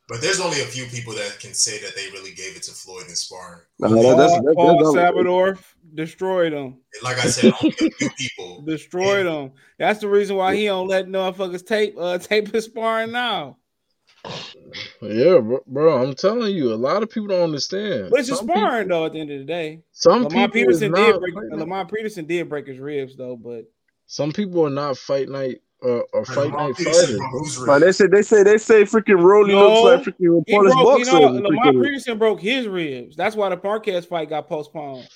[0.08, 2.70] But there's only a few people that can say that they really gave it to
[2.72, 3.60] Floyd in sparring.
[3.80, 5.58] Nah, that- that's- Paul, that- Paul that's- Salvador
[5.96, 6.76] destroyed him.
[7.02, 8.62] Like I said, only a few people.
[8.62, 9.52] Destroyed him.
[9.78, 13.56] That's the reason why he don't let motherfuckers tape uh tape his sparring now.
[15.00, 18.10] Yeah, bro, bro, I'm telling you, a lot of people don't understand.
[18.10, 19.06] But it's just Some people- sparring though.
[19.06, 21.34] At the end of the day, Some Lamar people Peterson did break.
[21.34, 21.58] fight.
[21.58, 23.64] Lamont Peterson did break his ribs though, but
[24.06, 27.18] Some people are not fight night uh, or fight Lamar night Peterson fighters.
[27.18, 27.38] broke bro.
[27.40, 30.52] whose Man, they say they say they say freaking Rolly No, looks like freaking he
[30.54, 30.98] Polish broke.
[30.98, 31.20] You boxer.
[31.20, 33.14] know, Lamont Peterson broke his ribs.
[33.16, 35.08] That's why the Marquez fight got postponed.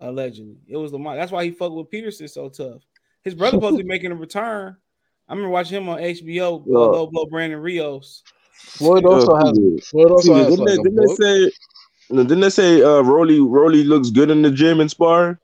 [0.00, 1.16] Allegedly, it was Lamar.
[1.16, 2.82] That's why he fucked with Peterson so tough.
[3.24, 4.76] His brother supposed to be making a return.
[5.28, 6.62] I remember watching him on HBO.
[6.66, 6.78] Yeah.
[6.78, 8.22] Low blow Brandon Rios.
[8.52, 9.88] Floyd Yeah, also has.
[9.88, 11.50] Floyd also has didn't, like they, didn't they say?
[12.10, 15.36] no, Didn't they say uh, Rolly Rolly looks good in the gym and sparring?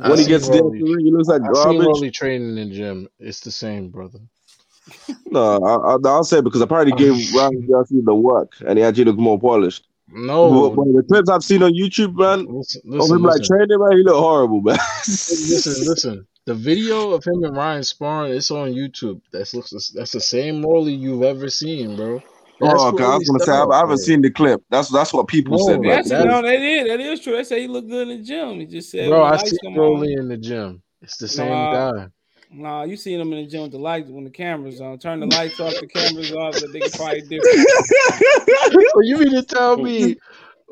[0.00, 1.86] I When he seen gets there, he looks like I seen garbage.
[1.86, 3.08] Rolly training in the gym.
[3.18, 4.20] It's the same, brother.
[5.26, 8.84] No, I, I, I'll say because I probably gave Ryan Johnson the work, and he
[8.84, 9.86] actually looked more polished.
[10.14, 13.40] No, But, but the clips I've seen on YouTube, man, listen, of listen, him like
[13.40, 14.78] listen, training, man, he look horrible, man.
[15.28, 16.26] listen, listen.
[16.44, 19.20] The video of him and Ryan sparring, it's on YouTube.
[19.32, 22.20] That's looks that's the same Rolly you've ever seen, bro.
[22.60, 23.04] Oh, that's Oh, okay.
[23.04, 24.62] I was gonna say I, I haven't seen the clip.
[24.70, 25.80] That's that's what people No, said.
[25.80, 27.36] Right, Like, That's no, that is that is true.
[27.36, 28.60] They say he looked good in the gym.
[28.60, 30.82] He just said, Bro, when I see come Rolly in the gym.
[31.00, 31.72] It's the same Nah.
[31.92, 32.06] guy.
[32.54, 34.98] Nah, you seen him in the gym with the lights when the cameras on.
[34.98, 36.56] Turn the lights off, the cameras off.
[36.56, 37.66] so they can probably different.
[38.94, 40.16] Oh, you mean to tell me?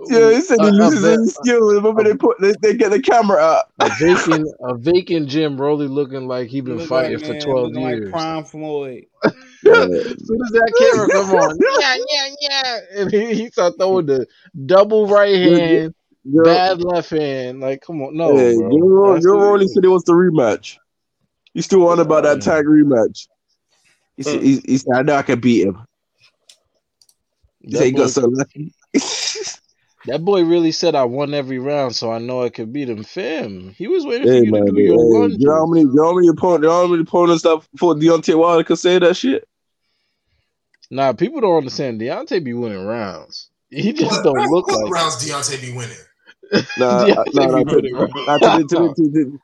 [0.09, 1.61] yeah, he said he a- a loses va- his skill.
[1.61, 3.73] Remember they put they, they get the camera up.
[3.79, 7.33] a vacant a vacant gym, Rolly looking like he He been look fighting like, for
[7.33, 8.05] man, twelve years.
[8.05, 9.05] like Prime Floyd.
[9.25, 9.33] As
[9.63, 14.27] soon as that camera come on, yeah, yeah, yeah, and he, he start throwing the
[14.65, 15.95] double right hand,
[16.25, 17.61] Yo, bad left hand.
[17.61, 18.71] Like, come on, no, hey, bro.
[18.71, 20.79] Joe, That's Joe what it Rolly said he wants the rematch.
[21.55, 23.27] He's still on about that tag rematch.
[24.17, 25.85] He said, he, he said, I know I can beat him.
[27.61, 28.75] He said That he got boy, so lucky.
[30.07, 33.03] that boy really said I won every round, so I know I could beat him.
[33.03, 35.39] Fam, he was waiting for hey you man, to do hey, your you lunges.
[35.41, 37.95] know how many, you know how many opponents, you know how many opponents that for
[37.95, 39.47] Deontay Wilder could say that shit?
[40.91, 42.01] Nah, people don't understand.
[42.01, 43.51] Deontay be winning rounds.
[43.71, 44.93] He just what, don't look what like.
[44.93, 45.97] rounds Deontay be winning?
[46.77, 48.13] Nah, Deontay nah, nah, be to, winning rounds.
[48.27, 49.39] nah, to, be, to, be,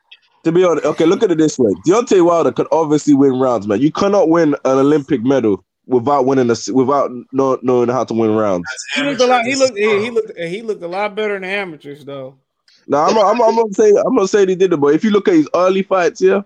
[0.47, 3.67] to, be, honest, okay, look at it this way: Deontay Wilder could obviously win rounds,
[3.67, 3.81] man.
[3.81, 8.35] You cannot win an Olympic medal without winning a, without know, knowing how to win
[8.35, 8.67] rounds.
[8.95, 9.45] He looked a lot.
[9.45, 9.77] He looked.
[9.77, 10.37] He, he looked.
[10.37, 12.37] He looked a lot better than amateurs, though.
[12.87, 15.09] No, I'm, I'm, I'm gonna say I'm gonna say they did it, but if you
[15.09, 16.41] look at his early fights, yeah,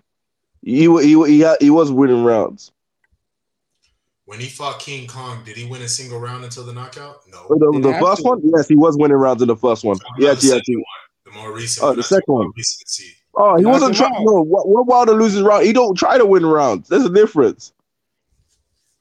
[0.62, 2.72] he he he, he, he was winning rounds.
[4.26, 7.22] When he fought King Kong, did he win a single round until the knockout?
[7.30, 7.46] No.
[7.50, 8.30] Oh, the, the first to.
[8.30, 9.98] one, yes, he was winning rounds in the first one.
[9.98, 10.86] I'm Yeah, about the yeah, oh, second one,
[11.26, 11.84] the more recent.
[11.84, 12.52] Oh, one, the second more one.
[12.56, 13.16] Recency.
[13.36, 14.14] Oh, he wasn't trying.
[14.14, 14.24] out.
[14.24, 15.66] No, what, what Wilder loses round?
[15.66, 16.90] He don't try to win rounds.
[16.90, 17.74] There's a difference.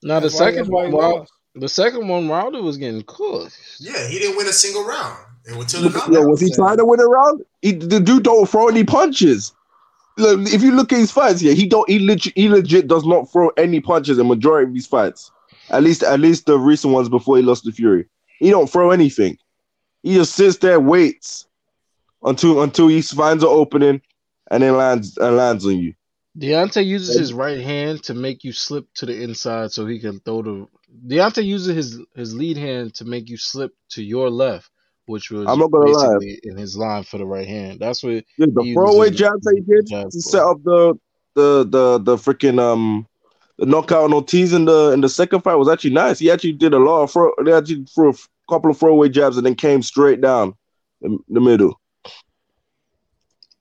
[0.03, 1.33] Now the That's second that's why he one, Wil- lost.
[1.57, 3.59] the second one, Wilder was getting cooked.
[3.79, 7.01] Yeah, he didn't win a single round until the Yo, was he trying to win
[7.01, 7.45] a round?
[7.61, 9.53] He, the dude don't throw any punches.
[10.17, 11.89] Look, if you look at his fights, yeah, he don't.
[11.89, 15.31] He legit, he legit does not throw any punches in majority of these fights.
[15.71, 18.07] At least, at least the recent ones before he lost to Fury.
[18.39, 19.39] He don't throw anything.
[20.03, 21.47] He just sits there, waits
[22.23, 24.01] until until he finds an opening,
[24.51, 25.95] and then lands and lands on you.
[26.39, 30.21] Deontay uses his right hand to make you slip to the inside so he can
[30.21, 30.67] throw the.
[31.07, 34.71] Deontay uses his his lead hand to make you slip to your left,
[35.07, 36.39] which was I'm not gonna lie.
[36.45, 37.81] in his line for the right hand.
[37.81, 40.21] That's what Yeah, the He throwaway jabs that he did to for.
[40.21, 40.95] set up the
[41.35, 43.07] the the the freaking um
[43.59, 46.19] the knockout on Ortiz in the in the second fight was actually nice.
[46.19, 47.33] He actually did a lot of throw.
[47.45, 48.15] They actually threw a
[48.49, 50.55] couple of throwaway jabs and then came straight down
[51.03, 51.81] in the middle.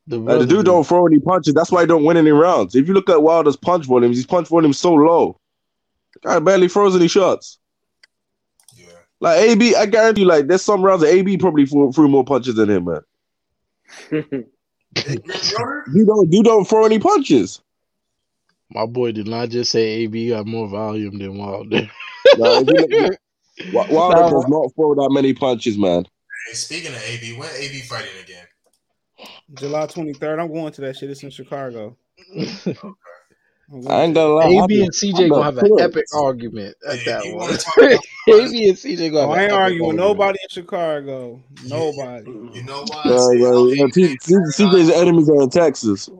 [0.09, 1.53] The, Like, the dude don't throw any punches.
[1.53, 2.75] That's why he don't win any rounds.
[2.75, 5.39] If you look at Wilder's punch volumes, his punch volume is so low.
[6.15, 7.59] The guy barely throws any shots.
[8.75, 8.85] Yeah.
[9.19, 12.25] Like AB, I guarantee you, like there's some rounds that AB probably threw, threw more
[12.25, 13.01] punches than him, man.
[14.95, 17.61] You don't, you don't throw any punches.
[18.71, 21.81] My boy did not just say AB got more volume than Wilder.
[22.37, 23.09] Nah, if you
[23.71, 26.05] look- Wilder does not throw that many punches, man.
[26.47, 28.45] Hey, speaking of AB, when AB fighting again?
[29.55, 30.39] July 23rd.
[30.41, 31.09] I'm going to that shit.
[31.09, 31.95] It's in Chicago.
[33.71, 34.63] I'm I ain't to- gonna lie.
[34.63, 37.35] AB and CJ I'm gonna have an epic argument at Hey, that one.
[37.35, 39.95] wanna talk about- AB and CJ gonna Oh, have I an ain't epic arguing with
[39.95, 39.97] argument.
[39.99, 41.43] nobody in Chicago.
[41.63, 42.31] Nobody.
[42.31, 43.01] You know why?
[43.05, 45.49] I Yeah, yeah, Al yeah, Heyman T- ain't T- a bad CJ's enemies are in
[45.49, 46.07] Texas.
[46.07, 46.15] You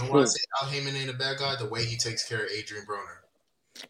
[0.00, 1.56] know why I say Al Haymon ain't a bad guy?
[1.56, 3.20] The way he takes care of Adrian Broner.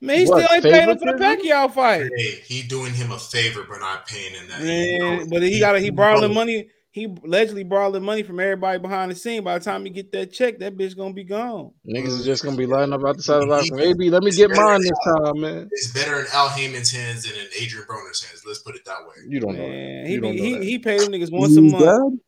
[0.00, 1.12] Man, he What, still ain't paying him for the?
[1.12, 2.10] Pacquiao fight.
[2.16, 4.62] Hey, he doing him a favor, but not paying him that.
[4.62, 6.68] Man, but he got he borrowing money.
[6.94, 9.42] He allegedly borrowed money from everybody behind the scene.
[9.42, 11.72] By the time he get that check, that bitch gonna be gone.
[11.84, 13.80] Niggas is just gonna be lining up out the side of the line.
[13.80, 15.68] AB, let me get mine this time, man.
[15.72, 18.44] It's better in Al Haymon's hands than in Adrian Broner's hands.
[18.46, 19.24] Let's put it that way.
[19.28, 19.68] You don't know that.
[19.70, 20.62] Man, he You don't be, know he, that.
[20.62, 22.20] he paid them niggas once a month, dead?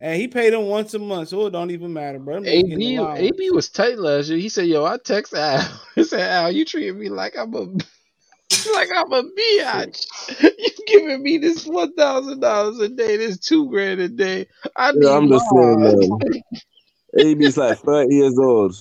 [0.00, 2.36] and he paid them once a month, so it don't even matter, bro.
[2.36, 3.26] Them niggas AB.
[3.28, 4.38] AB was tight last year.
[4.38, 5.60] He said, "Yo, I text Al.
[5.96, 7.66] He said, Al, you treating me like I'm a
[8.74, 10.06] like I'm a biatch.
[10.40, 14.46] You giving me this one thousand dollars a day, this two grand a day.
[14.76, 16.42] I need Yeah, I'm just saying, mine." man.
[17.18, 18.76] AB's like 30 years old.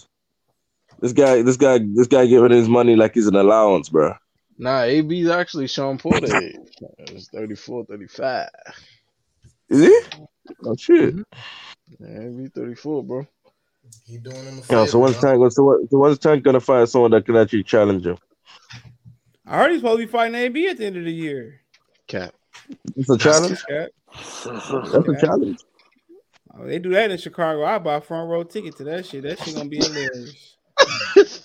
[0.99, 4.15] This guy, this guy, this guy giving his money like he's an allowance, bro.
[4.57, 6.35] Nah, AB's actually Shawn Porter.
[6.35, 6.56] age.
[6.99, 8.49] It's 34, 35.
[9.69, 10.02] Is he?
[10.65, 11.15] Oh shit.
[11.15, 11.22] Mm-hmm.
[11.99, 13.27] Yeah, AB 34, bro.
[14.06, 14.81] He doing him a favor.
[14.81, 15.27] Yeah, so when's huh?
[15.27, 15.52] Tank?
[15.52, 18.18] So, what, so when's Tank gonna find someone that can actually challenge him?
[19.48, 21.61] I heard he's supposed to be fighting AB at the end of the year.
[22.07, 22.34] Cap.
[22.98, 23.64] It's a challenge.
[23.69, 23.88] Yeah.
[24.14, 25.60] That's a challenge.
[26.53, 27.64] Oh, they do that in Chicago.
[27.64, 29.24] I buy a front row ticket to that shit.
[29.24, 30.57] That shit gonna be hilarious.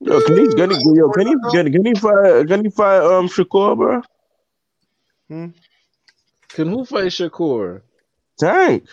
[0.00, 3.00] Yo, can he, can he, yo, can he, can, can he fight, can he fight,
[3.00, 4.00] um, Shakur, bro?
[5.28, 5.46] Hmm?
[6.48, 7.82] Can who fight Shakur?
[8.38, 8.84] Tank.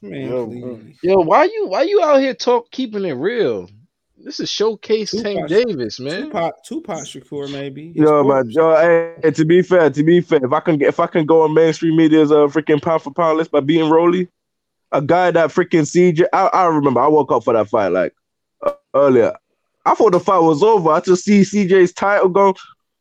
[0.00, 0.98] Man, Yo, please.
[1.02, 3.68] Yo, why you why you out here talk keeping it real?
[4.22, 6.24] This is showcase Tupac- Tank Davis, man.
[6.24, 7.88] Tupac, Tupac Shakur, maybe.
[7.88, 8.46] His Yo, corpse.
[8.46, 8.74] man, yo,
[9.22, 11.42] hey, to be fair, to be fair, if I can get, if I can go
[11.42, 14.28] on mainstream media's uh, freaking pound for pound list by beating Rolly,
[14.92, 18.12] a guy that freaking CJ, I, I remember, I woke up for that fight like
[18.66, 19.32] uh, earlier.
[19.86, 20.90] I thought the fight was over.
[20.90, 22.54] I just see CJ's title go.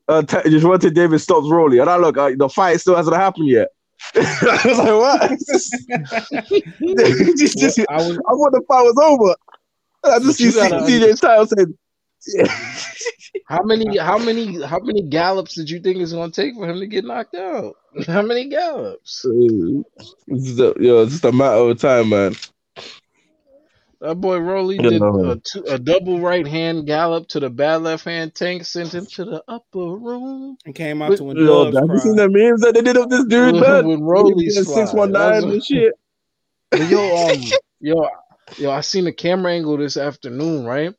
[0.07, 3.47] Uh, t- Gervonta Davis stops Rolly, and I look, uh, the fight still hasn't happened
[3.49, 3.69] yet.
[4.15, 5.31] I was like, what?
[7.37, 9.35] Just- just- I was I thought the fight was over.
[10.03, 11.67] I just see gotta CJ's title said.
[13.47, 16.79] How many how many how many gallops did you think it's gonna take for him
[16.79, 17.75] to get knocked out?
[18.07, 19.25] How many gallops?
[19.25, 22.35] It's just a, yo, it's just a matter of time, man.
[24.01, 25.31] That boy Rolly did no.
[25.31, 29.07] a, two, a double right hand gallop to the bad left hand tank, sent him
[29.13, 30.57] to the upper room.
[30.65, 32.81] and came out But- to when Yo, Doves have you seen the memes that they
[32.83, 34.01] did of this dude, When- man?
[34.01, 34.65] Rolly slide.
[34.75, 35.93] six one That's nine what- and shit.
[36.91, 37.41] Yo, um,
[37.79, 38.07] yo,
[38.57, 40.93] yo, I seen the camera angle this afternoon, right?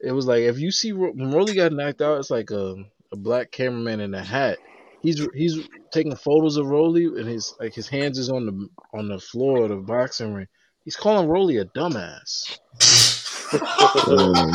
[0.00, 2.74] It was like if you see Ro- when Rolly got knocked out, it's like a,
[3.12, 4.58] a black cameraman in a hat.
[5.00, 5.58] He's he's
[5.92, 9.62] taking photos of Rolly, and his like his hands is on the on the floor
[9.64, 10.48] of the boxing ring.
[10.84, 12.58] He's calling Rolly a dumbass.
[14.08, 14.50] Um,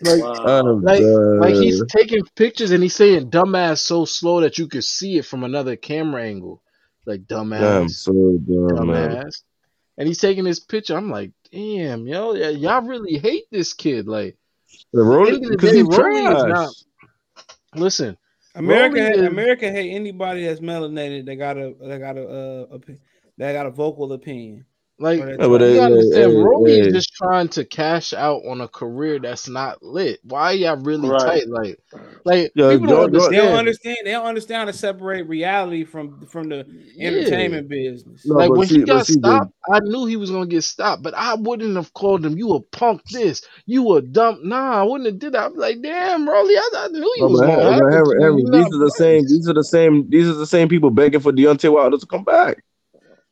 [0.00, 0.44] Like, Wow.
[0.44, 4.84] I'm like, like he's taking pictures and he's saying "dumbass" so slow that you could
[4.84, 6.62] see it from another camera angle.
[7.04, 9.10] Like I'm dumbass, so done, man.
[9.10, 9.42] dumbass.
[9.96, 10.96] And he's taking this picture.
[10.96, 14.06] I'm like, damn, yo, y- y'all really hate this kid.
[14.06, 14.36] Like,
[14.92, 16.48] The at the Rolly, end of the because day, he's Rolly is trash.
[16.48, 16.74] not.
[17.74, 18.16] Listen,
[18.54, 22.66] America, Rolly is- America hate anybody that's melanated that got a they got a uh,
[22.76, 22.98] opi-
[23.38, 24.64] that got a vocal opinion.
[25.00, 26.80] Like, Or that Yeah, but you hey, try- hey, understand, hey, Rolly hey.
[26.80, 30.18] is just trying to cash out on a career that's not lit.
[30.24, 31.20] Why y'all really Right.
[31.20, 31.48] tight?
[31.48, 31.78] Like,
[32.24, 33.58] like Yeah, people don't- don't don't- They don't understand.
[33.58, 33.96] understand.
[34.04, 36.66] They don't understand how to separate reality from from the
[36.96, 37.08] Yeah.
[37.10, 38.26] entertainment business.
[38.26, 40.62] No, Like when see, he but got see, stopped, I knew he was gonna get
[40.64, 42.36] stopped, but I wouldn't have called him.
[42.36, 43.42] You a punk, this.
[43.66, 44.40] You a dumb.
[44.42, 45.46] Nah, I wouldn't have did that.
[45.46, 47.92] I'm like, damn, Rolly, I, I knew he No, was gonna Henry, happen.
[47.92, 48.20] Henry, you.
[48.20, 49.22] Henry, You these are the same.
[49.26, 50.10] These are the same.
[50.10, 52.62] These are the same people begging for Deontay Wilder to come back.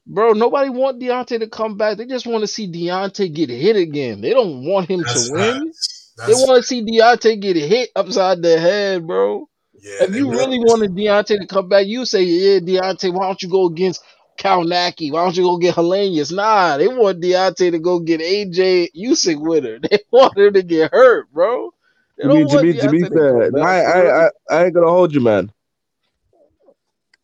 [0.06, 1.98] Bro, nobody want Deontay to come back.
[1.98, 4.20] They just want to see Deontay get hit again.
[4.20, 5.72] They don't want him That's to win.
[5.72, 6.14] facts.
[6.26, 9.48] They want to see Deontay get hit upside the head, bro.
[9.82, 13.42] yeah, If you really wanted Deontay to come back, you say, yeah, Deontay, why don't
[13.42, 14.02] you go against
[14.38, 15.10] Kownacki?
[15.10, 16.32] Why don't you go get Helenius?
[16.32, 19.78] Nah, they want Deontay to go get AJ Usyk with her.
[19.90, 21.72] They want her to get hurt, bro.
[22.16, 24.26] They To don't be, to be, to be Deontay to fair, I, I.
[24.26, 25.50] I, I ain't gonna hold you, man.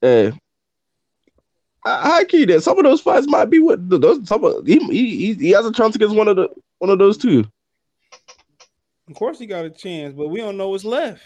[0.01, 0.33] Hey,
[1.85, 4.27] I, I key that some of those fights might be with those.
[4.29, 6.49] Some of, he, he, he, he has a chance against one of the
[6.79, 7.45] one of those two.
[9.09, 11.23] Of course, he got a chance, but we don't know what's left.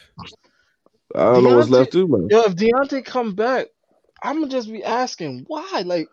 [1.14, 2.28] I don't know what's left too, man.
[2.30, 3.66] Yo, if Deontay come back,
[4.22, 5.82] I'm gonna just be asking why.
[5.84, 6.08] Like,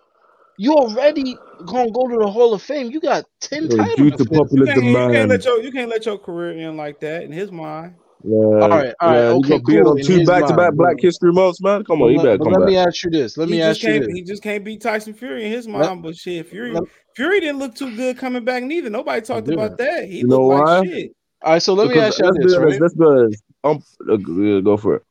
[0.58, 2.92] you already gonna go to the Hall of Fame.
[2.92, 4.58] You got ten Yo, title Due to defenses.
[4.58, 7.32] You can't, you can't let your you can't let your career end like that in
[7.32, 7.96] his mind.
[8.26, 10.74] Yeah, All right, all right, yeah, okay, you gonna cool, on two back to back
[10.76, 11.84] Black History months, man.
[11.84, 12.70] Come on, he better but come let back.
[12.70, 13.36] me ask you this.
[13.38, 14.08] Let he me ask you this.
[14.14, 16.04] he just can't beat Tyson Fury in his Let- mind.
[16.04, 16.84] but shit, Fury let-
[17.18, 18.90] Fury didn't look too good coming back neither.
[18.90, 20.06] Nobody talked about that.
[20.06, 20.80] He You know looked why?
[20.80, 21.12] like shit.
[21.42, 22.72] All right, so let me ask you let's this, be honest.
[22.72, 22.82] right?
[22.82, 23.44] Let's be honest.
[23.66, 25.04] Um, uh, yeah, go for it.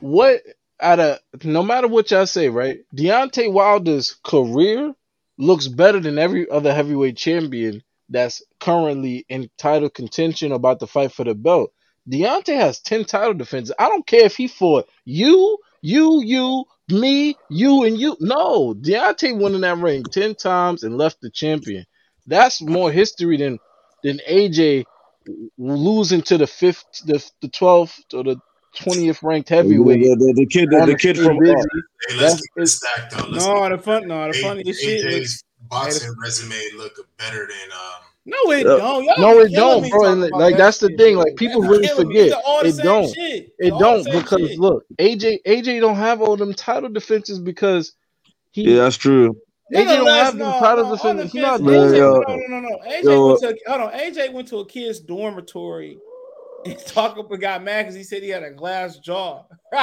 [0.00, 0.40] What
[0.80, 2.80] out of no matter what y'all say, right?
[2.94, 4.94] Deontay Wilder's career
[5.38, 11.12] looks better than every other heavyweight champion that's currently in title contention about the fight
[11.12, 11.72] for the belt.
[12.10, 13.74] Deontay has 10 title defenses.
[13.78, 18.16] I don't care if he fought you, you, you, me, you, and you.
[18.20, 21.84] No, Deontay won in that ring 10 times and left the champion.
[22.26, 23.58] That's more history than
[24.02, 24.84] than AJ
[25.58, 28.36] losing to the fifth, the the twelfth or the
[28.76, 30.00] twentieth ranked heavyweight.
[30.02, 33.16] The, the, the kid, the, the kid from uh, Hey, let's That's- keep it stacked
[33.16, 33.28] though.
[33.28, 35.30] Let's No, the fun, no, the keep- funniest A- shit.
[35.70, 38.02] Was, AJ's boxing resume look better than um.
[38.26, 38.76] no, it Yeah.
[38.76, 39.04] don't.
[39.04, 40.00] Y'all No, it don't, bro.
[40.02, 41.16] talking like that that's the shit, thing.
[41.18, 43.16] Like people Y'all really forget It's all the it don't.
[43.16, 43.50] Shit.
[43.58, 44.58] It It's all the don't because shit.
[44.58, 47.94] look, AJ AJ don't have all them title defenses because
[48.52, 49.36] he Yeah, that's true.
[49.74, 51.34] AJ don't have them no, title no, on defenses.
[51.34, 52.78] not fence, AJ, no, no, no, no.
[52.88, 53.92] AJ yo, went to hold on.
[53.92, 56.00] AJ went to a kid's dormitory
[56.64, 59.44] and talked up and got mad because he said he had a glass jaw.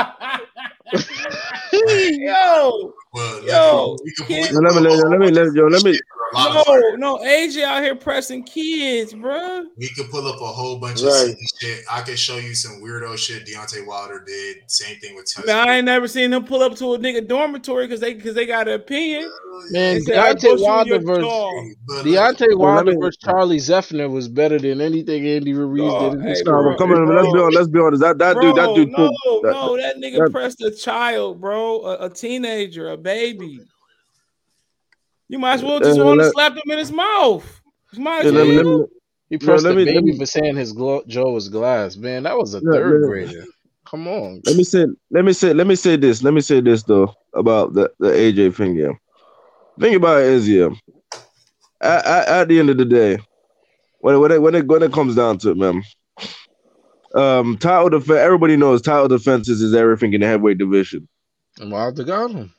[1.74, 5.84] yo, Well, look, Yo, we could, Let me, let me, let me, let, yo, let
[5.86, 5.92] me.
[5.92, 6.84] a lot of fighters.
[6.98, 9.64] no, no, AJ out here pressing kids, bro.
[9.78, 11.14] We could pull up a whole bunch of Right.
[11.14, 11.80] silly shit.
[11.90, 14.58] I could show you some weirdo shit Deontay Wilder did.
[14.68, 15.46] Same thing with Tyson.
[15.48, 18.36] Man, I ain't never seen him pull up to a nigga dormitory because they because
[18.36, 19.32] they got an opinion.
[19.72, 21.64] Man, They said, Deontay bust you in Wilder versus jaw.
[21.88, 26.10] But look, Deontay Wilder me- versus Charlie Zeffner was better than anything Andy Ruiz Oh,
[26.10, 27.56] did in hey, bro, come on, let's be honest.
[27.56, 28.02] Let's be honest.
[28.02, 29.08] That that Bro, dude, that dude, no,
[29.44, 33.62] that- no, that nigga that- pressed a child, bro, a, a teenager, a baby.
[35.30, 37.62] You might as well just Uh, want to slap him in his mouth.
[37.94, 38.86] You might Yeah, as let me, let me,
[39.30, 41.96] He No, pressed let the me- baby me- for saying his glo- jaw was glass.
[41.96, 43.08] Man, that was a Yeah, third yeah.
[43.08, 43.46] grader.
[43.86, 44.42] Come on.
[44.46, 46.24] let me say, let me say, let me say this.
[46.24, 48.76] Let me say this though about the the AJ thing.
[48.76, 48.94] Yeah,
[49.80, 50.70] think about it is yeah.
[51.82, 53.20] At, at, at the end of the day,
[54.00, 55.84] when it, when it when it when it comes down to it, man.
[57.14, 58.20] Um, title defense.
[58.20, 61.08] Everybody knows title defenses is everything in the heavyweight division.
[61.60, 62.54] And Wilder got him.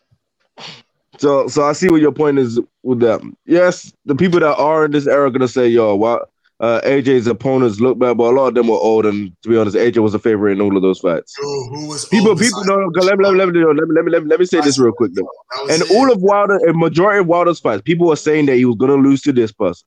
[1.18, 3.20] So, so I see what your point is with that.
[3.46, 6.18] Yes, the people that are in this era are gonna say, "Yo, why
[6.60, 9.56] uh, AJ's opponents look bad," but a lot of them were old, and to be
[9.56, 11.34] honest, AJ was a favorite in all of those fights.
[11.38, 13.94] who, who was People, people, no, no, let me, let me, let me, let me,
[13.94, 15.28] let me, let me, let me say this real quick though.
[15.70, 15.90] And it.
[15.90, 18.94] all of Wilder, a majority of Wilder's fights, people were saying that he was gonna
[18.94, 19.86] lose to this person.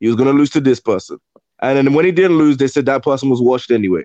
[0.00, 1.18] He was gonna lose to this person,
[1.60, 4.04] and then when he didn't lose, they said that person was washed anyway.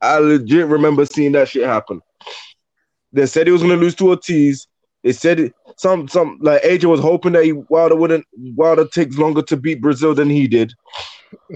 [0.00, 2.00] I legit remember seeing that shit happen.
[3.12, 4.66] They said he was gonna lose to Ortiz.
[5.04, 8.26] They said it, some some like AJ was hoping that he Wilder wouldn't
[8.56, 10.72] Wilder takes longer to beat Breazeale than he did.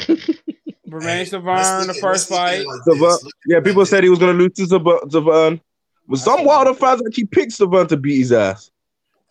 [0.87, 2.67] Bermane Hey, let's in the first let's look at fight.
[2.67, 3.25] like Savard- this.
[3.25, 5.61] Look Yeah, people said he was gonna lose to Sav-
[6.09, 8.71] But some Wilder fans actually picked Savard to beat his ass.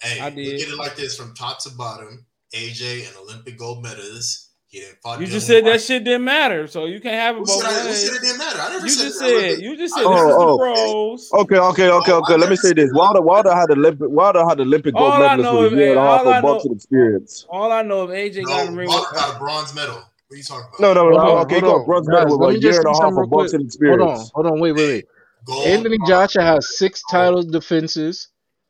[0.02, 0.62] Hey, I look did.
[0.62, 2.26] at it like this from top to bottom.
[2.54, 4.51] AJ, an Olympic gold medalist.
[4.72, 5.74] He didn't fought You just said Whyte.
[5.74, 8.16] that shit didn't matter, so you can't have it Who both said, I, who said
[8.16, 8.60] it didn't matter?
[8.62, 10.58] I never You said just said you just said Oh, this the oh.
[10.58, 11.30] pros.
[11.34, 12.38] Okay, okay, okay, Oh, okay.
[12.38, 12.90] Let me say this.
[12.94, 16.02] Wilder, Wilder had Olympic, Wilder had Olympic gold All medalist with a year and a
[16.04, 17.46] half of boxing experience.
[17.50, 19.76] All I know if AJ got in the No, ring Wilder with got a bronze
[19.76, 19.96] medal.
[19.96, 20.80] What are you talking about?
[20.80, 21.18] No, no, no.
[21.20, 23.30] on, okay, he hold bronze medal with a year and a half of quick.
[23.30, 25.66] boxing Hold on, hold on, wait, wait, wait.
[25.68, 28.30] Anthony Joshua has six title defenses.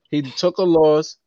[0.09, 1.17] He took a loss,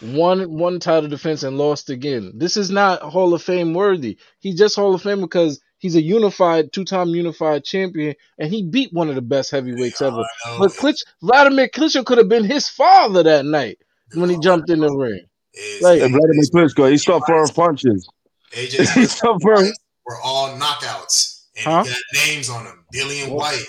[0.00, 2.32] won one title defense, and lost again.
[2.36, 4.18] This is not Hall of Fame worthy.
[4.40, 8.92] He's just Hall of Fame because he's a unified, two-time unified champion, and he beat
[8.92, 10.22] one of the best heavyweights ever.
[10.58, 13.78] But Klitsch, Vladimir Klitschko could have been his father that night
[14.14, 15.24] when he jumped in the ring.
[15.54, 18.08] is like- And Vladimir Klitschko, he stopped throwing punches.
[18.52, 19.66] AJ's he stopped throwing.
[19.66, 21.82] fights were all knockouts, and Huh?
[21.84, 23.52] he got names on them: Dillian What?
[23.52, 23.66] Whyte,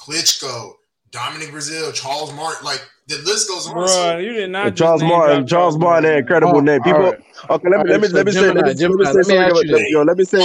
[0.00, 0.72] Klitschko,
[1.10, 2.64] Dominic Breazeale, Charles Martin.
[2.64, 2.82] Like
[3.16, 3.74] the list goes on.
[3.74, 4.64] Bro, So, you did not.
[4.70, 6.82] just Charles name Martin, Charles Martin, an incredible Oh, name.
[6.82, 7.18] People, right.
[7.50, 9.12] okay, let me let me so let me say let Gemini, me, let me say
[9.12, 9.86] let me ask something.
[9.90, 10.38] Yo, let me say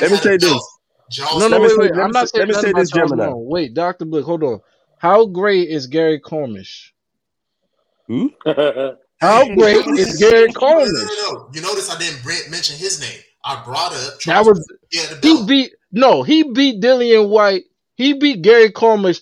[0.00, 0.78] let me say this.
[1.10, 1.92] Charles No, no, Let me wait, say- wait.
[2.02, 3.32] I'm not say- let saying me nothing say about this, Charles Gemini.
[3.36, 4.60] Wait, Doctor Blick, hold on.
[4.98, 6.92] How great is Gary Cornish?
[8.08, 8.30] Who?
[9.20, 11.48] How great is Gary No, no, no, no.
[11.54, 13.20] You notice I didn't mention his name.
[13.44, 14.14] I brought up.
[14.14, 17.64] That Charles was yeah, he beat no, he beat Dillian Whyte.
[17.96, 19.20] He beat Gary Cornish.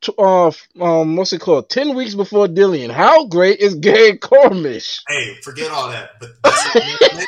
[0.00, 0.50] T- Uh,
[0.80, 1.68] um, what's it called?
[1.70, 2.90] Ten weeks before Dillian.
[2.90, 5.00] How great is Gary Cornish?
[5.08, 6.10] Hey, forget all that.
[6.20, 6.84] But I never
[7.14, 7.26] mentioned him.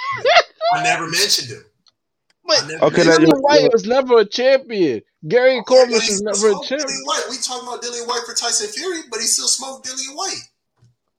[0.75, 1.65] I never mentioned him.
[2.47, 5.03] But never Okay, mentioned Dillian you- White was never a champion.
[5.29, 6.89] Gary Yeah, Cormish is was still never a champion.
[6.89, 7.25] Dillian Whyte.
[7.31, 10.49] We talking about Dillian Whyte for Tyson Fury, but he still smoked Dillian Whyte.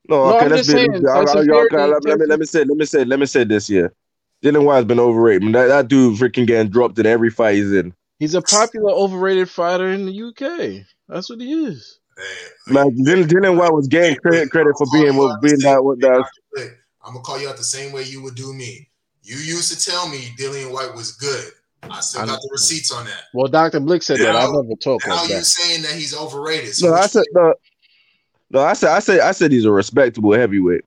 [0.10, 0.73] No, No, okay, I'm let's be.
[0.73, 3.26] saying, I- I- y'all- let, let me let me say let me say let me
[3.26, 3.94] say this here.
[4.44, 5.44] Dillian Whyte's been overrated.
[5.44, 7.94] Man, that, that dude freaking getting dropped in every fight he's in.
[8.19, 10.86] He's a popular, overrated fighter in the UK.
[11.12, 12.00] That's what he is.
[12.18, 16.00] Hey, Man, Dylan, Dillian Whyte was getting credit credit for being what being that what
[16.00, 16.24] that.
[17.04, 18.88] I'm gonna call you out the same way you would do me.
[19.24, 21.52] You used to tell me Dillian Whyte was good.
[21.84, 22.40] I still I got know.
[22.42, 23.24] the receipts on that.
[23.34, 24.36] Well, Doctor Blick said that.
[24.36, 25.08] I Now- never talk about that.
[25.10, 25.46] Now like you that.
[25.46, 26.76] saying that he's overrated.
[26.76, 27.54] So No, I said no.
[28.52, 30.82] No, I said I said I said he's a respectable heavyweight.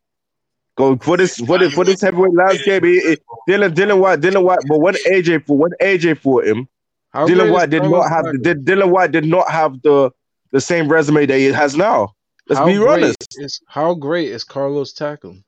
[0.76, 2.84] Go for this for this for this heavyweight landscape.
[2.84, 3.16] He, he-
[3.48, 6.68] Dylan Dillian Whyte Dillian Whyte, but when AJ for when AJ fought him,
[7.14, 10.10] How Dillian Whyte did not have the did, Dillian Whyte did not have the
[10.50, 12.12] the same resume that he has now.
[12.48, 13.26] Let's How be great honest.
[13.36, 15.44] Is, how great is Carlos Takam?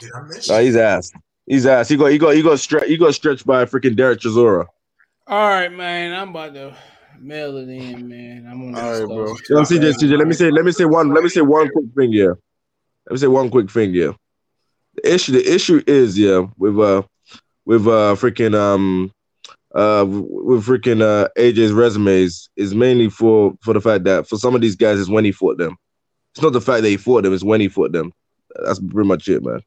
[0.00, 0.10] Did
[0.48, 1.12] No, he's ass.
[1.46, 1.88] He's ass.
[1.88, 4.66] He got he got he got stretched he got stretched by freaking Derek Chisora.
[5.26, 6.14] All right, man.
[6.14, 6.76] I'm about to
[7.18, 8.46] mail it in, man.
[8.48, 9.34] I'm on All this right, bro.
[9.34, 9.48] stuff.
[9.48, 11.68] You know, CJ, CJ, let me say let me say one let me say one
[11.72, 12.38] quick thing here.
[13.06, 14.14] Let me say one quick thing here.
[14.94, 17.02] The issue the issue is yeah with uh
[17.64, 19.10] with uh freaking um
[19.74, 24.54] uh with freaking uh AJ's resumes is mainly for for the fact that for some
[24.54, 25.76] of these guys is when he fought them.
[26.34, 28.12] It's not the fact that he fought them; it's when he fought them.
[28.64, 29.60] That's pretty much it, man.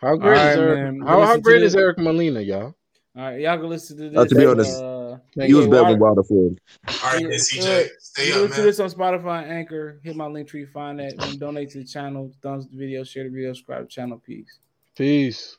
[0.00, 0.80] How great All is Eric?
[0.80, 1.06] man.
[1.06, 2.74] How, how great is Eric Molina, y'all?
[3.16, 4.18] All right, y'all can listen to this.
[4.18, 6.58] Uh, to be honest, uh, He was better than Wilder for him.
[6.88, 9.52] All right, Yeah, then, uh, CJ, stay You up, listen to this on Spotify and
[9.52, 10.00] Anchor.
[10.02, 11.16] Hit my link tree, find that.
[11.16, 12.32] Then donate to the channel.
[12.42, 14.20] Thumbs the video, share the video, subscribe to the channel.
[14.24, 14.58] Peace.
[14.96, 15.56] Peace.